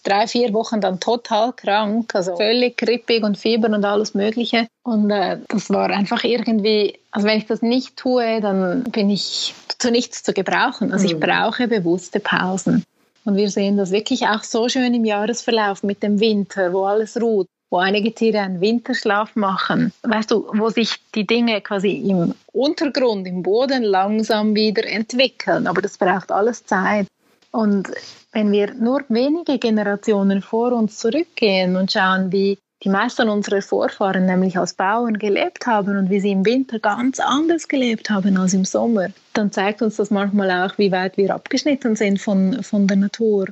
drei, 0.04 0.28
vier 0.28 0.54
Wochen 0.54 0.82
dann 0.82 1.00
total 1.00 1.54
krank, 1.54 2.14
also 2.16 2.36
völlig 2.36 2.78
grippig 2.78 3.24
und 3.24 3.38
Fieber 3.38 3.70
und 3.70 3.86
alles 3.86 4.14
Mögliche. 4.14 4.68
Und 4.84 5.12
äh, 5.12 5.38
das 5.48 5.70
war 5.70 5.90
einfach 5.90 6.24
irgendwie, 6.24 7.00
also 7.12 7.28
wenn 7.28 7.38
ich 7.38 7.46
das 7.46 7.62
nicht 7.62 7.98
tue, 7.98 8.42
dann 8.42 8.84
bin 8.84 9.10
ich 9.10 9.54
zu 9.78 9.92
nichts 9.92 10.24
zu 10.24 10.34
gebrauchen. 10.34 10.92
Also 10.92 11.06
ich 11.06 11.16
mhm. 11.16 11.22
brauche 11.22 11.68
bewusste 11.68 12.20
Pausen. 12.20 12.84
Und 13.24 13.36
wir 13.36 13.50
sehen 13.50 13.78
das 13.78 13.92
wirklich 13.92 14.28
auch 14.28 14.44
so 14.44 14.68
schön 14.68 14.94
im 14.94 15.06
Jahresverlauf 15.06 15.84
mit 15.84 16.02
dem 16.02 16.20
Winter, 16.20 16.74
wo 16.74 16.86
alles 16.86 17.22
ruht 17.22 17.48
wo 17.72 17.78
einige 17.78 18.14
Tiere 18.14 18.40
einen 18.40 18.62
Winterschlaf 18.62 19.36
machen. 19.36 19.94
Weißt 20.04 20.30
du, 20.30 20.46
wo 20.54 20.70
sich 20.70 20.98
die 21.16 21.26
Dinge 21.26 21.62
quasi 21.62 21.94
im 21.94 22.36
Untergrund, 22.52 23.26
im 23.26 23.42
Boden 23.42 23.84
langsam 23.84 24.54
wieder 24.54 24.86
entwickeln. 24.86 25.66
Aber 25.66 25.82
das 25.82 25.98
braucht 25.98 26.32
alles 26.32 26.66
Zeit. 26.66 27.08
Und 27.52 27.90
wenn 28.34 28.52
wir 28.52 28.74
nur 28.74 29.04
wenige 29.10 29.58
Generationen 29.58 30.42
vor 30.42 30.74
uns 30.74 30.98
zurückgehen 30.98 31.76
und 31.78 31.92
schauen, 31.92 32.32
wie 32.32 32.58
die 32.84 32.90
meisten 32.90 33.30
unserer 33.30 33.62
Vorfahren 33.62 34.26
nämlich 34.26 34.58
als 34.58 34.74
Bauern 34.74 35.20
gelebt 35.20 35.68
haben 35.68 35.98
und 35.98 36.10
wie 36.10 36.20
sie 36.20 36.32
im 36.32 36.46
Winter 36.46 36.80
ganz 36.80 37.20
anders 37.20 37.68
gelebt 37.68 38.10
haben 38.10 38.38
als 38.38 38.54
im 38.54 38.66
Sommer, 38.66 39.10
dann 39.34 39.52
zeigt 39.52 39.82
uns 39.82 39.98
das 39.98 40.10
manchmal 40.10 40.50
auch, 40.52 40.78
wie 40.78 40.92
weit 40.92 41.16
wir 41.18 41.34
abgeschnitten 41.34 41.96
sind 41.96 42.20
von, 42.20 42.64
von 42.64 42.88
der 42.88 42.98
Natur. 42.98 43.48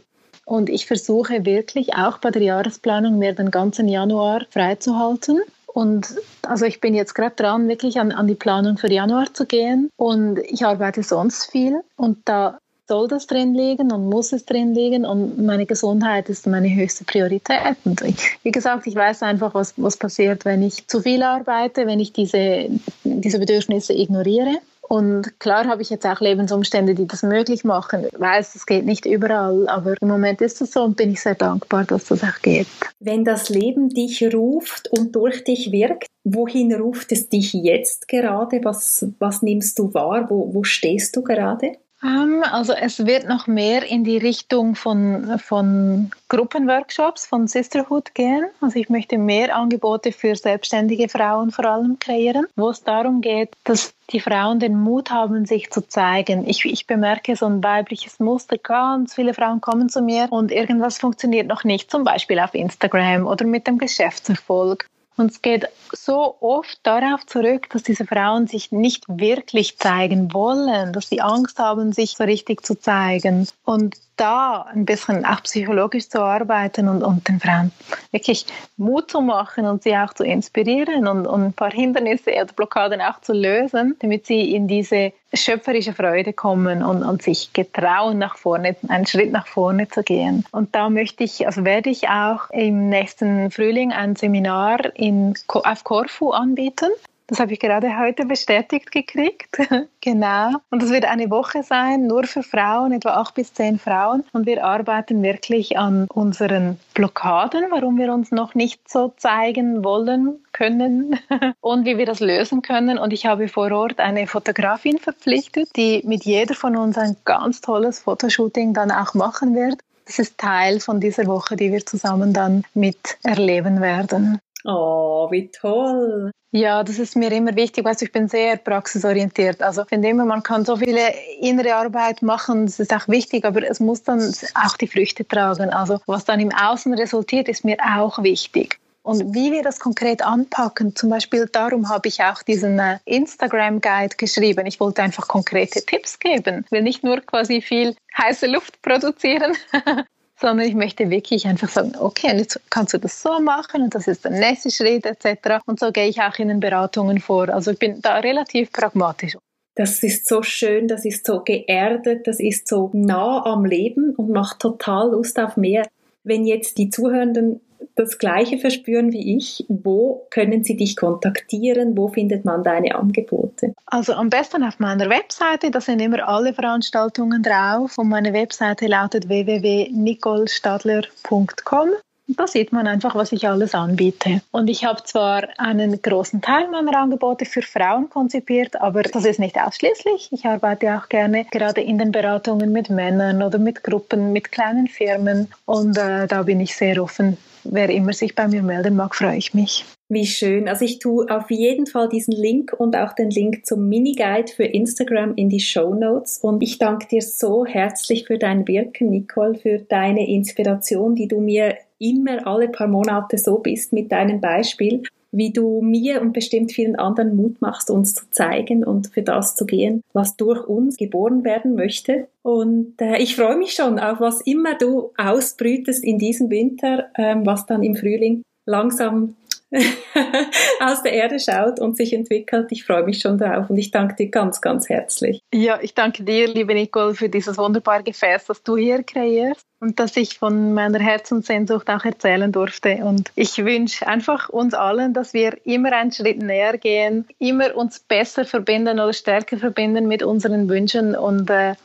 Und 0.50 0.68
ich 0.68 0.88
versuche 0.88 1.46
wirklich 1.46 1.94
auch 1.94 2.18
bei 2.18 2.32
der 2.32 2.42
Jahresplanung 2.42 3.20
mir 3.20 3.34
den 3.34 3.52
ganzen 3.52 3.88
Januar 3.88 4.42
freizuhalten. 4.50 5.42
Und 5.68 6.16
also 6.42 6.66
ich 6.66 6.82
bin 6.82 6.96
jetzt 6.96 7.14
gerade 7.14 7.36
dran, 7.36 7.68
wirklich 7.68 8.00
an, 8.00 8.12
an 8.12 8.26
die 8.26 8.34
Planung 8.34 8.80
für 8.80 8.92
Januar 8.92 9.32
zu 9.32 9.46
gehen. 9.46 9.92
Und 9.96 10.40
ich 10.40 10.66
arbeite 10.66 11.04
sonst 11.04 11.52
viel. 11.52 11.82
Und 11.98 12.18
da 12.26 12.58
soll 12.88 13.08
das 13.08 13.28
drin 13.28 13.54
liegen 13.54 13.92
und 13.92 14.10
muss 14.10 14.34
es 14.34 14.46
drin 14.46 14.74
liegen 14.74 15.06
und 15.06 15.38
meine 15.38 15.68
Gesundheit 15.68 16.28
ist 16.28 16.48
meine 16.48 16.74
höchste 16.74 17.04
Priorität. 17.04 17.78
Und 17.86 18.02
wie 18.42 18.52
gesagt, 18.52 18.88
ich 18.88 18.96
weiß 18.96 19.22
einfach, 19.22 19.54
was, 19.54 19.76
was 19.78 19.98
passiert, 19.98 20.44
wenn 20.46 20.64
ich 20.64 20.88
zu 20.88 21.02
viel 21.02 21.22
arbeite, 21.22 21.86
wenn 21.86 22.00
ich 22.00 22.12
diese, 22.14 22.68
diese 23.04 23.38
Bedürfnisse 23.38 23.94
ignoriere. 23.94 24.58
Und 24.90 25.40
klar 25.40 25.68
habe 25.68 25.84
ich 25.84 25.92
jetzt 25.92 26.06
auch 26.08 26.20
Lebensumstände, 26.20 26.96
die 26.96 27.06
das 27.06 27.22
möglich 27.22 27.64
machen. 27.64 28.08
Ich 28.12 28.20
weiß, 28.20 28.56
es 28.56 28.66
geht 28.66 28.86
nicht 28.86 29.06
überall, 29.06 29.68
aber 29.70 29.94
im 30.02 30.08
Moment 30.08 30.42
ist 30.42 30.62
es 30.62 30.72
so 30.72 30.82
und 30.82 30.98
bin 30.98 31.12
ich 31.12 31.22
sehr 31.22 31.36
dankbar, 31.36 31.86
dass 31.86 32.06
das 32.06 32.24
auch 32.24 32.42
geht. 32.42 32.66
Wenn 33.00 33.24
das 33.24 33.50
Leben 33.50 33.90
dich 33.90 34.24
ruft 34.34 34.88
und 34.92 35.16
durch 35.16 35.44
dich 35.44 35.72
wirkt, 35.72 36.08
wohin 36.24 36.74
ruft 36.74 37.12
es 37.12 37.30
dich 37.30 37.54
jetzt 37.54 38.08
gerade? 38.08 38.62
Was, 38.64 39.06
was 39.20 39.44
nimmst 39.44 39.78
du 39.78 39.94
wahr? 39.94 40.26
Wo, 40.28 40.56
wo 40.56 40.64
stehst 40.64 41.16
du 41.16 41.22
gerade? 41.22 41.74
Ähm, 42.04 42.44
also 42.50 42.74
es 42.74 43.06
wird 43.06 43.28
noch 43.28 43.48
mehr 43.48 43.86
in 43.86 44.04
die 44.04 44.18
Richtung 44.18 44.76
von, 44.76 45.40
von 45.40 46.12
Gruppenworkshops, 46.30 47.26
von 47.26 47.48
Sisterhood 47.48 48.16
gehen. 48.16 48.46
Also 48.62 48.80
ich 48.80 48.90
möchte 48.90 49.18
mehr 49.18 49.56
Angebote 49.56 50.12
für 50.12 50.36
selbstständige 50.36 51.10
Frauen 51.10 51.52
vor 51.52 51.66
allem 51.66 52.00
kreieren, 52.00 52.48
wo 52.56 52.70
es 52.70 52.84
darum 52.84 53.22
geht, 53.22 53.50
dass 53.64 53.94
die 54.12 54.20
Frauen 54.20 54.60
den 54.60 54.80
Mut 54.80 55.12
haben, 55.12 55.46
sich 55.46 55.70
zu 55.72 55.88
zeigen. 55.88 56.48
Ich, 56.48 56.66
ich 56.66 56.88
bemerke 56.88 57.36
so 57.36 57.46
ein 57.46 57.64
weibliches 57.64 58.20
Muster. 58.20 58.58
Ganz 58.58 59.14
viele 59.16 59.34
Frauen 59.34 59.62
kommen 59.62 59.90
zu 59.90 60.02
mir 60.02 60.28
und 60.32 60.52
irgendwas 60.52 60.98
funktioniert 60.98 61.48
noch 61.48 61.64
nicht, 61.64 61.92
zum 61.92 62.04
Beispiel 62.04 62.40
auf 62.40 62.54
Instagram 62.54 63.28
oder 63.28 63.46
mit 63.46 63.68
dem 63.68 63.78
Geschäftserfolg. 63.78 64.88
Und 65.20 65.32
es 65.32 65.42
geht 65.42 65.68
so 65.92 66.38
oft 66.40 66.80
darauf 66.84 67.26
zurück, 67.26 67.70
dass 67.72 67.84
diese 67.84 68.06
Frauen 68.06 68.48
sich 68.48 68.72
nicht 68.72 69.04
wirklich 69.10 69.78
zeigen 69.78 70.34
wollen, 70.34 70.94
dass 70.94 71.10
sie 71.10 71.20
Angst 71.20 71.60
haben, 71.60 71.92
sich 71.92 72.12
so 72.12 72.24
richtig 72.24 72.66
zu 72.66 72.80
zeigen. 72.80 73.46
Und 73.66 73.98
da 74.20 74.66
ein 74.74 74.86
bisschen 74.86 75.26
auch 75.26 75.42
psychologisch 75.44 76.10
zu 76.10 76.22
arbeiten 76.22 76.88
und, 76.88 77.04
und 77.04 77.28
den 77.28 77.40
Frauen 77.40 77.72
wirklich 78.12 78.46
Mut 78.78 79.10
zu 79.12 79.22
machen 79.22 79.66
und 79.66 79.84
sie 79.84 79.96
auch 79.96 80.14
zu 80.14 80.24
inspirieren 80.24 81.08
und, 81.08 81.26
und 81.26 81.44
ein 81.44 81.54
paar 81.54 81.72
Hindernisse 81.72 82.32
oder 82.32 82.54
Blockaden 82.54 83.02
auch 83.02 83.22
zu 83.22 83.34
lösen, 83.34 83.96
damit 84.00 84.26
sie 84.26 84.54
in 84.54 84.68
diese 84.68 85.14
schöpferische 85.34 85.94
Freude 85.94 86.34
kommen 86.34 86.84
und, 86.84 87.04
und 87.04 87.22
sich 87.22 87.54
getrauen, 87.54 88.18
nach 88.18 88.38
vorne, 88.38 88.76
einen 88.88 89.06
Schritt 89.06 89.32
nach 89.32 89.48
vorne 89.48 89.88
zu 89.88 90.04
gehen. 90.04 90.46
Und 90.52 90.76
da 90.76 90.90
möchte 90.90 91.24
ich, 91.24 91.46
also 91.46 91.64
werde 91.64 91.90
ich 91.90 92.10
auch 92.10 92.50
im 92.50 92.90
nächsten 92.90 93.52
Frühling 93.52 93.92
ein 93.92 94.16
Seminar 94.16 94.96
in, 94.96 95.36
auf 95.48 95.84
Korfu 95.84 96.32
anbieten. 96.32 96.90
Das 97.30 97.40
habe 97.40 97.54
ich 97.54 97.60
gerade 97.60 98.00
heute 98.00 98.26
bestätigt 98.26 98.92
gekriegt. 98.92 99.56
genau. 100.02 100.54
Und 100.72 100.82
das 100.82 100.90
wird 100.90 101.06
eine 101.06 101.30
Woche 101.30 101.62
sein, 101.62 102.08
nur 102.08 102.24
für 102.24 102.42
Frauen, 102.42 102.92
etwa 102.92 103.12
acht 103.12 103.36
bis 103.36 103.54
zehn 103.54 103.78
Frauen. 103.78 104.24
Und 104.34 104.48
wir 104.48 104.66
arbeiten 104.66 105.22
wirklich 105.22 105.78
an 105.78 106.08
unseren 106.12 106.80
Blockaden, 106.96 107.66
warum 107.70 108.00
wir 108.00 108.12
uns 108.12 108.32
noch 108.32 108.56
nicht 108.56 108.90
so 108.90 109.14
zeigen 109.16 109.84
wollen, 109.84 110.44
können 110.54 111.20
und 111.62 111.86
wie 111.86 112.00
wir 112.00 112.08
das 112.08 112.20
lösen 112.20 112.64
können. 112.64 112.98
Und 112.98 113.14
ich 113.14 113.28
habe 113.28 113.48
vor 113.48 113.72
Ort 113.72 114.00
eine 114.00 114.26
Fotografin 114.26 114.98
verpflichtet, 114.98 115.70
die 115.76 116.02
mit 116.06 116.26
jeder 116.26 116.56
von 116.56 116.76
uns 116.76 116.98
ein 116.98 117.16
ganz 117.26 117.62
tolles 117.62 118.00
Fotoshooting 118.00 118.74
dann 118.74 118.90
auch 118.90 119.14
machen 119.14 119.54
wird. 119.54 119.80
Das 120.06 120.18
ist 120.18 120.40
Teil 120.40 120.80
von 120.80 121.00
dieser 121.00 121.28
Woche, 121.28 121.56
die 121.56 121.72
wir 121.72 121.86
zusammen 121.86 122.34
dann 122.34 122.64
mit 122.74 123.20
erleben 123.22 123.80
werden. 123.80 124.40
Oh, 124.66 125.30
wie 125.32 125.50
toll. 125.50 126.32
Ja, 126.52 126.84
das 126.84 126.98
ist 126.98 127.16
mir 127.16 127.32
immer 127.32 127.56
wichtig, 127.56 127.86
weil 127.86 127.96
ich 128.00 128.12
bin 128.12 128.28
sehr 128.28 128.58
praxisorientiert. 128.58 129.62
Also 129.62 129.84
ich 129.84 129.90
finde 129.90 130.10
immer, 130.10 130.26
man 130.26 130.42
kann 130.42 130.66
so 130.66 130.78
viele 130.78 131.14
innere 131.40 131.76
Arbeit 131.76 132.22
machen, 132.24 132.66
das 132.66 132.80
ist 132.80 132.94
auch 132.94 133.08
wichtig, 133.08 133.46
aber 133.46 133.62
es 133.64 133.80
muss 133.80 134.04
dann 134.04 134.20
auch 134.56 134.76
die 134.78 134.88
Früchte 134.88 135.28
tragen. 135.28 135.70
Also 135.70 136.00
was 136.08 136.26
dann 136.26 136.40
im 136.40 136.52
Außen 136.52 136.94
resultiert, 136.96 137.48
ist 137.48 137.64
mir 137.64 137.78
auch 137.80 138.22
wichtig. 138.24 138.80
Und 139.04 139.34
wie 139.34 139.52
wir 139.52 139.64
das 139.64 139.80
konkret 139.80 140.24
anpacken, 140.24 140.96
zum 140.96 141.10
Beispiel 141.10 141.48
darum 141.52 141.90
habe 141.90 142.08
ich 142.08 142.22
auch 142.22 142.44
diesen 142.44 142.80
äh, 142.80 143.00
Instagram-Guide 143.06 144.18
geschrieben. 144.18 144.66
Ich 144.66 144.80
wollte 144.80 145.02
einfach 145.02 145.28
konkrete 145.28 145.84
Tipps 145.86 146.20
geben. 146.20 146.64
Ich 146.66 146.72
will 146.72 146.82
nicht 146.82 147.04
nur 147.04 147.22
quasi 147.22 147.62
viel 147.62 147.96
heiße 148.18 148.48
Luft 148.48 148.82
produzieren, 148.82 149.56
sondern 150.40 150.68
ich 150.68 150.76
möchte 150.76 151.10
wirklich 151.10 151.46
einfach 151.48 151.70
sagen, 151.70 151.94
okay, 152.00 152.36
jetzt 152.38 152.60
kannst 152.70 152.94
du 152.94 152.98
das 152.98 153.22
so 153.22 153.40
machen 153.40 153.84
und 153.84 153.96
das 153.96 154.08
ist 154.08 154.24
der 154.24 154.32
nächste 154.32 154.72
Schritt 154.72 155.06
etc. 155.06 155.60
Und 155.66 155.80
so 155.80 155.92
gehe 155.92 156.08
ich 156.08 156.22
auch 156.22 156.38
in 156.40 156.48
den 156.48 156.60
Beratungen 156.60 157.20
vor. 157.20 157.50
Also 157.50 157.72
ich 157.72 157.80
bin 157.80 158.02
da 158.02 158.18
relativ 158.20 158.72
pragmatisch. 158.72 159.38
Das 159.76 160.04
ist 160.04 160.28
so 160.28 160.44
schön, 160.44 160.88
das 160.88 161.06
ist 161.06 161.26
so 161.26 161.42
geerdet, 161.42 162.28
das 162.28 162.40
ist 162.40 162.68
so 162.68 162.90
nah 162.94 163.46
am 163.46 163.64
Leben 163.66 164.14
und 164.16 164.30
macht 164.30 164.60
total 164.60 165.12
Lust 165.12 165.40
auf 165.40 165.58
mehr. 165.58 165.88
Wenn 166.24 166.46
jetzt 166.46 166.78
die 166.78 166.90
Zuhörenden 166.90 167.62
das 167.96 168.18
Gleiche 168.18 168.58
verspüren 168.58 169.12
wie 169.12 169.38
ich, 169.38 169.66
wo 169.68 170.26
können 170.30 170.64
sie 170.64 170.78
dich 170.78 170.96
kontaktieren? 170.96 171.98
Wo 171.98 172.08
findet 172.08 172.46
man 172.46 172.64
deine 172.64 172.96
Angebote? 172.96 173.74
Also 173.86 174.14
am 174.14 174.30
besten 174.30 174.64
auf 174.64 174.80
meiner 174.80 175.10
Webseite, 175.10 175.72
da 175.72 175.82
sind 175.82 176.02
immer 176.02 176.26
alle 176.28 176.54
Veranstaltungen 176.54 177.44
drauf 177.44 177.98
und 177.98 178.08
meine 178.10 178.34
Webseite 178.34 178.88
lautet 178.88 179.28
www.nicolstadler.com 179.28 181.90
da 182.38 182.46
sieht 182.46 182.72
man 182.72 182.86
einfach, 182.86 183.16
was 183.16 183.32
ich 183.32 183.48
alles 183.48 183.74
anbiete. 183.74 184.42
Und 184.52 184.70
ich 184.70 184.86
habe 184.86 185.04
zwar 185.04 185.48
einen 185.58 186.00
großen 186.02 186.42
Teil 186.42 186.70
meiner 186.70 186.96
Angebote 186.96 187.46
für 187.46 187.64
Frauen 187.64 188.10
konzipiert, 188.10 188.80
aber 188.80 189.02
das 189.02 189.26
ist 189.26 189.40
nicht 189.40 189.60
ausschließlich. 189.60 190.30
Ich 190.32 190.46
arbeite 190.46 190.96
auch 190.96 191.10
gerne 191.10 191.46
gerade 191.46 191.82
in 191.82 191.98
den 191.98 192.12
Beratungen 192.12 192.72
mit 192.72 192.92
Männern 192.92 193.42
oder 193.42 193.58
mit 193.58 193.84
Gruppen, 193.84 194.32
mit 194.32 194.52
kleinen 194.52 194.88
Firmen. 194.88 195.48
Und 195.66 195.98
äh, 195.98 196.28
da 196.28 196.44
bin 196.44 196.60
ich 196.60 196.76
sehr 196.76 197.02
offen. 197.02 197.38
Wer 197.64 197.90
immer 197.90 198.14
sich 198.14 198.36
bei 198.36 198.48
mir 198.48 198.64
melden 198.64 198.96
mag, 198.96 199.16
freue 199.16 199.38
ich 199.38 199.54
mich. 199.54 199.86
Wie 200.12 200.26
schön. 200.26 200.68
Also 200.68 200.86
ich 200.86 200.98
tue 200.98 201.30
auf 201.30 201.52
jeden 201.52 201.86
Fall 201.86 202.10
diesen 202.10 202.34
Link 202.34 202.74
und 202.78 202.96
auch 202.96 203.14
den 203.14 203.30
Link 203.30 203.66
zum 203.66 203.88
Miniguide 203.90 204.52
für 204.52 204.64
Instagram 204.64 205.36
in 205.36 205.50
die 205.50 205.60
Show 205.60 205.94
Notes. 205.94 206.40
Und 206.40 206.64
ich 206.64 206.80
danke 206.80 207.08
dir 207.08 207.22
so 207.22 207.66
herzlich 207.66 208.26
für 208.26 208.40
dein 208.40 208.68
Wirken, 208.68 209.12
Nicole, 209.12 209.56
für 209.56 209.80
deine 209.80 210.28
Inspiration, 210.28 211.16
die 211.16 211.28
du 211.28 211.40
mir 211.40 211.76
immer 212.00 212.48
alle 212.48 212.70
paar 212.70 212.88
Monate 212.88 213.38
so 213.38 213.60
bist 213.60 213.94
mit 213.94 214.12
deinem 214.12 214.42
Beispiel, 214.42 215.04
wie 215.32 215.52
du 215.52 215.82
mir 215.82 216.22
und 216.22 216.34
bestimmt 216.34 216.72
vielen 216.72 216.96
anderen 216.96 217.36
Mut 217.36 217.62
machst, 217.62 217.90
uns 217.90 218.16
zu 218.16 218.30
zeigen 218.32 218.84
und 218.84 219.08
für 219.08 219.22
das 219.22 219.56
zu 219.56 219.66
gehen, 219.66 220.02
was 220.14 220.38
durch 220.38 220.66
uns 220.66 220.98
geboren 220.98 221.44
werden 221.44 221.76
möchte. 221.76 222.28
Und 222.42 223.00
äh, 223.02 223.18
ich 223.18 223.36
freue 223.36 223.58
mich 223.58 223.74
schon 223.74 224.00
auf 224.00 224.20
was 224.20 224.42
immer 224.42 224.76
du 224.76 225.12
ausbrütest 225.18 226.04
in 226.04 226.18
diesem 226.18 226.50
Winter, 226.50 227.10
ähm, 227.18 227.46
was 227.46 227.66
dann 227.66 227.84
im 227.84 227.96
Frühling 227.96 228.44
langsam 228.66 229.36
aus 230.80 231.04
der 231.04 231.14
Erde 231.14 231.40
schaut 231.40 231.80
und 231.80 231.96
sich 231.96 232.14
entwickelt. 232.14 232.72
Ich 232.72 232.84
freue 232.86 233.04
mich 233.04 233.22
schon 233.22 233.38
darauf 233.38 233.70
und 233.70 233.78
ich 233.78 233.92
danke 233.92 234.16
dir 234.16 234.30
ganz, 234.30 234.62
ganz 234.62 234.90
herzlich. 234.90 235.42
Ja, 235.54 235.80
ich 235.82 235.94
danke 235.94 236.24
dir, 236.24 236.48
liebe 236.48 236.74
Nicole, 236.74 237.14
für 237.14 237.30
dieses 237.30 237.58
wunderbare 237.58 238.04
Gefäß, 238.04 238.46
das 238.46 238.64
du 238.64 238.78
hier 238.78 239.04
kreierst 239.04 239.69
und 239.80 240.00
dass 240.00 240.18
ich 240.18 240.38
von 240.38 240.74
meiner 240.74 241.00
Herzenssehnsucht 241.00 241.90
auch 241.90 242.04
erzählen 242.04 242.52
durfte. 242.52 242.98
Und 242.98 243.32
ich 243.36 243.58
wünsche 243.64 244.08
einfach 244.08 244.50
uns 244.50 244.74
allen, 244.74 245.14
dass 245.14 245.34
wir 245.34 245.58
immer 245.66 245.94
einen 245.94 246.12
Schritt 246.12 246.42
näher 246.42 246.78
gehen, 246.78 247.26
immer 247.40 247.76
uns 247.76 248.00
besser 248.00 248.46
verbinden 248.46 249.00
oder 249.00 249.14
stärker 249.14 249.58
verbinden 249.58 250.08
mit 250.08 250.24
unseren 250.24 250.68
Wünschen 250.70 251.16
und 251.16 251.50
äh, 251.50 251.76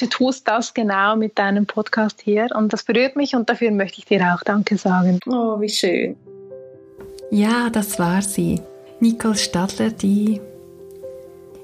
du 0.00 0.06
tust 0.06 0.48
das 0.48 0.72
genau 0.72 1.16
mit 1.16 1.38
deinem 1.38 1.66
Podcast 1.66 2.20
hier 2.22 2.48
und 2.54 2.72
das 2.72 2.84
berührt 2.84 3.16
mich 3.16 3.34
und 3.34 3.50
dafür 3.50 3.70
möchte 3.70 3.98
ich 3.98 4.06
dir 4.06 4.34
auch 4.34 4.42
Danke 4.42 4.76
sagen. 4.76 5.20
Oh, 5.26 5.60
wie 5.60 5.68
schön. 5.68 6.16
Ja, 7.30 7.68
das 7.70 7.98
war 7.98 8.22
sie. 8.22 8.60
Nicole 9.00 9.36
Stadler, 9.36 9.90
die 9.90 10.40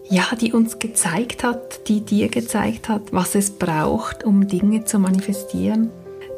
ja, 0.09 0.25
die 0.41 0.53
uns 0.53 0.79
gezeigt 0.79 1.43
hat, 1.43 1.89
die 1.89 2.01
dir 2.01 2.29
gezeigt 2.29 2.89
hat, 2.89 3.03
was 3.13 3.35
es 3.35 3.51
braucht, 3.51 4.25
um 4.25 4.47
Dinge 4.47 4.85
zu 4.85 4.99
manifestieren, 4.99 5.91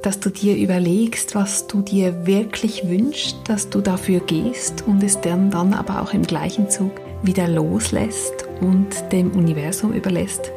dass 0.03 0.21
du 0.21 0.31
dir 0.31 0.57
überlegst, 0.57 1.35
was 1.35 1.67
du 1.67 1.83
dir 1.83 2.27
wirklich 2.27 2.89
wünschst, 2.89 3.37
dass 3.45 3.69
du 3.69 3.81
dafür 3.81 4.21
gehst 4.21 4.85
und 4.87 5.03
es 5.03 5.21
dann, 5.21 5.51
dann 5.51 5.75
aber 5.75 6.03
auch 6.03 6.15
im 6.15 6.23
gleichen 6.23 6.71
Zug 6.71 6.93
wieder 7.23 7.49
loslässt 7.49 8.47
und 8.61 8.89
dem 9.13 9.33
Universum 9.33 9.93
überlässt, 9.93 10.53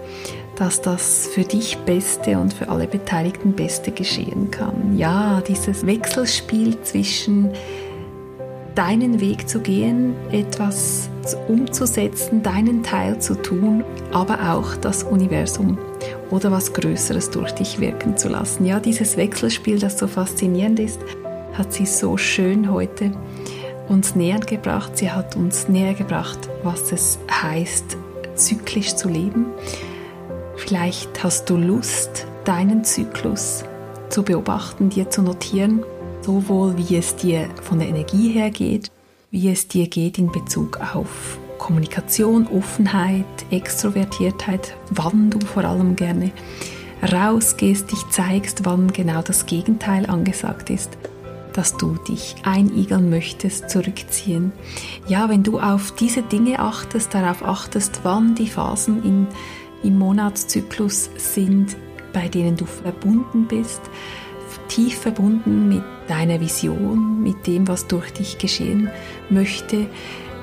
dass 0.55 0.81
das 0.81 1.27
für 1.33 1.43
dich 1.43 1.77
Beste 1.79 2.37
und 2.37 2.53
für 2.53 2.69
alle 2.69 2.87
Beteiligten 2.87 3.53
Beste 3.53 3.91
geschehen 3.91 4.51
kann. 4.51 4.97
Ja, 4.97 5.41
dieses 5.41 5.85
Wechselspiel 5.85 6.79
zwischen 6.83 7.49
deinen 8.75 9.19
Weg 9.19 9.49
zu 9.49 9.59
gehen, 9.59 10.15
etwas 10.31 11.09
umzusetzen, 11.47 12.41
deinen 12.41 12.83
Teil 12.83 13.19
zu 13.19 13.35
tun, 13.35 13.83
aber 14.11 14.53
auch 14.53 14.75
das 14.75 15.03
Universum 15.03 15.77
oder 16.29 16.51
was 16.51 16.73
Größeres 16.73 17.29
durch 17.31 17.51
dich 17.51 17.79
wirken 17.79 18.17
zu 18.17 18.29
lassen. 18.29 18.65
Ja, 18.65 18.79
dieses 18.79 19.17
Wechselspiel, 19.17 19.79
das 19.79 19.97
so 19.97 20.07
faszinierend 20.07 20.79
ist, 20.79 20.99
hat 21.53 21.73
sie 21.73 21.85
so 21.85 22.17
schön 22.17 22.71
heute 22.71 23.11
uns 23.89 24.15
näher 24.15 24.39
gebracht. 24.39 24.97
Sie 24.97 25.11
hat 25.11 25.35
uns 25.35 25.67
näher 25.67 25.93
gebracht, 25.93 26.39
was 26.63 26.91
es 26.91 27.19
heißt, 27.29 27.97
zyklisch 28.35 28.95
zu 28.95 29.09
leben. 29.09 29.47
Vielleicht 30.55 31.23
hast 31.23 31.49
du 31.49 31.57
Lust, 31.57 32.25
deinen 32.45 32.83
Zyklus 32.83 33.63
zu 34.09 34.23
beobachten, 34.23 34.89
dir 34.89 35.09
zu 35.09 35.21
notieren 35.21 35.83
sowohl 36.21 36.77
wie 36.77 36.97
es 36.97 37.15
dir 37.15 37.49
von 37.61 37.79
der 37.79 37.89
Energie 37.89 38.29
her 38.29 38.49
geht, 38.49 38.91
wie 39.31 39.49
es 39.49 39.67
dir 39.67 39.87
geht 39.87 40.17
in 40.17 40.31
Bezug 40.31 40.79
auf 40.93 41.39
Kommunikation, 41.57 42.47
Offenheit, 42.47 43.25
Extrovertiertheit, 43.51 44.75
wann 44.89 45.29
du 45.29 45.39
vor 45.45 45.63
allem 45.63 45.95
gerne 45.95 46.31
rausgehst, 47.13 47.91
dich 47.91 48.09
zeigst, 48.09 48.65
wann 48.65 48.91
genau 48.91 49.21
das 49.21 49.45
Gegenteil 49.45 50.05
angesagt 50.07 50.69
ist, 50.69 50.97
dass 51.53 51.77
du 51.77 51.95
dich 52.07 52.35
einigeln 52.43 53.09
möchtest, 53.09 53.69
zurückziehen. 53.69 54.51
Ja, 55.07 55.29
wenn 55.29 55.43
du 55.43 55.59
auf 55.59 55.91
diese 55.91 56.23
Dinge 56.23 56.59
achtest, 56.59 57.13
darauf 57.13 57.43
achtest, 57.43 58.01
wann 58.03 58.35
die 58.35 58.47
Phasen 58.47 59.03
in, 59.03 59.27
im 59.83 59.97
Monatszyklus 59.97 61.09
sind, 61.17 61.75
bei 62.13 62.27
denen 62.27 62.57
du 62.57 62.65
verbunden 62.65 63.47
bist, 63.47 63.81
tief 64.71 64.99
verbunden 64.99 65.67
mit 65.67 65.83
deiner 66.07 66.39
Vision, 66.39 67.21
mit 67.21 67.45
dem, 67.45 67.67
was 67.67 67.87
durch 67.87 68.13
dich 68.13 68.37
geschehen 68.37 68.89
möchte. 69.29 69.85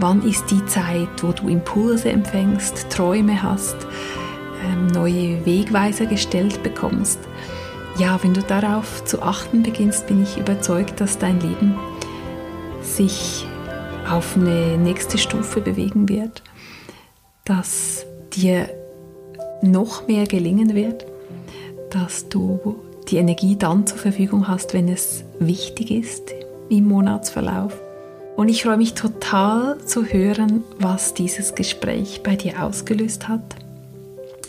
Wann 0.01 0.23
ist 0.23 0.51
die 0.51 0.65
Zeit, 0.67 1.09
wo 1.23 1.33
du 1.33 1.49
Impulse 1.49 2.11
empfängst, 2.11 2.91
Träume 2.91 3.43
hast, 3.43 3.77
ähm, 4.65 4.89
neue 4.89 5.45
Wegweiser 5.47 6.05
gestellt 6.05 6.63
bekommst? 6.63 7.19
Ja, 7.99 8.23
wenn 8.23 8.35
du 8.35 8.43
darauf 8.43 9.03
zu 9.05 9.23
achten 9.23 9.63
beginnst, 9.63 10.07
bin 10.07 10.23
ich 10.23 10.37
überzeugt, 10.37 11.01
dass 11.01 11.19
dein 11.19 11.41
Leben 11.41 11.75
sich 12.83 13.47
auf 14.09 14.37
eine 14.37 14.77
nächste 14.77 15.17
Stufe 15.17 15.63
bewegen 15.63 16.09
wird, 16.09 16.43
dass 17.45 18.05
dir 18.35 18.69
noch 19.63 20.07
mehr 20.07 20.27
gelingen 20.27 20.75
wird, 20.75 21.07
dass 21.91 22.29
du 22.29 22.77
die 23.09 23.17
Energie 23.17 23.57
dann 23.57 23.87
zur 23.87 23.99
Verfügung 23.99 24.49
hast, 24.49 24.75
wenn 24.75 24.89
es 24.89 25.25
wichtig 25.39 25.91
ist 25.91 26.33
im 26.69 26.87
Monatsverlauf. 26.87 27.73
Und 28.37 28.49
ich 28.49 28.63
freue 28.63 28.77
mich 28.77 28.95
total 28.95 29.79
zu 29.85 30.05
hören, 30.05 30.63
was 30.79 31.15
dieses 31.15 31.55
Gespräch 31.55 32.23
bei 32.23 32.37
dir 32.37 32.63
ausgelöst 32.63 33.29
hat. 33.29 33.57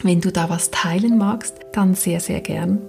Wenn 0.03 0.21
du 0.21 0.31
da 0.31 0.49
was 0.49 0.71
teilen 0.71 1.17
magst, 1.17 1.55
dann 1.73 1.95
sehr, 1.95 2.19
sehr 2.19 2.39
gern. 2.39 2.79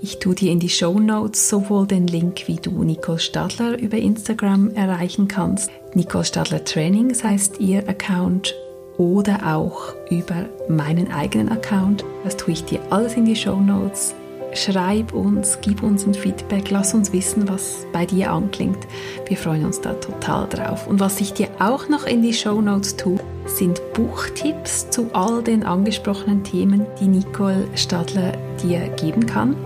Ich 0.00 0.18
tue 0.18 0.34
dir 0.34 0.52
in 0.52 0.60
die 0.60 0.68
Show 0.68 0.98
Notes 0.98 1.48
sowohl 1.48 1.86
den 1.86 2.06
Link, 2.06 2.48
wie 2.48 2.56
du 2.56 2.82
Nicole 2.82 3.18
Stadler 3.18 3.78
über 3.78 3.96
Instagram 3.96 4.70
erreichen 4.74 5.28
kannst. 5.28 5.70
Nicole 5.94 6.24
Stadler 6.24 6.64
Trainings 6.64 7.24
heißt 7.24 7.60
ihr 7.60 7.88
Account 7.88 8.54
oder 8.98 9.56
auch 9.56 9.94
über 10.10 10.46
meinen 10.68 11.10
eigenen 11.10 11.48
Account. 11.48 12.04
Das 12.24 12.36
tue 12.36 12.52
ich 12.52 12.64
dir 12.64 12.80
alles 12.90 13.14
in 13.14 13.24
die 13.24 13.36
Show 13.36 13.56
Notes 13.56 14.14
schreib 14.54 15.12
uns, 15.12 15.58
gib 15.60 15.82
uns 15.82 16.06
ein 16.06 16.14
Feedback, 16.14 16.70
lass 16.70 16.94
uns 16.94 17.12
wissen, 17.12 17.48
was 17.48 17.86
bei 17.92 18.06
dir 18.06 18.32
anklingt. 18.32 18.78
Wir 19.26 19.36
freuen 19.36 19.64
uns 19.64 19.80
da 19.80 19.94
total 19.94 20.48
drauf. 20.48 20.86
Und 20.86 21.00
was 21.00 21.20
ich 21.20 21.32
dir 21.32 21.48
auch 21.58 21.88
noch 21.88 22.06
in 22.06 22.22
die 22.22 22.32
Show 22.32 22.60
Notes 22.60 22.96
tue, 22.96 23.18
sind 23.46 23.80
Buchtipps 23.94 24.90
zu 24.90 25.10
all 25.12 25.42
den 25.42 25.64
angesprochenen 25.64 26.44
Themen, 26.44 26.86
die 27.00 27.08
Nicole 27.08 27.66
Stadler 27.74 28.32
dir 28.62 28.88
geben 28.96 29.26
kann. 29.26 29.56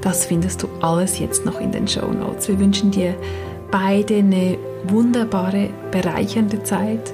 Das 0.00 0.26
findest 0.26 0.62
du 0.62 0.68
alles 0.80 1.18
jetzt 1.18 1.44
noch 1.44 1.60
in 1.60 1.72
den 1.72 1.88
Show 1.88 2.12
Notes. 2.12 2.48
Wir 2.48 2.58
wünschen 2.58 2.90
dir 2.90 3.14
beide 3.70 4.16
eine 4.16 4.58
wunderbare, 4.84 5.70
bereichernde 5.90 6.62
Zeit 6.62 7.12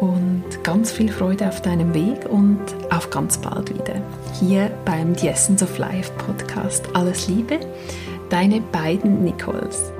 und 0.00 0.44
ganz 0.62 0.92
viel 0.92 1.10
Freude 1.10 1.48
auf 1.48 1.62
deinem 1.62 1.94
Weg 1.94 2.26
und 2.28 2.60
auf 2.90 3.10
ganz 3.10 3.38
bald 3.38 3.70
wieder. 3.70 4.00
Hier 4.40 4.70
beim 4.84 5.14
The 5.14 5.28
Essence 5.28 5.62
of 5.62 5.78
Life 5.78 6.12
Podcast. 6.18 6.84
Alles 6.94 7.28
Liebe, 7.28 7.60
deine 8.30 8.60
beiden 8.60 9.24
Nicoles. 9.24 9.92